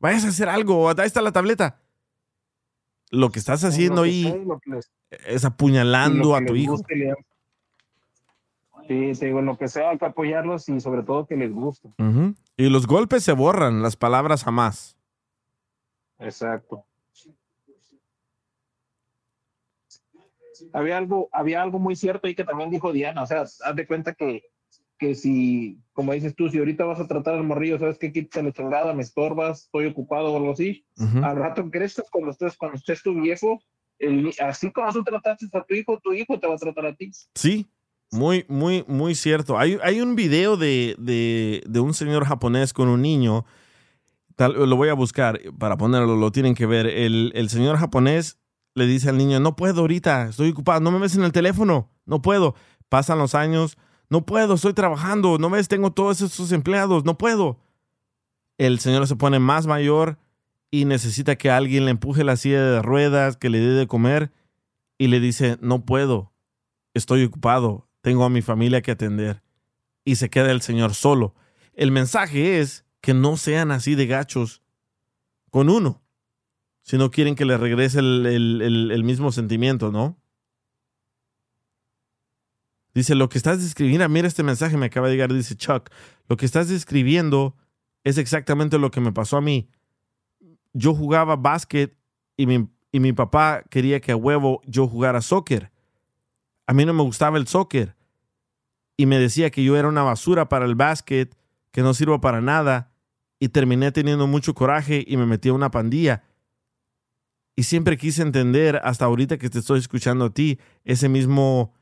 [0.00, 1.78] vayas a hacer algo, ahí está la tableta.
[3.10, 4.24] Lo que estás haciendo ahí
[5.26, 6.76] es apuñalando a tu hijo.
[8.88, 11.52] Sí, te digo, en lo que sea hay que apoyarlos y sobre todo que les
[11.52, 11.88] guste.
[12.56, 14.96] Y los golpes se borran, las palabras jamás.
[16.22, 16.84] Exacto.
[20.72, 23.86] Había algo, había algo muy cierto ahí que también dijo Diana, o sea, haz de
[23.86, 24.42] cuenta que,
[24.98, 28.42] que si, como dices tú, si ahorita vas a tratar al morrillo, sabes que quítate
[28.44, 31.24] la chingada, me estorbas, estoy ocupado o algo así, Ujú.
[31.24, 33.60] al rato creces cuando estés, cuando estés tu viejo,
[33.98, 36.94] el así como tú trataste a tu hijo, tu hijo te va a tratar a
[36.94, 37.10] ti.
[37.34, 37.66] Sí,
[38.10, 39.58] muy, muy, muy cierto.
[39.58, 43.46] Hay, hay un video de, de- de un señor japonés con un niño.
[44.38, 46.86] Lo voy a buscar para ponerlo, lo tienen que ver.
[46.86, 48.38] El, el señor japonés
[48.74, 51.90] le dice al niño, no puedo ahorita, estoy ocupado, no me ves en el teléfono,
[52.06, 52.54] no puedo.
[52.88, 53.76] Pasan los años,
[54.08, 57.58] no puedo, estoy trabajando, no ves, tengo todos estos empleados, no puedo.
[58.58, 60.18] El señor se pone más mayor
[60.70, 64.32] y necesita que alguien le empuje la silla de ruedas, que le dé de comer
[64.98, 66.32] y le dice, no puedo,
[66.94, 69.42] estoy ocupado, tengo a mi familia que atender.
[70.04, 71.34] Y se queda el señor solo.
[71.74, 74.62] El mensaje es que no sean así de gachos
[75.50, 76.00] con uno,
[76.80, 80.18] si no quieren que le regrese el, el- mismo sentimiento, ¿no?
[82.94, 85.90] Dice, lo que estás describiendo, mira este mensaje me acaba de llegar, dice Chuck,
[86.28, 87.56] lo que estás describiendo
[88.04, 89.68] es exactamente lo que me pasó a mí.
[90.72, 91.96] Yo jugaba básquet
[92.36, 95.70] y mi, y mi papá quería que a huevo yo jugara soccer.
[96.66, 97.96] A mí no me gustaba el soccer.
[98.96, 101.34] Y me decía que yo era una basura para el básquet,
[101.70, 102.91] que no sirvo para nada.
[103.42, 106.22] Y terminé teniendo mucho coraje y me metí a una pandilla.
[107.56, 111.74] Y siempre quise entender, hasta ahorita que te estoy escuchando a ti, ese mismo,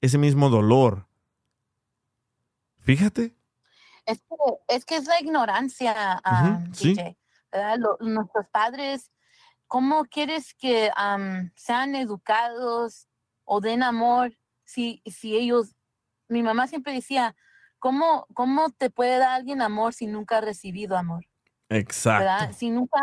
[0.00, 1.06] ese mismo dolor.
[2.80, 3.36] Fíjate.
[4.04, 6.20] Es que, es que es la ignorancia.
[6.72, 7.16] DJ,
[7.52, 7.78] ¿verdad?
[7.78, 9.12] Lo- nuestros padres,
[9.68, 10.90] ¿cómo quieres que
[11.54, 13.06] sean educados
[13.44, 15.76] o den amor si, si ellos,
[16.26, 17.36] mi mamá siempre decía,
[17.78, 21.24] ¿cómo, ¿cómo te puede dar alguien amor si nunca ha recibido amor?
[21.68, 22.24] Exacto.
[22.24, 22.52] ¿verdad?
[22.56, 23.00] Si nunca,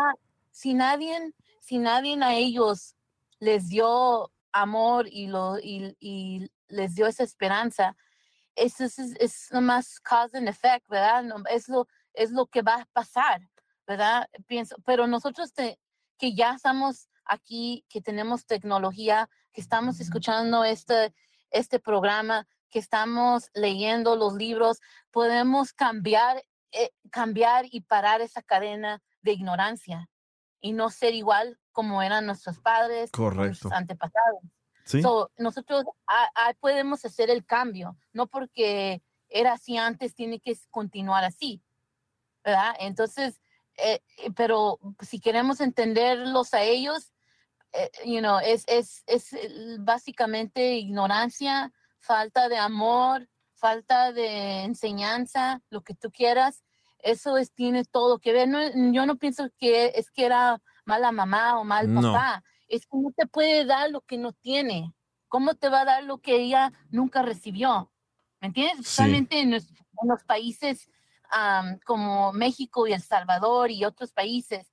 [0.50, 2.96] si nadie, si nadie a ellos
[3.38, 7.96] les dio amor y, lo, y, y les dio esa esperanza,
[8.54, 11.24] eso es, es, nomás cause and effect, ¿verdad?
[11.50, 13.40] Es, lo, es lo que va a pasar,
[13.86, 14.28] ¿verdad?
[14.46, 15.78] Pienso, pero nosotros te-
[16.18, 21.12] que ya estamos aquí, que tenemos tecnología, que estamos escuchando este,
[21.50, 24.80] este programa, que estamos leyendo los libros,
[25.12, 26.42] podemos cambiar,
[26.72, 30.10] eh, cambiar y parar esa cadena de ignorancia
[30.60, 33.44] y no ser igual como eran nuestros padres, Correcto.
[33.46, 34.42] nuestros antepasados.
[34.84, 35.02] Sí.
[35.02, 40.58] So, nosotros ah, ah, podemos hacer el cambio, no porque era así antes, tiene que
[40.70, 41.62] continuar así,
[42.42, 42.74] ¿verdad?
[42.80, 43.40] Entonces,
[43.76, 47.12] eh, eh, pero si queremos entenderlos a ellos,
[47.72, 51.72] eh, you know, es, es, es el- básicamente ignorancia,
[52.04, 56.62] falta de amor, falta de enseñanza, lo que tú quieras.
[56.98, 58.48] Eso es, tiene todo que ver.
[58.48, 58.58] No,
[58.92, 62.00] yo no pienso que es que era mala mamá o mal No.
[62.02, 62.42] papá.
[62.68, 64.92] Es que no te puede dar lo que no tiene.
[65.28, 67.90] ¿Cómo te va a dar lo que ella nunca recibió?
[68.40, 68.76] ¿Me entiendes?
[68.76, 68.82] Sí.
[68.82, 70.88] Especialmente en, los, en los países
[71.84, 74.70] como México y El Salvador y otros países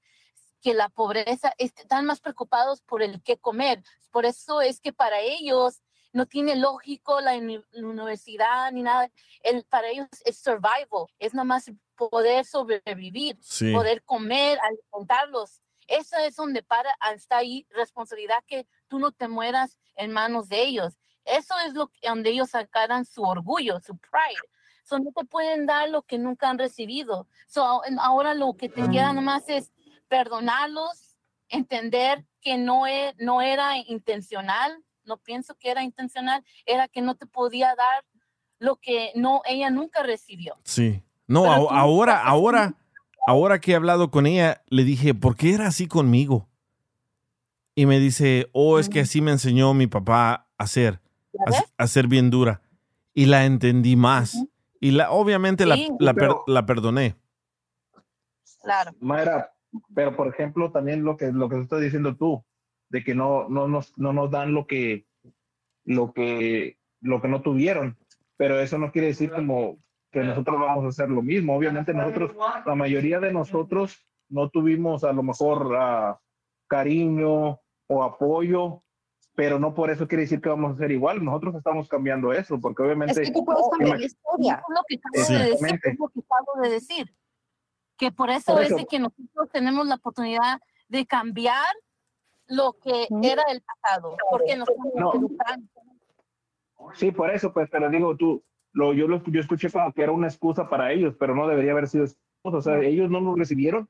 [0.62, 3.84] que la pobreza est- están más preocupados por el qué comer.
[4.12, 5.82] Por eso es que para ellos
[6.14, 9.10] no tiene lógico la uni- la universidad ni nada.
[9.44, 13.72] El, para ellos es survival, es nada más poder sobrevivir, Sí.
[13.74, 15.62] poder comer, alimentarlos.
[15.88, 20.62] Esa es donde para, está ahí responsabilidad que tú no te mueras en manos de
[20.64, 20.98] ellos.
[21.26, 24.42] Eso es lo que, donde ellos sacaran su orgullo, su pride.
[24.84, 27.28] So, no te pueden dar lo que nunca han recibido.
[27.48, 29.72] So, ahora lo que te queda nomás es
[30.08, 31.18] perdonarlos,
[31.50, 37.16] entender que no, e- no era intencional, no pienso que era intencional, era que no
[37.16, 38.06] te podía dar
[38.60, 40.56] lo que no ella nunca recibió.
[40.64, 41.02] Sí.
[41.28, 42.76] No, a- ahora, ahora,
[43.26, 46.48] ahora que he hablado con ella, le dije, ¿por qué era así conmigo?
[47.74, 51.00] Y me dice, oh, es que así me enseñó mi papá a ser,
[51.34, 52.62] ¿Ya a, ser bien dura.
[53.14, 54.36] Y la entendí más.
[54.80, 55.90] Y la, obviamente la, Sí.
[56.00, 57.16] la per- Pero- la perdoné.
[58.62, 58.92] Claro.
[59.00, 59.54] Mayra,
[59.96, 62.44] pero por ejemplo, también lo que lo que estás diciendo tú,
[62.92, 65.08] de que no, no, nos, no nos dan lo que,
[65.86, 67.98] lo que, lo que no tuvieron.
[68.36, 69.80] Pero eso no quiere decir como
[70.12, 71.56] que nosotros vamos a hacer lo mismo.
[71.56, 72.36] Obviamente nosotros,
[72.66, 76.20] la mayoría de nosotros no tuvimos a lo mejor ah,
[76.68, 78.84] cariño o apoyo,
[79.36, 81.24] pero no por eso quiere decir que vamos a ser igual.
[81.24, 83.22] Nosotros estamos cambiando eso, porque obviamente...
[83.22, 84.56] Es que tú puedes cambiar la historia.
[84.56, 87.16] Es lo que acabo de decir, es lo que acabo de decir.
[87.98, 88.78] Que por eso, Por es eso.
[88.78, 90.60] de que nosotros tenemos la oportunidad
[90.90, 91.68] de cambiar
[92.52, 95.14] lo que era el pasado, porque nos No.
[95.16, 95.68] educando.
[96.94, 100.12] Sí, por eso, pues, pero digo tú, lo, yo, lo, yo escuché como que era
[100.12, 102.58] una excusa para ellos, pero no debería haber sido excusa.
[102.58, 103.88] O sea, ellos no lo recibieron,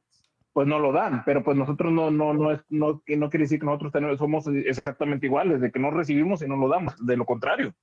[0.54, 3.44] pues no lo dan, pero pues nosotros no, no, no, es, no, que no quiere
[3.46, 6.94] decir que nosotros tenemos, somos exactamente iguales, de que no recibimos y no lo damos,
[7.06, 7.74] de lo contrario.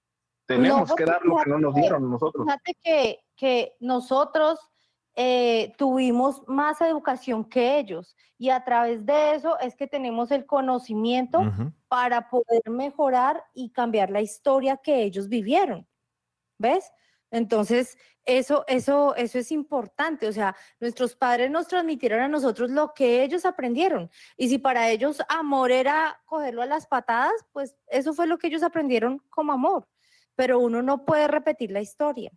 [0.47, 2.45] Tenemos No, que dar lo que no nos dieron nosotros.
[2.47, 4.59] Fíjate que, que nosotros
[5.21, 10.47] eh, tuvimos más educación que ellos y a través de eso es que tenemos el
[10.47, 11.41] conocimiento
[11.89, 15.89] para poder mejorar y cambiar la historia que ellos vivieron.
[16.57, 16.93] ¿Ves?
[17.33, 20.29] Entonces, eso, eso, eso es importante.
[20.29, 24.09] O sea, nuestros padres nos transmitieron a nosotros lo que ellos aprendieron.
[24.37, 28.47] Y si para ellos amor era cogerlo a las patadas, pues eso fue lo que
[28.47, 29.89] ellos aprendieron como amor.
[30.37, 32.31] Pero uno no puede repetir la historia.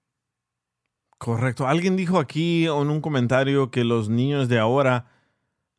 [1.21, 1.67] Correcto.
[1.67, 5.05] Alguien dijo aquí en un comentario que los niños de ahora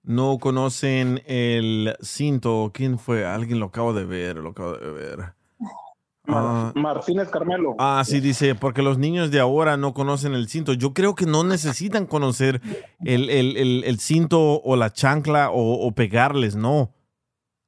[0.04, 2.70] no conocen el cinto.
[2.72, 3.26] ¿Quién fue?
[3.26, 5.18] Alguien lo acabo de ver, lo acabo de ver.
[6.28, 7.74] Ah, Martínez Carmelo.
[7.80, 10.74] Ah, sí, dice, porque los niños de ahora no conocen el cinto.
[10.74, 12.62] Yo creo que no necesitan conocer
[13.04, 16.94] el, el- el- el cinto o la chancla o, o pegarles, no.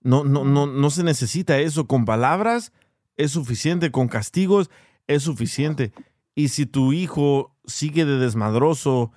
[0.00, 1.88] No, no, no, no se necesita eso.
[1.88, 2.72] Con palabras
[3.16, 4.70] es suficiente, con castigos
[5.08, 5.92] es suficiente.
[6.34, 9.12] Y si tu hijo sigue de desmadroso,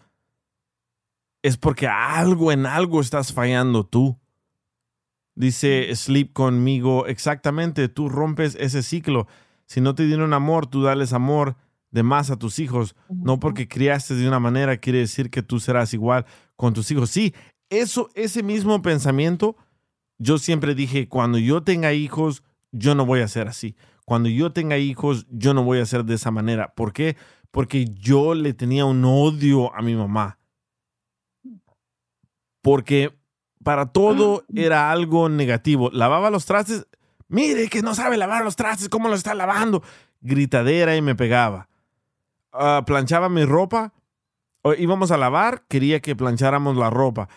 [1.41, 4.17] es porque algo en algo estás fallando tú.
[5.35, 9.27] Dice Sleep conmigo, exactamente, tú rompes ese ciclo.
[9.65, 11.55] Si no te dieron amor, tú dales amor
[11.91, 12.95] de más a tus hijos.
[13.09, 16.25] No porque criaste de una manera quiere decir que tú serás igual
[16.55, 17.09] con tus hijos.
[17.09, 17.33] Sí,
[17.69, 19.55] eso, ese mismo pensamiento,
[20.17, 23.75] yo siempre dije, cuando yo tenga hijos, yo no voy a ser así.
[24.07, 26.73] Cuando yo tenga hijos, yo no voy a ser de esa manera.
[26.75, 27.17] ¿Por qué?
[27.51, 30.39] Porque yo le tenía un odio a mi mamá.
[32.61, 33.13] Porque
[33.65, 35.89] para todo era algo negativo.
[35.91, 36.87] Lavaba los trastes,
[37.27, 39.83] mire que no sabe lavar los trastes, ¿cómo los está lavando?
[40.21, 41.67] Gritadera y me pegaba.
[42.53, 43.91] Ah, planchaba mi ropa,
[44.61, 47.27] o íbamos a lavar, quería que plancháramos la ropa.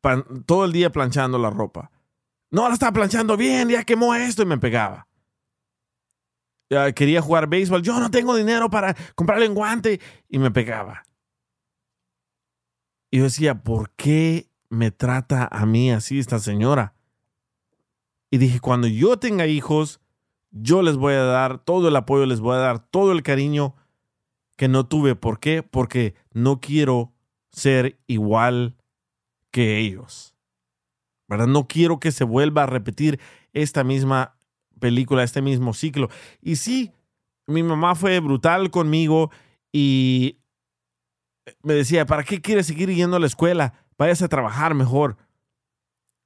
[0.00, 1.90] Pan- todo el día planchando la ropa.
[2.50, 5.06] No la estaba planchando bien, ya quemó esto y me pegaba.
[6.68, 11.04] Quería jugar béisbol, yo no tengo dinero para comprarle un guante y me pegaba.
[13.10, 16.94] Y yo decía, ¿por qué me trata a mí así esta señora?
[18.30, 20.00] Y dije, cuando yo tenga hijos,
[20.50, 23.76] yo les voy a dar todo el apoyo, les voy a dar todo el cariño
[24.56, 25.14] que no tuve.
[25.14, 25.62] ¿Por qué?
[25.62, 27.12] Porque no quiero
[27.52, 28.76] ser igual
[29.50, 30.34] que ellos.
[31.28, 31.46] ¿Verdad?
[31.46, 33.20] No quiero que se vuelva a repetir
[33.52, 34.33] esta misma
[34.84, 36.10] película, este mismo ciclo.
[36.42, 36.92] Y sí,
[37.46, 39.30] mi mamá fue brutal conmigo
[39.72, 40.36] y
[41.62, 43.86] me decía, ¿para qué quieres seguir yendo a la escuela?
[43.96, 45.16] Váyase a trabajar mejor.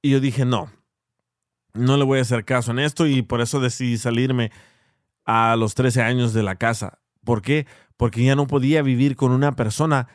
[0.01, 0.69] Y yo dije, no,
[1.73, 4.51] no le voy a hacer caso en esto y por eso decidí salirme
[5.23, 6.99] a los 13 años de la casa.
[7.23, 7.65] ¿Por qué?
[7.95, 10.09] Porque ya no podía vivir con una persona.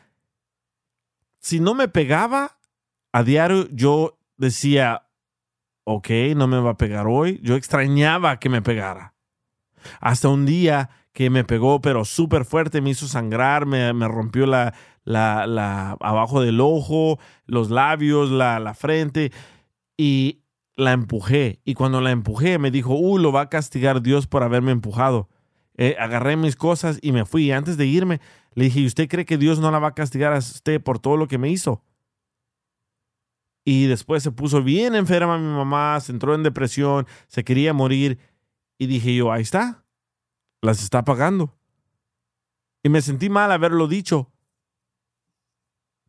[1.39, 2.59] Si no me pegaba
[3.11, 5.04] a diario, yo decía,
[5.85, 7.39] ok, no me va a pegar hoy.
[7.41, 9.15] Yo extrañaba que me pegara.
[10.01, 14.45] Hasta un día que me pegó, pero súper fuerte, me hizo sangrar, me, me rompió
[14.45, 14.73] la,
[15.05, 19.31] la, la, abajo del ojo, los labios, la, la frente,
[19.95, 20.41] y
[20.75, 21.61] la empujé.
[21.63, 25.29] Y cuando la empujé, me dijo, uh, lo va a castigar Dios por haberme empujado.
[25.77, 27.45] Eh, agarré mis cosas y me fui.
[27.45, 28.19] Y antes de irme,
[28.53, 30.99] le dije, ¿y usted cree que Dios no la va a castigar a usted por
[30.99, 31.83] todo lo que me hizo?
[33.67, 38.19] Y después se puso bien enferma mi mamá, se entró en depresión, se quería morir.
[38.77, 39.83] Y dije yo, ahí está,
[40.61, 41.57] las está pagando.
[42.83, 44.31] Y me sentí mal haberlo dicho.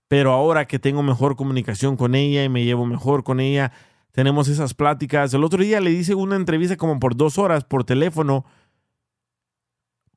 [0.08, 3.72] Pero ahora que tengo mejor comunicación con ella y me llevo mejor con ella,
[4.12, 5.32] tenemos esas pláticas.
[5.32, 8.44] El otro día le hice una entrevista como por dos horas por teléfono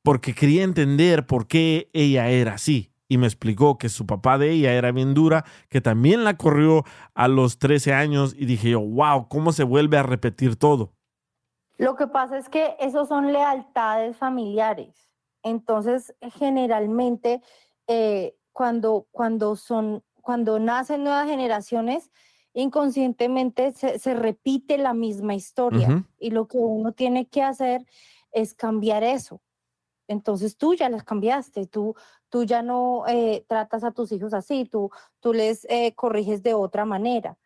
[0.02, 2.89] porque quería entender por qué ella era así.
[3.10, 6.84] Y me explicó que su papá de ella era bien dura, que también la corrió
[7.12, 10.92] a los 13 años y dije yo, wow, ¿cómo se vuelve a repetir todo?
[11.76, 14.94] Lo que pasa es que esos son lealtades familiares.
[15.42, 17.42] Entonces, generalmente,
[17.88, 22.12] eh, cuando, cuando, son, cuando nacen nuevas generaciones,
[22.54, 26.04] inconscientemente se, se repite la misma historia.
[26.20, 27.84] Y lo que uno tiene que hacer
[28.30, 29.40] es cambiar eso.
[30.06, 31.94] Entonces tú ya las cambiaste, tú,
[32.30, 34.90] tú ya no eh, tratas a tus hijos así, tú,
[35.20, 37.36] tú les eh, corriges de otra manera.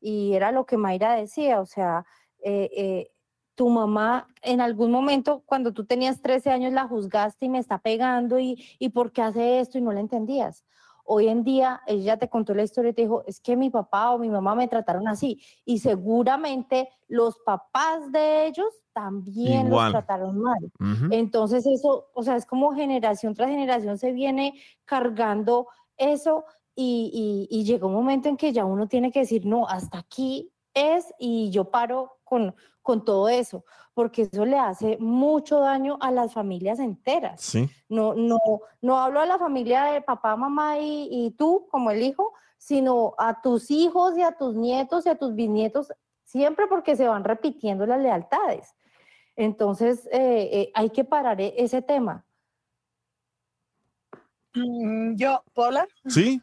[0.00, 2.04] Y era lo que Mayra decía, o sea,
[2.44, 3.10] eh,
[3.54, 7.78] tu mamá en algún momento cuando tú tenías 13 años la juzgaste y me está
[7.78, 10.64] pegando y, y por qué hace esto y no la entendías.
[11.04, 14.10] Hoy en día ella te contó la historia y te dijo, es que mi papá
[14.12, 15.40] o mi mamá me trataron así.
[15.64, 19.92] Y seguramente los papás de ellos también Igual.
[19.92, 20.72] los trataron mal.
[21.10, 24.54] Entonces eso, o sea, es como generación tras generación se viene
[24.84, 29.44] cargando eso y, y, y llega un momento en que ya uno tiene que decir,
[29.44, 34.96] no, hasta aquí es y yo paro con, con todo eso, porque eso le hace
[34.98, 37.40] mucho daño a las familias enteras.
[37.40, 37.68] Sí.
[37.88, 38.38] No, no,
[38.80, 43.14] no hablo a la familia de papá, mamá y, y tú como el hijo, sino
[43.18, 45.92] a tus hijos y a tus nietos y a tus bisnietos,
[46.24, 48.74] siempre porque se van repitiendo las lealtades.
[49.36, 52.24] Entonces, eh, eh, hay que parar e- ese tema.
[54.54, 55.88] Mm, Yo, ¿puedo hablar?
[56.06, 56.40] Sí.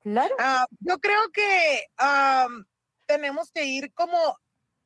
[0.00, 0.34] Claro.
[0.38, 1.80] Ah, yo creo que
[3.06, 4.18] tenemos que ir como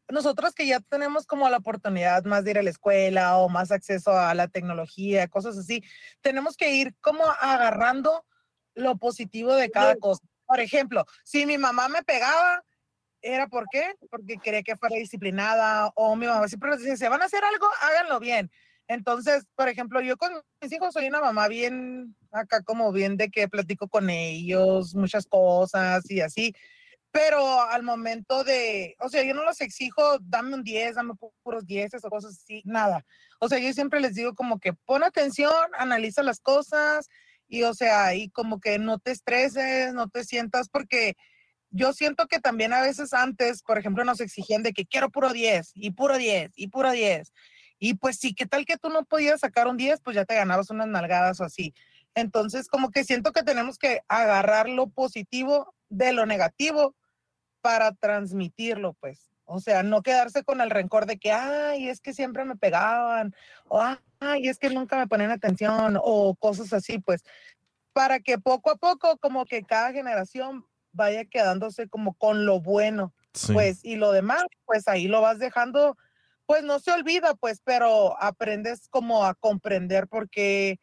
[0.08, 3.70] nosotros que ya tenemos como la oportunidad más de ir a la escuela o más
[3.70, 5.82] acceso a la tecnología, cosas así,
[6.20, 8.24] tenemos que ir como agarrando
[8.74, 10.22] lo positivo de cada cosa.
[10.46, 12.64] Por ejemplo, si mi mamá me pegaba,
[13.22, 13.94] ¿era por qué?
[14.10, 17.44] Porque quería que fuera disciplinada o mi mamá siempre nos decía, si van a hacer
[17.44, 18.50] algo, háganlo bien.
[18.88, 23.30] Entonces, por ejemplo, yo con mis hijos soy una mamá bien, acá como bien de
[23.30, 26.52] que platico con ellos muchas cosas y así,
[27.12, 31.32] pero al momento de, o sea, yo no los exijo, dame un 10, dame pu-
[31.42, 33.04] puros 10 o cosas así, nada.
[33.40, 37.08] O sea, yo siempre les digo como que pon atención, analiza las cosas
[37.48, 41.14] y, o sea, y como que no te estreses, no te sientas, porque
[41.70, 45.32] yo siento que también a veces antes, por ejemplo, nos exigían de que quiero puro
[45.32, 47.32] 10 y puro 10 y puro 10.
[47.78, 50.00] Y pues sí, ¿qué tal que tú no podías sacar un 10?
[50.00, 51.72] Pues ya te ganabas unas nalgadas o así.
[52.14, 56.94] Entonces, como que siento que tenemos que agarrar lo positivo de lo negativo
[57.60, 59.30] para transmitirlo, pues.
[59.44, 63.34] O sea, no quedarse con el rencor de que, ay, es que siempre me pegaban,
[63.68, 63.82] o
[64.20, 67.22] ay, es que nunca me ponían atención, o cosas así, pues,
[67.92, 73.12] para que poco a poco, como que cada generación vaya quedándose como con lo bueno,
[73.34, 73.52] Sí.
[73.54, 75.96] pues, y lo demás, pues ahí lo vas dejando,
[76.46, 80.80] pues no se olvida, pues, pero aprendes como a comprender por qué,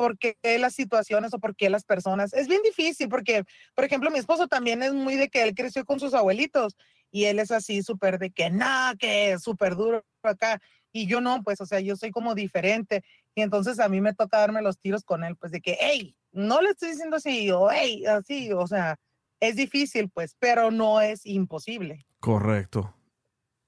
[0.00, 2.32] por qué las situaciones o por qué las personas.
[2.32, 3.44] Es bien difícil porque,
[3.74, 6.74] por ejemplo, mi esposo también es muy de que él creció con sus abuelitos
[7.10, 10.58] y él es así súper de que nada, que súper duro acá.
[10.90, 13.04] Y yo no, pues, o sea, yo soy como diferente.
[13.34, 16.16] Y entonces a mí me toca darme los tiros con él, pues de que, hey,
[16.32, 18.96] no le estoy diciendo así, o hey, así, o sea,
[19.38, 22.06] es difícil, pues, pero no es imposible.
[22.20, 22.94] Correcto.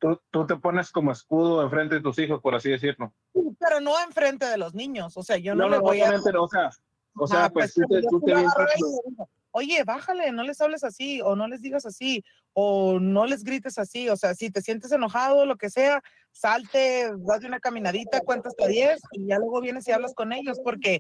[0.03, 3.15] Tú, tú te pones como escudo enfrente de tus hijos, por así decirlo.
[3.33, 6.11] Pero no enfrente de los niños, o sea, yo no, No, le voy a...
[6.11, 6.71] o sea,
[7.15, 9.25] o sea, Ah, pues tú pero te, yo tú sí te
[9.55, 12.25] Oye, bájale, no les hables así, o no les digas así,
[12.55, 16.03] o no les grites así, o sea, si te sientes enojado, lo que sea,
[16.33, 20.33] salte, das de una caminadita, cuentas hasta 10 y ya luego vienes y hablas con
[20.33, 20.99] ellos, porque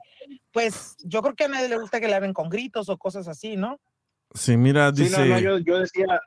[0.52, 3.26] pues yo creo que a nadie le gusta que le hablen con gritos o cosas
[3.26, 3.80] así, ¿no?
[4.34, 5.18] Sí, mira, Sí, dice...
[5.18, 6.20] no, no, yo, yo decía,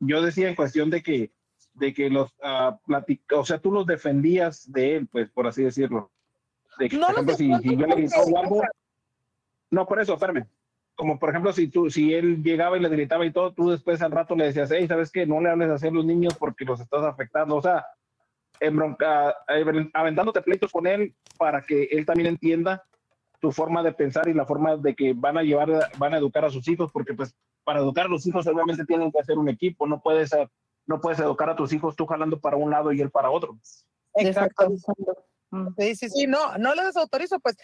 [0.00, 1.30] yo decía en cuestión de que,
[1.74, 5.62] de que los, ah, platic- o sea, tú los defendías de él, pues, por así
[5.62, 6.10] decirlo.
[6.78, 8.62] De que, No por ejemplo, si, si yo le gritaba algo,
[9.70, 10.46] no, por eso, espérame.
[10.96, 14.00] Como por ejemplo, si tú, si él llegaba y le gritaba y todo, tú después
[14.00, 15.26] al rato le decías, hey, ¿sabes qué?
[15.26, 17.56] No le hables así a los niños porque los estás afectando.
[17.56, 17.84] O sea,
[18.60, 22.84] en bronca, eh, aventándote pleitos con él para que él también entienda
[23.40, 26.44] tu forma de pensar y la forma de que van a llevar, van a educar
[26.44, 27.34] a sus hijos, porque pues
[27.64, 30.48] para educar a los hijos obviamente tienen que hacer un equipo, no puedes, eh,
[30.86, 33.58] no puedes educar a tus hijos tú jalando para un lado y él para otro.
[34.14, 34.68] Exacto.
[35.78, 37.56] Sí, sí, sí, no, no le desautorizo, pues,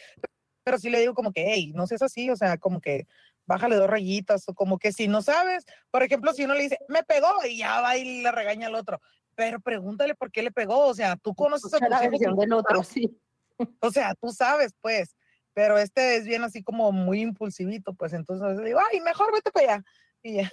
[0.63, 3.07] pero sí le digo como que, hey, no seas así, o sea, como que
[3.47, 6.79] bájale dos rayitas, o como que si no sabes, por ejemplo, si uno le dice,
[6.89, 9.01] me pegó, y ya va y le regaña al otro,
[9.35, 12.83] pero pregúntale por qué le pegó, o sea, tú conoces a la versión del otro,
[12.85, 13.19] sí.
[13.81, 15.17] O sea, tú sabes, pues,
[15.53, 19.51] pero este es bien así como muy impulsivito, pues, entonces veces digo, ay, mejor vete
[19.51, 19.85] para allá,
[20.23, 20.51] y ya.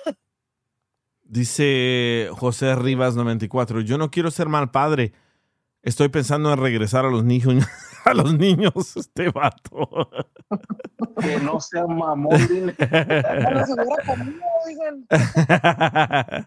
[1.30, 5.14] Dice José Rivas 94, yo no quiero ser mal padre.
[5.82, 7.66] Estoy pensando en regresar a los niños,
[8.06, 10.10] a los niños, este vato.
[11.20, 12.76] Que no sea mamón, dile.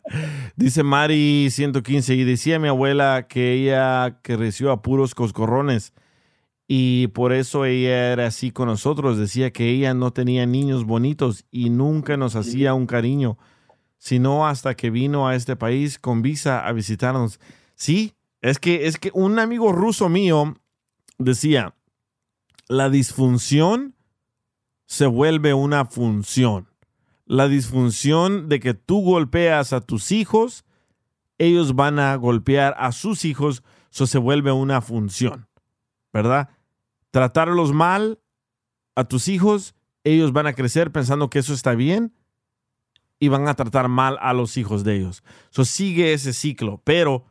[0.56, 5.92] Dice Mari 115 y decía mi abuela que ella creció a puros coscorrones
[6.72, 9.18] y por eso ella era así con nosotros.
[9.18, 13.38] Decía que ella no tenía niños bonitos y nunca nos hacía un cariño,
[14.00, 17.38] sino hasta que vino a este país con visa a visitarnos.
[17.76, 20.56] Sí, es que es que un amigo ruso mío
[21.18, 21.76] decía,
[22.66, 23.94] la disfunción
[24.86, 26.70] se vuelve una función
[27.30, 30.64] la disfunción de que tú golpeas a tus hijos,
[31.38, 33.62] ellos van a golpear a sus hijos,
[33.92, 35.46] eso se vuelve una función,
[36.12, 36.48] ¿verdad?
[37.12, 38.18] Tratarlos mal
[38.96, 42.12] a tus hijos, ellos van a crecer pensando que eso está bien
[43.20, 45.22] y van a tratar mal a los hijos de ellos.
[45.52, 47.24] Eso sigue ese ciclo, pero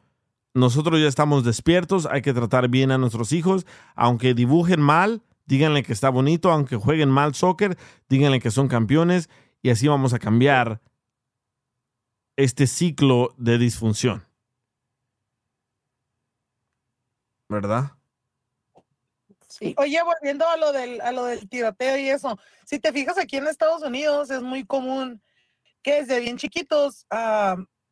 [0.53, 5.83] nosotros ya estamos despiertos, hay que tratar bien a nuestros hijos, aunque dibujen mal, díganle
[5.83, 7.75] que está bonito, aunque jueguen mal soccer,
[8.07, 9.29] díganle que son campeones
[9.63, 10.79] y así vamos a cambiar
[12.37, 14.25] este ciclo de disfunción.
[17.49, 17.93] ¿Verdad?
[19.47, 19.73] Sí.
[19.77, 23.37] Oye, volviendo a lo del a lo del tiroteo y eso, si te fijas aquí
[23.37, 25.19] en Estados Unidos es muy común
[25.81, 27.05] que desde bien chiquitos,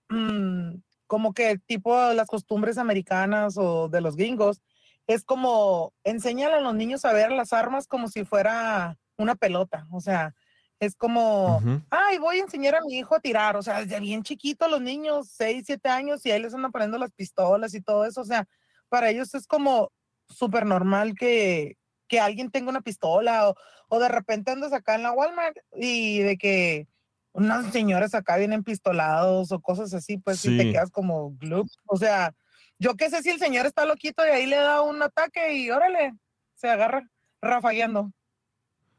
[0.09, 0.75] mm,
[1.07, 4.61] como que tipo las costumbres americanas o de los gringos,
[5.07, 9.87] es como enseñan a los niños a ver las armas como si fuera una pelota,
[9.91, 10.35] o sea,
[10.79, 11.59] es como,
[11.89, 14.81] ay, voy a enseñar a mi hijo a tirar, o sea, desde bien chiquito los
[14.81, 18.25] niños, 6, 7 años, y ahí les andan poniendo las pistolas y todo eso, o
[18.25, 18.47] sea,
[18.89, 19.91] para ellos es como
[20.29, 21.77] súper normal que,
[22.07, 23.55] que alguien tenga una pistola o,
[23.89, 26.87] o de repente andas acá en la Walmart y de que
[27.37, 31.67] unas señoras acá vienen pistolados o cosas así, pues sí, te quedas como gloop.
[31.85, 32.33] O sea,
[32.79, 35.69] yo qué sé si el señor está loquito y ahí le da un ataque y
[35.69, 36.13] órale,
[36.55, 37.07] se agarra
[37.39, 38.11] rafagueando.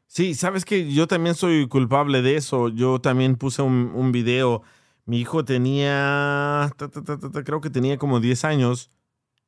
[0.07, 2.69] Sí, sabes que yo también soy culpable de eso.
[2.69, 4.63] Yo también puse un, un video.
[5.05, 8.89] Mi hijo tenía, ta, ta, ta, ta, ta, creo que tenía como 10 años.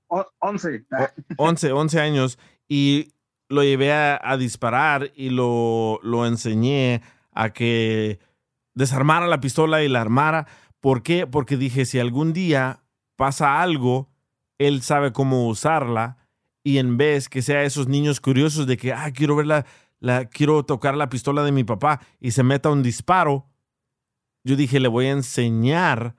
[0.08, 0.86] O- 11.
[1.38, 2.38] 11, 11 años
[2.68, 3.14] y
[3.48, 7.02] lo llevé a, a disparar y lo, lo enseñé
[7.32, 8.20] a que
[8.74, 10.48] desarmara la pistola y la armara.
[10.80, 11.28] ¿Por qué?
[11.28, 12.84] Porque dije, si algún día
[13.16, 14.10] pasa algo,
[14.58, 16.18] él sabe cómo usarla
[16.64, 19.66] y en vez que sea esos niños curiosos de que, ah, quiero ver la,
[20.00, 23.48] la- quiero tocar la pistola de mi papá y se meta un disparo,
[24.44, 26.16] yo dije, le voy a enseñar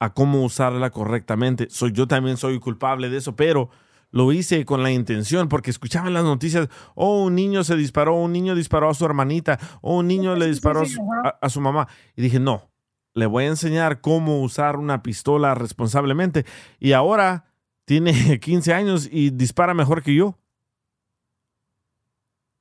[0.00, 1.68] a cómo usarla correctamente.
[1.70, 3.70] Soy, yo también soy culpable de eso, pero
[4.12, 8.14] lo hice con la intención porque escuchaba en las noticias, oh, un niño se disparó,
[8.14, 11.48] un niño disparó a su hermanita, o un niño le disparó a su, a- a
[11.48, 11.88] su mamá.
[12.14, 12.70] Y dije, no,
[13.14, 16.46] le voy a enseñar cómo usar una pistola responsablemente.
[16.78, 17.46] Y ahora
[17.84, 20.38] tiene 15 años y dispara mejor que yo.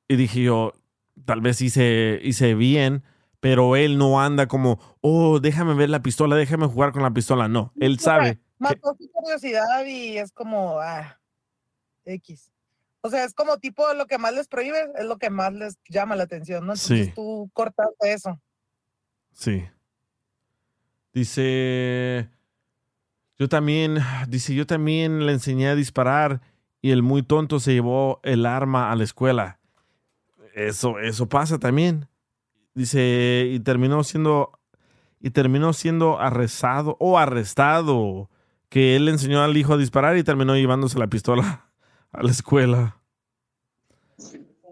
[0.08, 0.74] Y dije yo,
[1.26, 3.04] tal vez hice, hice bien,
[3.40, 7.48] pero él no anda como, oh, déjame ver la pistola, déjame jugar con la pistola.
[7.48, 8.36] No, él sabe.
[8.36, 11.18] que- Mató su curiosidad y es como, ah,
[12.06, 12.52] X.
[13.02, 15.78] O sea, es como tipo lo que más les prohíbes es lo que más les
[15.90, 16.74] llama la atención, ¿no?
[16.74, 17.14] Entonces Sí.
[17.16, 18.40] tú cortaste eso.
[19.34, 19.64] Sí.
[21.14, 22.30] Dice
[23.40, 23.98] Yo también,
[24.28, 26.42] dice, yo también le enseñé a disparar
[26.80, 29.60] y el muy tonto se llevó el arma a la escuela.
[30.54, 32.08] Eso, eso pasa también.
[32.76, 34.60] Dice, y terminó siendo,
[35.20, 38.30] y terminó siendo arrestado o arrestado,
[38.70, 41.66] que él le enseñó al hijo a disparar y terminó llevándose la pistola
[42.12, 42.98] a la escuela.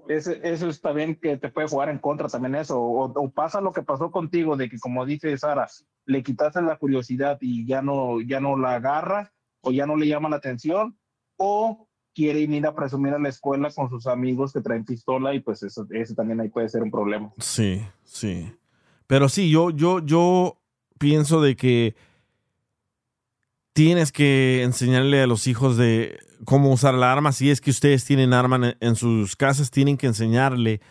[0.08, 2.80] Ese- eso es también que te puede jugar en contra también eso.
[2.82, 5.68] O, o pasa lo que pasó contigo, de que como dice Sara,
[6.06, 10.08] le quitaste la curiosidad y ya no, ya no la agarra o ya no le
[10.08, 10.98] llama la atención
[11.38, 15.42] o quiere ir a presumir a la escuela con sus amigos que traen pistola y
[15.42, 17.32] pues eso, eso también ahí puede ser un problema.
[17.38, 18.52] Sí, sí.
[19.06, 20.60] Pero sí, yo, yo, yo
[20.98, 21.96] pienso de que
[23.74, 27.32] tienes que enseñarle a los hijos de cómo usar la arma.
[27.32, 30.82] Si es que ustedes tienen arma en, sus casas, tienen que enseñarle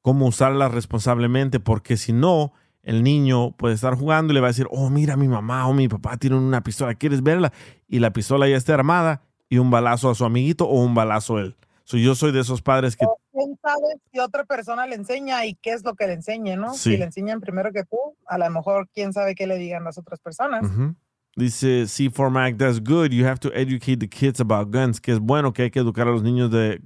[0.00, 2.52] cómo usarla responsablemente, porque si no,
[2.82, 5.72] el niño puede estar jugando y le va a decir, oh, mira, mi mamá o
[5.72, 7.52] mi papá tienen una pistola, ¿quieres verla?
[7.88, 11.36] Y la pistola ya está armada y un balazo a su amiguito o un balazo
[11.36, 11.56] a él.
[11.84, 15.54] So, yo soy de esos padres que ¿Quién sabe si otra persona le enseña y
[15.54, 16.74] qué es lo que le enseñe, no?
[16.74, 16.92] Sí.
[16.92, 19.98] Si le enseñan primero que tú, a lo mejor quién sabe qué le digan las
[19.98, 20.64] otras personas.
[20.64, 20.94] Ujú.
[21.36, 23.12] Dice C4 Mac, that's good.
[23.12, 25.00] You have to educate the kids about guns.
[25.00, 26.80] Que es bueno que hay que educar a los niños de,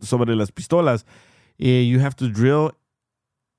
[0.00, 1.06] sobre las pistolas.
[1.58, 2.72] Y you have to drill,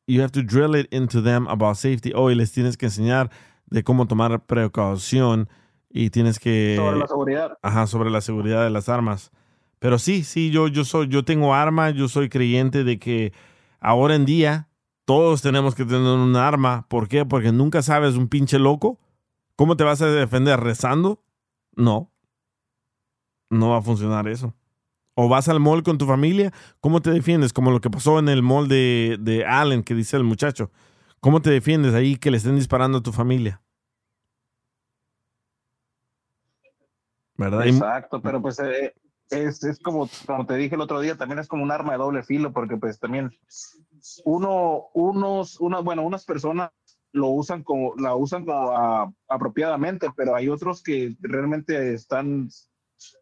[0.06, 2.14] you have to drill it into them about safety.
[2.14, 3.32] Oh, y les tienes que enseñar
[3.66, 5.50] de cómo tomar precaución
[5.90, 7.58] y tienes que Sobre la seguridad.
[7.64, 9.32] Ajá, sobre la seguridad de las armas.
[9.80, 13.34] Pero sí, sí, yo, yo soy, yo tengo arma, yo soy creyente de que
[13.80, 14.70] ahora en día
[15.06, 16.86] todos tenemos que tener un arma.
[16.90, 17.26] ¿Por qué?
[17.26, 19.00] Porque nunca sabes un pinche loco.
[19.58, 20.60] ¿Cómo te vas a defender?
[20.60, 21.24] ¿Rezando?
[21.76, 22.12] No.
[23.50, 24.54] No va a funcionar eso.
[25.16, 27.52] O vas al mall con tu familia, ¿cómo te defiendes?
[27.54, 30.72] Como lo que pasó en el mall de, de Allen, que dice el muchacho.
[31.20, 33.64] ¿Cómo te defiendes ahí que le estén disparando a tu familia?
[37.36, 37.66] ¿Verdad?
[37.66, 38.94] Exacto, pero pues eh,
[39.32, 41.98] es, es como, como te dije el otro día, también es como un arma de
[41.98, 43.36] doble filo, porque pues también
[44.24, 46.70] uno, unos, una, bueno, unas personas
[47.18, 52.50] lo usan como, la usan como ah, apropiadamente, pero hay otros que realmente están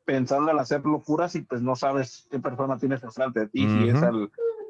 [0.06, 3.90] pensando en hacer locuras y pues no sabes qué persona tienes enfrente de ti, si
[3.90, 3.98] es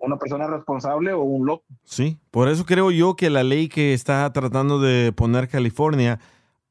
[0.01, 1.65] una persona responsable o un loco.
[1.83, 6.19] Sí, por eso creo yo que la ley que está tratando de poner California,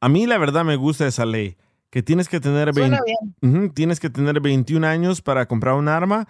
[0.01, 1.57] a mí la verdad me gusta esa ley,
[1.91, 2.99] que tienes que tener, Suena
[3.41, 6.27] 20 Ujú, tienes que tener 21 años para comprar un arma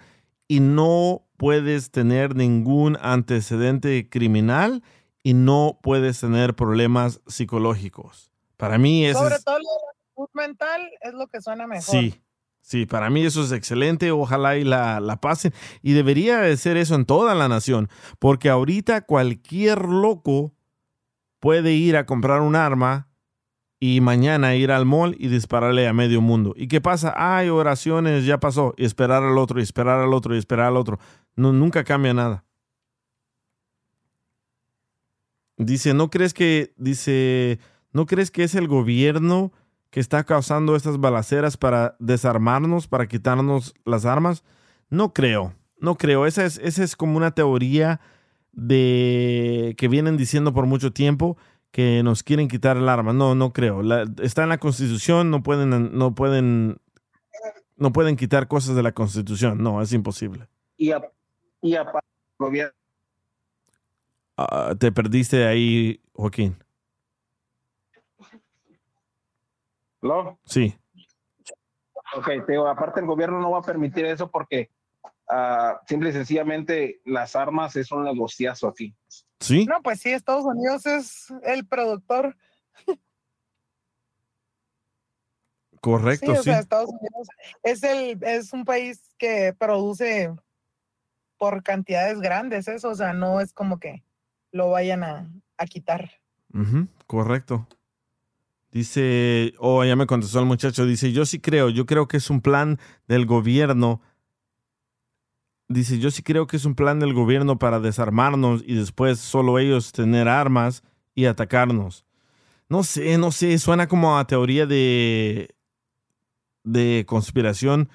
[0.47, 4.83] y no puedes tener ningún antecedente criminal
[5.25, 8.31] y no puedes tener problemas psicológicos.
[8.57, 9.43] Para mí eso Sobre es...
[9.43, 11.83] todo lo mental es lo que suena mejor.
[11.83, 12.21] Sí,
[12.61, 14.11] sí, para mí eso es excelente.
[14.11, 15.51] Ojalá y la, la pasen.
[15.81, 17.89] Y debería de ser eso en toda la nación,
[18.19, 20.53] porque ahorita cualquier loco
[21.39, 23.09] puede ir a comprar un arma
[23.79, 26.53] y mañana ir al mall y dispararle a medio mundo.
[26.55, 27.15] ¿Y qué pasa?
[27.17, 28.75] Hay oraciones, ya pasó.
[28.77, 30.99] Y esperar al otro, y esperar al otro, y esperar al otro.
[31.35, 32.44] No, nunca cambia nada.
[35.57, 37.59] Dice, ¿no crees que, dice,
[37.93, 39.53] ¿no crees que es el gobierno
[39.89, 44.43] que está causando estas balaceras para desarmarnos, para quitarnos las armas?
[44.89, 46.25] No creo, no creo.
[46.25, 48.01] Esa es, esa es como una teoría
[48.51, 51.37] de que vienen diciendo por mucho tiempo
[51.71, 53.13] que nos quieren quitar el arma.
[53.13, 53.81] No, no creo.
[54.21, 56.77] Está en la Constitución, no pueden, no pueden,
[57.77, 59.61] no pueden quitar cosas de la Constitución.
[59.63, 60.47] No, es imposible.
[60.77, 60.91] Y,
[61.61, 61.85] y el
[62.37, 62.73] gobierno
[64.37, 66.57] Ah, te perdiste ahí, Joaquín.
[70.01, 70.39] ¿Lo?
[70.45, 70.75] Sí.
[72.15, 74.69] Ok, te digo, aparte el gobierno no va a permitir eso porque
[75.29, 78.95] ah, simple y sencillamente las armas es un negociazo aquí.
[79.39, 79.65] ¿Sí?
[79.65, 82.37] No, pues sí, Estados Unidos es el productor.
[85.81, 86.39] Correcto, sí, sí.
[86.39, 87.27] o sea, Estados Unidos
[87.63, 90.33] es el es un país que produce
[91.37, 94.03] por cantidades grandes eso, o sea, no es como que
[94.55, 96.09] lo vayan a, a quitar.
[97.07, 97.67] Correcto.
[98.71, 102.29] Dice, oh, ya me contestó el muchacho, dice, yo sí creo, yo creo que es
[102.29, 104.01] un plan del gobierno.
[105.67, 109.59] Dice, yo sí creo que es un plan del gobierno para desarmarnos y después solo
[109.59, 110.83] ellos tener armas
[111.13, 112.05] y atacarnos.
[112.69, 115.53] No sé, no sé, suena como a teoría de,
[116.63, 117.89] de conspiración.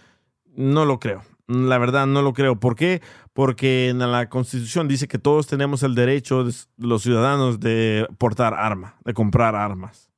[0.45, 1.23] No lo creo.
[1.51, 2.61] La verdad, no lo creo.
[2.61, 3.03] ¿Por qué?
[3.33, 8.55] Porque en la Constitución dice que todos tenemos el derecho, de- los ciudadanos, de portar
[8.55, 10.11] arma, de comprar armas.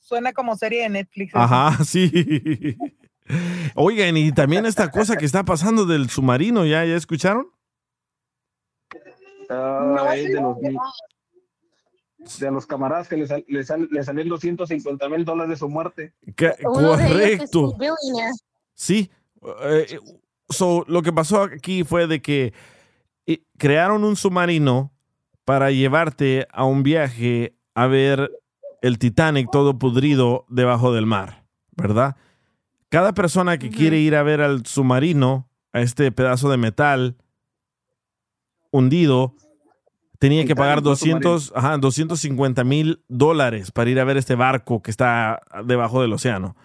[0.00, 1.30] Suena como serie de Netflix.
[1.30, 1.38] eso.
[1.38, 2.76] Ajá, sí.
[3.76, 7.46] Oigan, y también esta cosa que está pasando del submarino, ¿ya, ya escucharon?
[9.48, 10.56] Ah, es de los
[12.40, 15.68] de los camaradas que le, sal- le, sal- le salieron 250 mil dólares de su
[15.68, 16.14] muerte.
[16.34, 17.76] Que- correcto.
[18.74, 19.10] Sí.
[19.62, 19.98] eh,
[20.54, 22.52] so, lo que pasó aquí fue de que
[23.26, 24.92] eh, crearon un submarino
[25.44, 28.30] para llevarte a un viaje a ver
[28.82, 31.44] el Titanic todo pudrido debajo del mar,
[31.76, 32.16] ¿verdad?
[32.88, 37.16] Cada persona que quiere ir a ver al submarino, a este pedazo de metal
[38.70, 39.34] hundido,
[40.18, 44.82] tenía que pagar no 200, ajá, 250 mil dólares para ir a ver este barco
[44.82, 46.56] que está debajo del océano.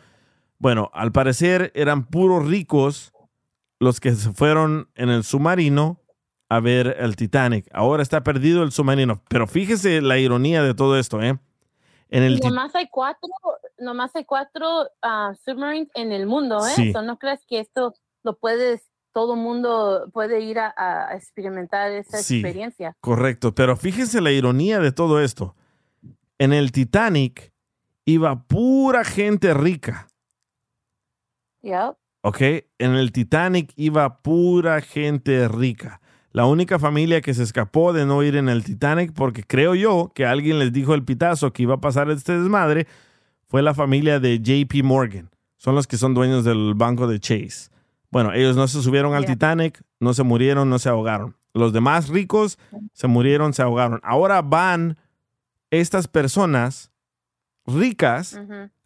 [0.59, 3.13] Bueno, al parecer eran puros ricos
[3.79, 6.01] los que se fueron en el submarino
[6.49, 7.67] a ver el Titanic.
[7.73, 9.21] Ahora está perdido el submarino.
[9.29, 11.37] Pero fíjese la ironía de todo esto, ¿eh?
[12.09, 13.29] En el nomás hay cuatro,
[13.77, 16.71] nomás hay cuatro ah, submarines en el mundo, ¿eh?
[16.75, 16.91] Sí.
[16.91, 17.93] So, no crees que esto
[18.23, 18.81] lo puedes,
[19.13, 22.39] todo mundo puede ir a, a experimentar esa Sí.
[22.39, 22.95] experiencia.
[22.99, 25.55] Correcto, pero fíjense la ironía de todo esto.
[26.39, 27.53] En el Titanic
[28.05, 30.07] iba pura gente rica,
[31.61, 31.95] Yep.
[32.21, 32.41] ¿Ok?
[32.77, 36.01] En el Titanic iba pura gente rica.
[36.31, 40.11] La única familia que se escapó de no ir en el Titanic, porque creo yo
[40.13, 42.87] que alguien les dijo el pitazo que iba a pasar este desmadre,
[43.47, 45.29] fue la familia de JP Morgan.
[45.57, 47.69] Son los que son dueños del banco de Chase.
[48.11, 49.33] Bueno, ellos no se subieron al Yeah.
[49.33, 51.35] Titanic, no se murieron, no se ahogaron.
[51.53, 52.59] Los demás ricos
[52.93, 53.99] se murieron, se ahogaron.
[54.03, 54.97] Ahora van
[55.71, 56.91] estas personas
[57.65, 58.39] ricas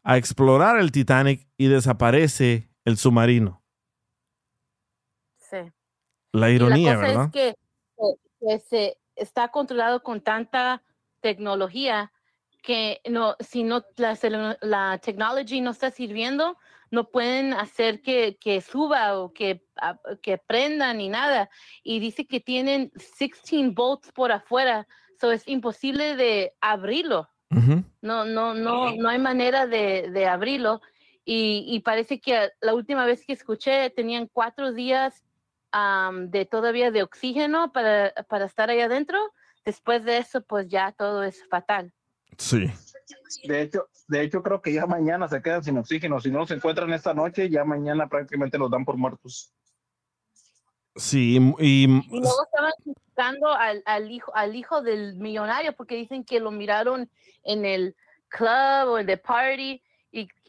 [0.04, 3.62] a explorar el Titanic y desaparece el submarino.
[5.38, 5.58] Sí.
[6.32, 7.26] La Y ironía, la cosa ¿verdad?
[7.26, 7.56] es que,
[8.40, 10.84] que- se está controlado con tanta
[11.22, 12.12] tecnología
[12.62, 14.18] que no, si no la,
[14.62, 16.58] la technology no está sirviendo,
[16.92, 21.50] no pueden hacer que, que suba o que, a- que prenda ni nada.
[21.84, 24.88] Y dice que tienen 16 volts por afuera,
[25.20, 27.30] so es imposible de abrirlo.
[27.52, 27.84] Ujú.
[28.02, 30.82] No, no, no, no hay manera de, de abrirlo.
[31.26, 35.24] Y, y parece que la última vez que escuché tenían cuatro días
[35.72, 39.18] am, de todavía de oxígeno para, para estar ahí adentro.
[39.66, 41.94] Después de eso, pues ya todo es fatal.
[42.38, 42.70] Sí.
[43.46, 46.20] De hecho, de hecho, creo que ya mañana se quedan sin oxígeno.
[46.20, 49.54] Si no se encuentran esta noche, ya mañana prácticamente los dan por muertos.
[50.96, 56.24] Sí, y, Y luego estaban buscando al, al hijo, al hijo del millonario porque dicen
[56.24, 57.10] que lo miraron
[57.44, 57.96] en el
[58.28, 59.82] club o en the party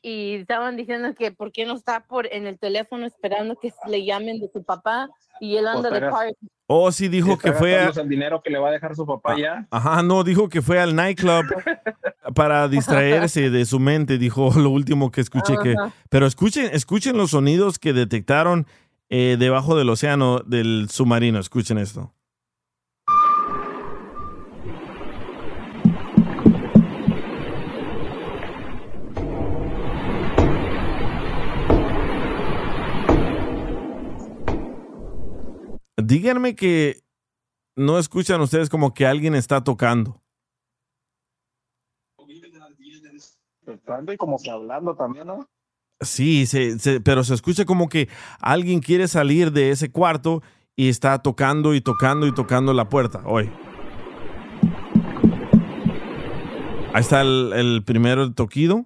[0.04, 4.04] y, estaban diciendo que por qué no está por en el teléfono esperando que le
[4.04, 5.08] llamen de su papá
[5.40, 6.34] y él anda de party.
[6.66, 9.36] oh, sí dijo que fue a- el dinero que le va a dejar su papá
[9.38, 9.66] ya.
[9.70, 11.44] Ajá, no, dijo que fue al nightclub
[12.34, 15.74] para distraerse de su mente, dijo lo último que escuché que...
[16.10, 18.66] Pero escuchen, escuchen los sonidos que detectaron
[19.08, 22.12] eh, debajo del océano del submarino, escuchen esto.
[36.06, 37.02] Díganme que
[37.76, 40.20] no escuchan ustedes como que alguien está tocando.
[43.64, 45.48] Tocando y como que hablando también, ¿no?
[46.00, 48.08] Sí, se- se- pero se escucha como que
[48.40, 50.42] alguien quiere salir de ese cuarto
[50.76, 53.22] y está tocando y tocando y tocando la puerta.
[53.24, 53.50] Hoy.
[56.92, 58.84] Ahí está el, el primero toquido.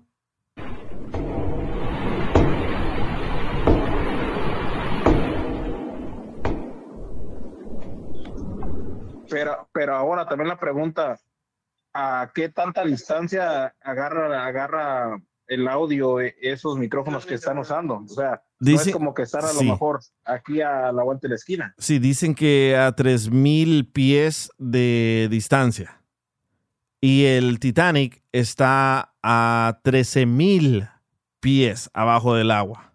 [9.78, 11.20] Pero, ahora también la pregunta,
[11.94, 17.98] ¿a qué tanta distancia agarra, agarra el audio eh, esos micrófonos que están usando?
[17.98, 19.70] O sea, no es como que estar a lo sí.
[19.70, 21.74] mejor aquí a la vuelta de la esquina.
[21.78, 26.02] Sí, dicen que a 3.000 pies de distancia.
[27.00, 30.90] Y el Titanic está a 13.000
[31.38, 32.94] pies abajo del agua.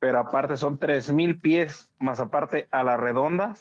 [0.00, 3.56] Pero aparte son 3.000 pies, más aparte a la redonda.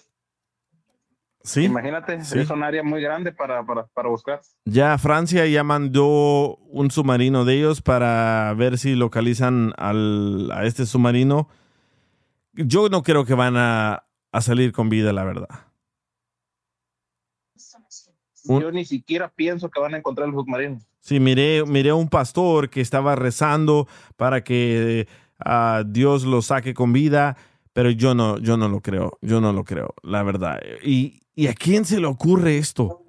[1.46, 1.64] Sí.
[1.66, 2.40] Imagínate, Sí.
[2.40, 4.42] es un área muy grande para, para, para buscar.
[4.66, 10.86] Ya Francia ya mandó un submarino de ellos para ver si localizan al- a este
[10.86, 11.48] submarino.
[12.54, 15.50] Yo no creo que van a, a salir con vida, la verdad.
[18.48, 20.80] Un- Yo ni siquiera pienso que van a encontrar el submarino.
[21.00, 25.08] Sí, miré, miré a un pastor que estaba rezando para que
[25.40, 27.38] ah, Dios lo saque con vida,
[27.74, 30.60] pero yo no, yo no lo creo, yo no lo creo, la verdad.
[30.84, 33.02] ¿Y, y a quién se le ocurre esto?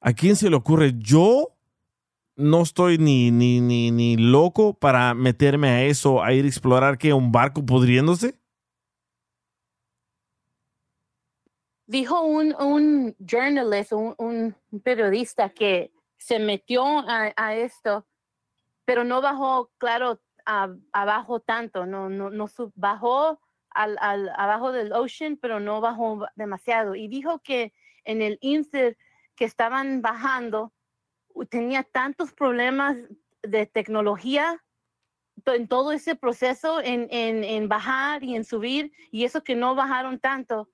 [0.00, 0.94] ¿A quién se le ocurre?
[0.96, 1.54] Yo
[2.36, 6.96] no estoy ni, ni, ni, ni loco para meterme a eso, a ir a explorar
[6.96, 8.38] que un barco pudriéndose.
[11.88, 18.06] dijo un, un journalist, un, un periodista que se metió a, a esto,
[18.84, 23.40] pero no bajó, claro, a- abajo tanto, no, no, no sub- bajó
[23.82, 26.94] al, al- abajo del ocean, pero no bajó ba- demasiado.
[26.94, 27.72] Y dijo que
[28.04, 28.98] en el insert
[29.36, 30.72] que estaban bajando,
[31.48, 32.96] tenía tantos problemas
[33.42, 34.62] de tecnología
[35.46, 39.74] en todo ese proceso, en, en, en bajar y en subir, y eso que no
[39.76, 40.68] bajaron tanto,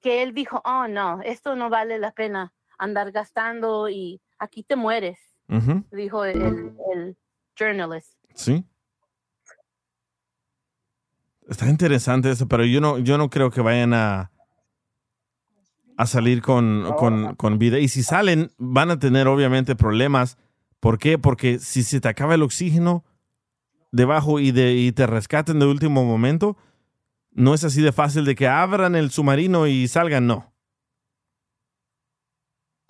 [0.00, 4.74] que él dijo, oh no, esto no vale la pena andar gastando y aquí te
[4.76, 5.18] mueres,
[5.48, 7.16] Ujú, dijo el, el, el
[7.58, 8.14] journalist.
[8.34, 8.64] Sí.
[11.48, 14.30] Está interesante eso, pero yo no, yo no creo que vayan a,
[15.96, 17.78] a salir con, con, con vida.
[17.78, 20.36] Y si salen, van a tener obviamente problemas.
[20.78, 21.18] ¿Por qué?
[21.18, 23.04] Porque si se te acaba el oxígeno
[23.90, 26.58] debajo y, de, y te rescaten de último momento,
[27.30, 30.52] no es así de fácil de que abran el submarino y salgan, no.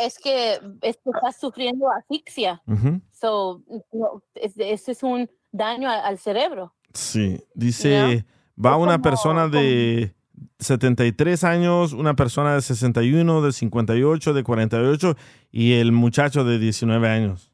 [0.00, 2.62] Es que, es que estás sufriendo asfixia.
[2.66, 3.00] Ujú.
[3.12, 3.62] So,
[3.92, 6.74] no, ese es un daño al cerebro.
[6.92, 8.24] Sí, dice,
[8.64, 10.14] va una persona de
[10.58, 15.16] 73 años, una persona de 61, de 58, de 48
[15.50, 17.52] y el muchacho de 19 años.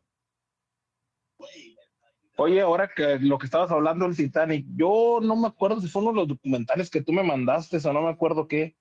[2.37, 6.03] Oye, ahora que lo que estabas hablando del Titanic, yo no me acuerdo si fue
[6.03, 8.75] uno de los documentales que tú me mandaste o no me acuerdo qué,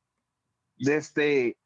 [0.78, 1.58] de este,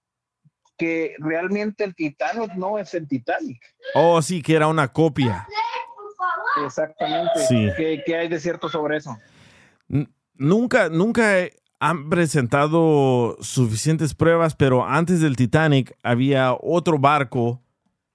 [0.77, 3.61] que realmente el Titanic no es el Titanic.
[3.93, 5.47] Oh, sí, que era una copia.
[6.65, 7.39] Exactamente.
[7.47, 7.69] Sí.
[7.77, 9.17] ¿Qué, qué hay de cierto sobre eso?
[10.37, 11.35] Nunca, nunca
[11.79, 17.61] han presentado suficientes pruebas, pero antes del Titanic había otro barco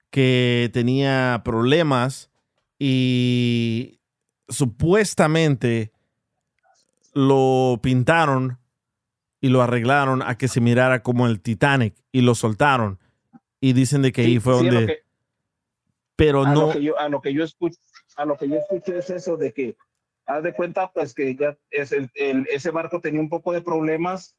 [0.09, 2.29] que tenía problemas
[2.77, 3.99] y
[4.49, 5.91] supuestamente
[7.13, 8.59] lo pintaron
[9.39, 12.99] y lo arreglaron a que se mirara como el Titanic y lo soltaron.
[13.59, 15.03] Y dicen de que ahí fue sí, donde que-
[16.15, 17.79] pero a no lo que yo a lo que yo escucho
[18.17, 19.75] a lo que yo escucho es eso de que
[20.35, 23.61] haz de cuenta pues que ya es el, el- ese barco tenía un poco de
[23.61, 24.35] problemas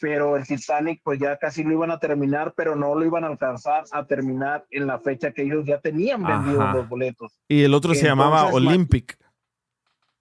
[0.00, 3.28] pero el Titanic pues ya casi lo iban a terminar pero no lo iban a
[3.28, 7.40] alcanzar a terminar en la fecha que ellos ya tenían vendidos los boletos.
[7.48, 9.18] Y el otro se llamaba Olympic.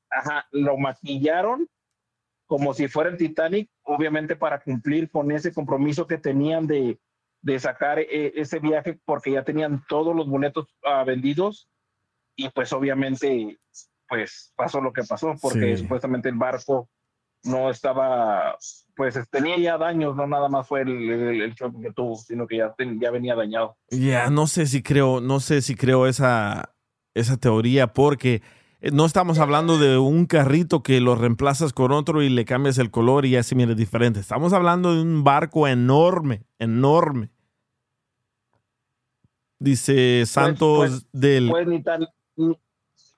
[0.10, 1.68] ajá, lo maquillaron
[2.48, 7.00] como si fuera el Titanic, obviamente para cumplir con ese compromiso que tenían de,
[7.42, 11.68] de sacar eh, ese viaje porque ya tenían todos los boletos ah, vendidos.
[12.36, 13.60] Y pues obviamente
[14.08, 15.84] pues pasó lo que pasó porque Sí.
[15.84, 16.90] supuestamente el barco
[17.44, 18.58] no estaba,
[18.96, 22.48] pues tenía ya daños, no nada más fue el, el, el choque que tuvo, sino
[22.48, 23.76] que ya, ten- ya venía dañado.
[23.90, 26.74] Ya, no sé si creo, no sé si creo esa,
[27.14, 28.42] esa teoría, porque
[28.80, 32.78] eh, no estamos hablando de un carrito que lo reemplazas con otro y le cambias
[32.78, 34.22] el color y ya se mira diferente.
[34.22, 37.30] Estamos hablando de un barco enorme, enorme.
[39.60, 41.50] Dice Santos pues, del.
[41.50, 42.06] Pues ni tan,
[42.36, 42.58] ni,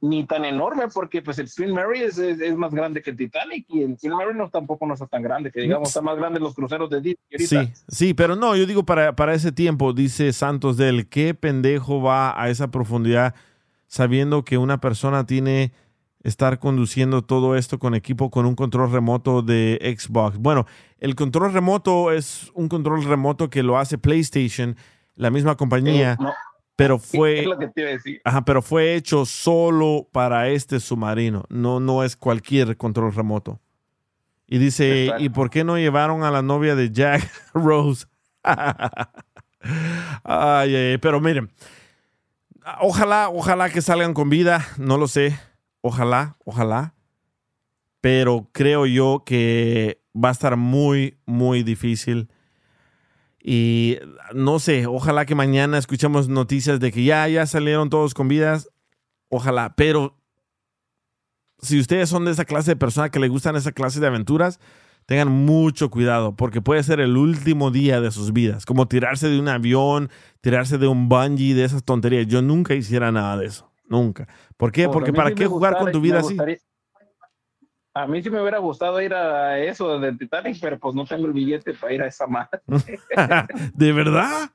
[0.07, 3.17] ni tan enorme, porque pues el Queen Mary es, es, es más grande que el
[3.17, 6.17] Titanic y el Queen Mary no, tampoco no está tan grande, que digamos, está más
[6.17, 7.65] grande los cruceros de Disney ahorita.
[7.65, 12.01] Sí, sí, pero no, yo digo para, para ese tiempo, dice Santos del, ¿qué pendejo
[12.01, 13.35] va a esa profundidad
[13.87, 15.71] sabiendo que una persona tiene
[16.23, 20.37] estar conduciendo todo esto con equipo con un control remoto de Xbox?
[20.37, 20.65] Bueno,
[20.99, 24.75] el control remoto es un control remoto que lo hace PlayStation,
[25.15, 26.33] la misma compañía, Eh, no.
[26.75, 27.43] Pero fue...
[27.43, 28.21] Lo que te iba a decir.
[28.23, 31.45] Ajá, pero fue hecho solo para este submarino.
[31.49, 33.59] No, no es cualquier control remoto.
[34.47, 35.23] Y dice, Exacto.
[35.23, 38.05] ¿y por qué no llevaron a la novia de Jack Rose?
[40.23, 41.51] ay, ay, pero miren,
[42.79, 45.39] ojalá, ojalá que salgan con vida, no lo sé,
[45.81, 46.93] ojalá, ojalá,
[48.01, 52.29] pero creo yo que va a estar muy, muy difícil.
[53.47, 53.99] Y
[54.33, 58.71] no sé, ojalá que mañana escuchemos noticias de que ya, ya salieron todos con vidas.
[59.29, 60.17] Ojalá, pero
[61.59, 64.59] si ustedes son de esa clase de persona que le gustan esa clase de aventuras,
[65.05, 69.39] tengan mucho cuidado porque puede ser el último día de sus vidas, como tirarse de
[69.39, 70.09] un avión,
[70.41, 72.25] tirarse de un bungee, de esas tonterías.
[72.25, 74.27] Yo nunca hiciera nada de eso, nunca.
[74.57, 74.85] ¿Por qué?
[74.85, 76.35] Pues, porque ¿para qué jugar con tu vida así?
[77.97, 81.27] A mí sí me hubiera gustado ir a eso del Titanic, pero pues no tengo
[81.27, 82.59] el billete para ir a esa madre.
[83.73, 84.49] ¿De verdad?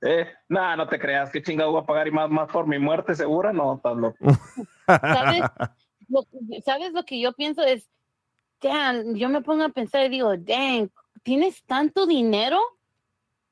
[0.00, 2.78] Eh, no, no te creas, qué chingado voy a pagar y más, más por mi
[2.78, 4.16] muerte segura, no, estás loco.
[4.86, 5.42] ¿Sabes?
[6.08, 6.26] Lo,
[6.64, 7.62] ¿Sabes lo que yo pienso?
[7.62, 7.88] Es,
[8.60, 10.90] damn, yo me pongo a pensar y digo, dang,
[11.22, 12.58] tienes tanto dinero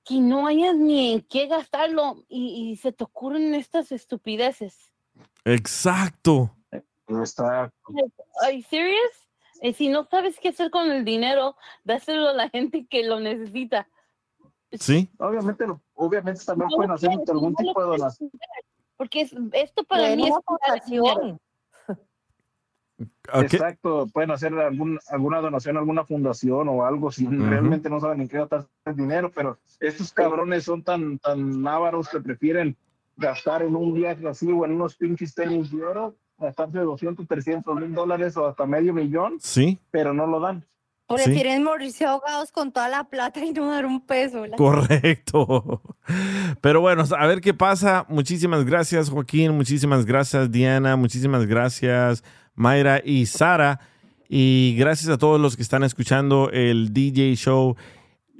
[0.05, 4.91] que no hayas ni en qué gastarlo y, y se te ocurren estas estupideces.
[5.45, 6.58] Exacto.
[7.09, 7.73] Está,
[8.43, 9.29] Are you serious?
[9.63, 13.19] Y si no sabes qué hacer con el dinero, dáselo a la gente que lo
[13.19, 13.89] necesita.
[14.73, 15.11] Sí.
[15.19, 15.65] Obviamente,
[15.95, 18.31] obviamente también No pueden hacer quieres, algún no tipo de donación.
[18.97, 21.41] Porque es- esto para Bueno, mí es fundación.
[23.35, 28.23] Exacto, pueden hacer algún, alguna donación a alguna fundación o algo si realmente no saben
[28.23, 32.77] en qué gastar el dinero, pero estos cabrones son tan, tan ávaros que prefieren
[33.17, 37.75] gastar en un viaje así o en unos pinches tenis de oro, gastarse 200, 300
[37.81, 40.65] mil dólares o hasta medio millón, Sí, pero no lo dan.
[41.09, 44.45] Prefieren morirse ahogados con toda la plata y no dar un peso.
[44.47, 45.81] La- correcto.
[46.61, 48.05] Pero bueno, a ver qué pasa.
[48.11, 49.53] Muchísimas gracias, Joaquín.
[49.57, 50.97] Muchísimas gracias, Diana.
[50.97, 52.23] Muchísimas gracias,
[52.55, 53.81] Mayra y Sara.
[54.29, 57.77] Y gracias a todos los que están escuchando el DJ Show.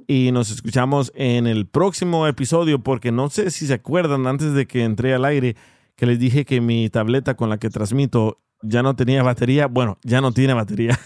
[0.05, 4.67] Y nos escuchamos en el próximo episodio, porque no sé si se acuerdan antes de
[4.67, 5.55] que entré al aire
[5.99, 9.67] que les dije que mi tableta con la que transmito ya no tenía batería.
[9.67, 10.97] Bueno, ya no tiene batería.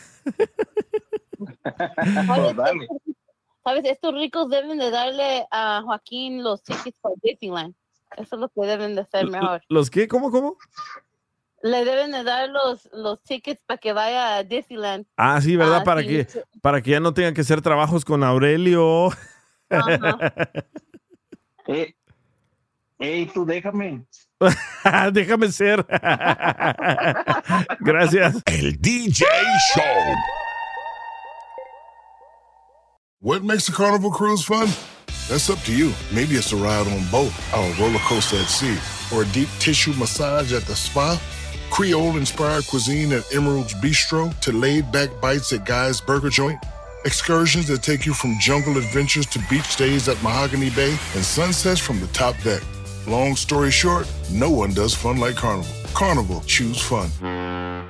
[2.27, 2.55] ¿Sabes?
[2.55, 2.87] Dale.
[3.63, 3.85] ¿Sabes?
[3.85, 7.73] Estos ricos deben de darle a Joaquín los tickets para Disneyland.
[8.17, 9.63] Eso es lo que deben de hacer mejor.
[9.67, 10.07] ¿Los qué?
[10.07, 10.57] ¿Cómo, cómo?
[11.63, 15.07] Le deben de dar los, los tickets para que vaya a Disneyland.
[15.17, 15.79] Ah, sí, ¿verdad?
[15.81, 16.27] Ah, para, sí, que,
[16.61, 19.09] para que ya no tengan que hacer trabajos con Aurelio.
[21.65, 21.95] Eh,
[22.99, 24.05] ey, tú déjame.
[25.13, 25.83] Déjame ser.
[27.83, 28.41] Gracias.
[28.47, 29.25] El DJ
[29.73, 30.15] Show.
[33.19, 34.67] What makes a carnival cruise fun?
[35.29, 35.93] That's up to you.
[36.11, 38.77] Maybe it's a ride on boat, or a roller coaster at sea,
[39.15, 41.19] or a deep tissue massage at the spa.
[41.71, 46.59] Creole inspired cuisine at Emerald's Bistro to laid back bites at Guy's Burger Joint.
[47.05, 51.79] Excursions that take you from jungle adventures to beach stays at Mahogany Bay and sunsets
[51.79, 52.61] from the top deck.
[53.07, 55.73] Long story short, no one does fun like Carnival.
[55.93, 57.09] Carnival, choose fun.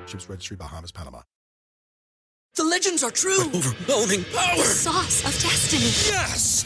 [0.08, 1.22] Ships Registry, Bahamas, Panama.
[2.56, 3.42] The legends are true.
[3.54, 4.58] overwhelming power!
[4.58, 5.84] The sauce of destiny.
[6.12, 6.66] Yes!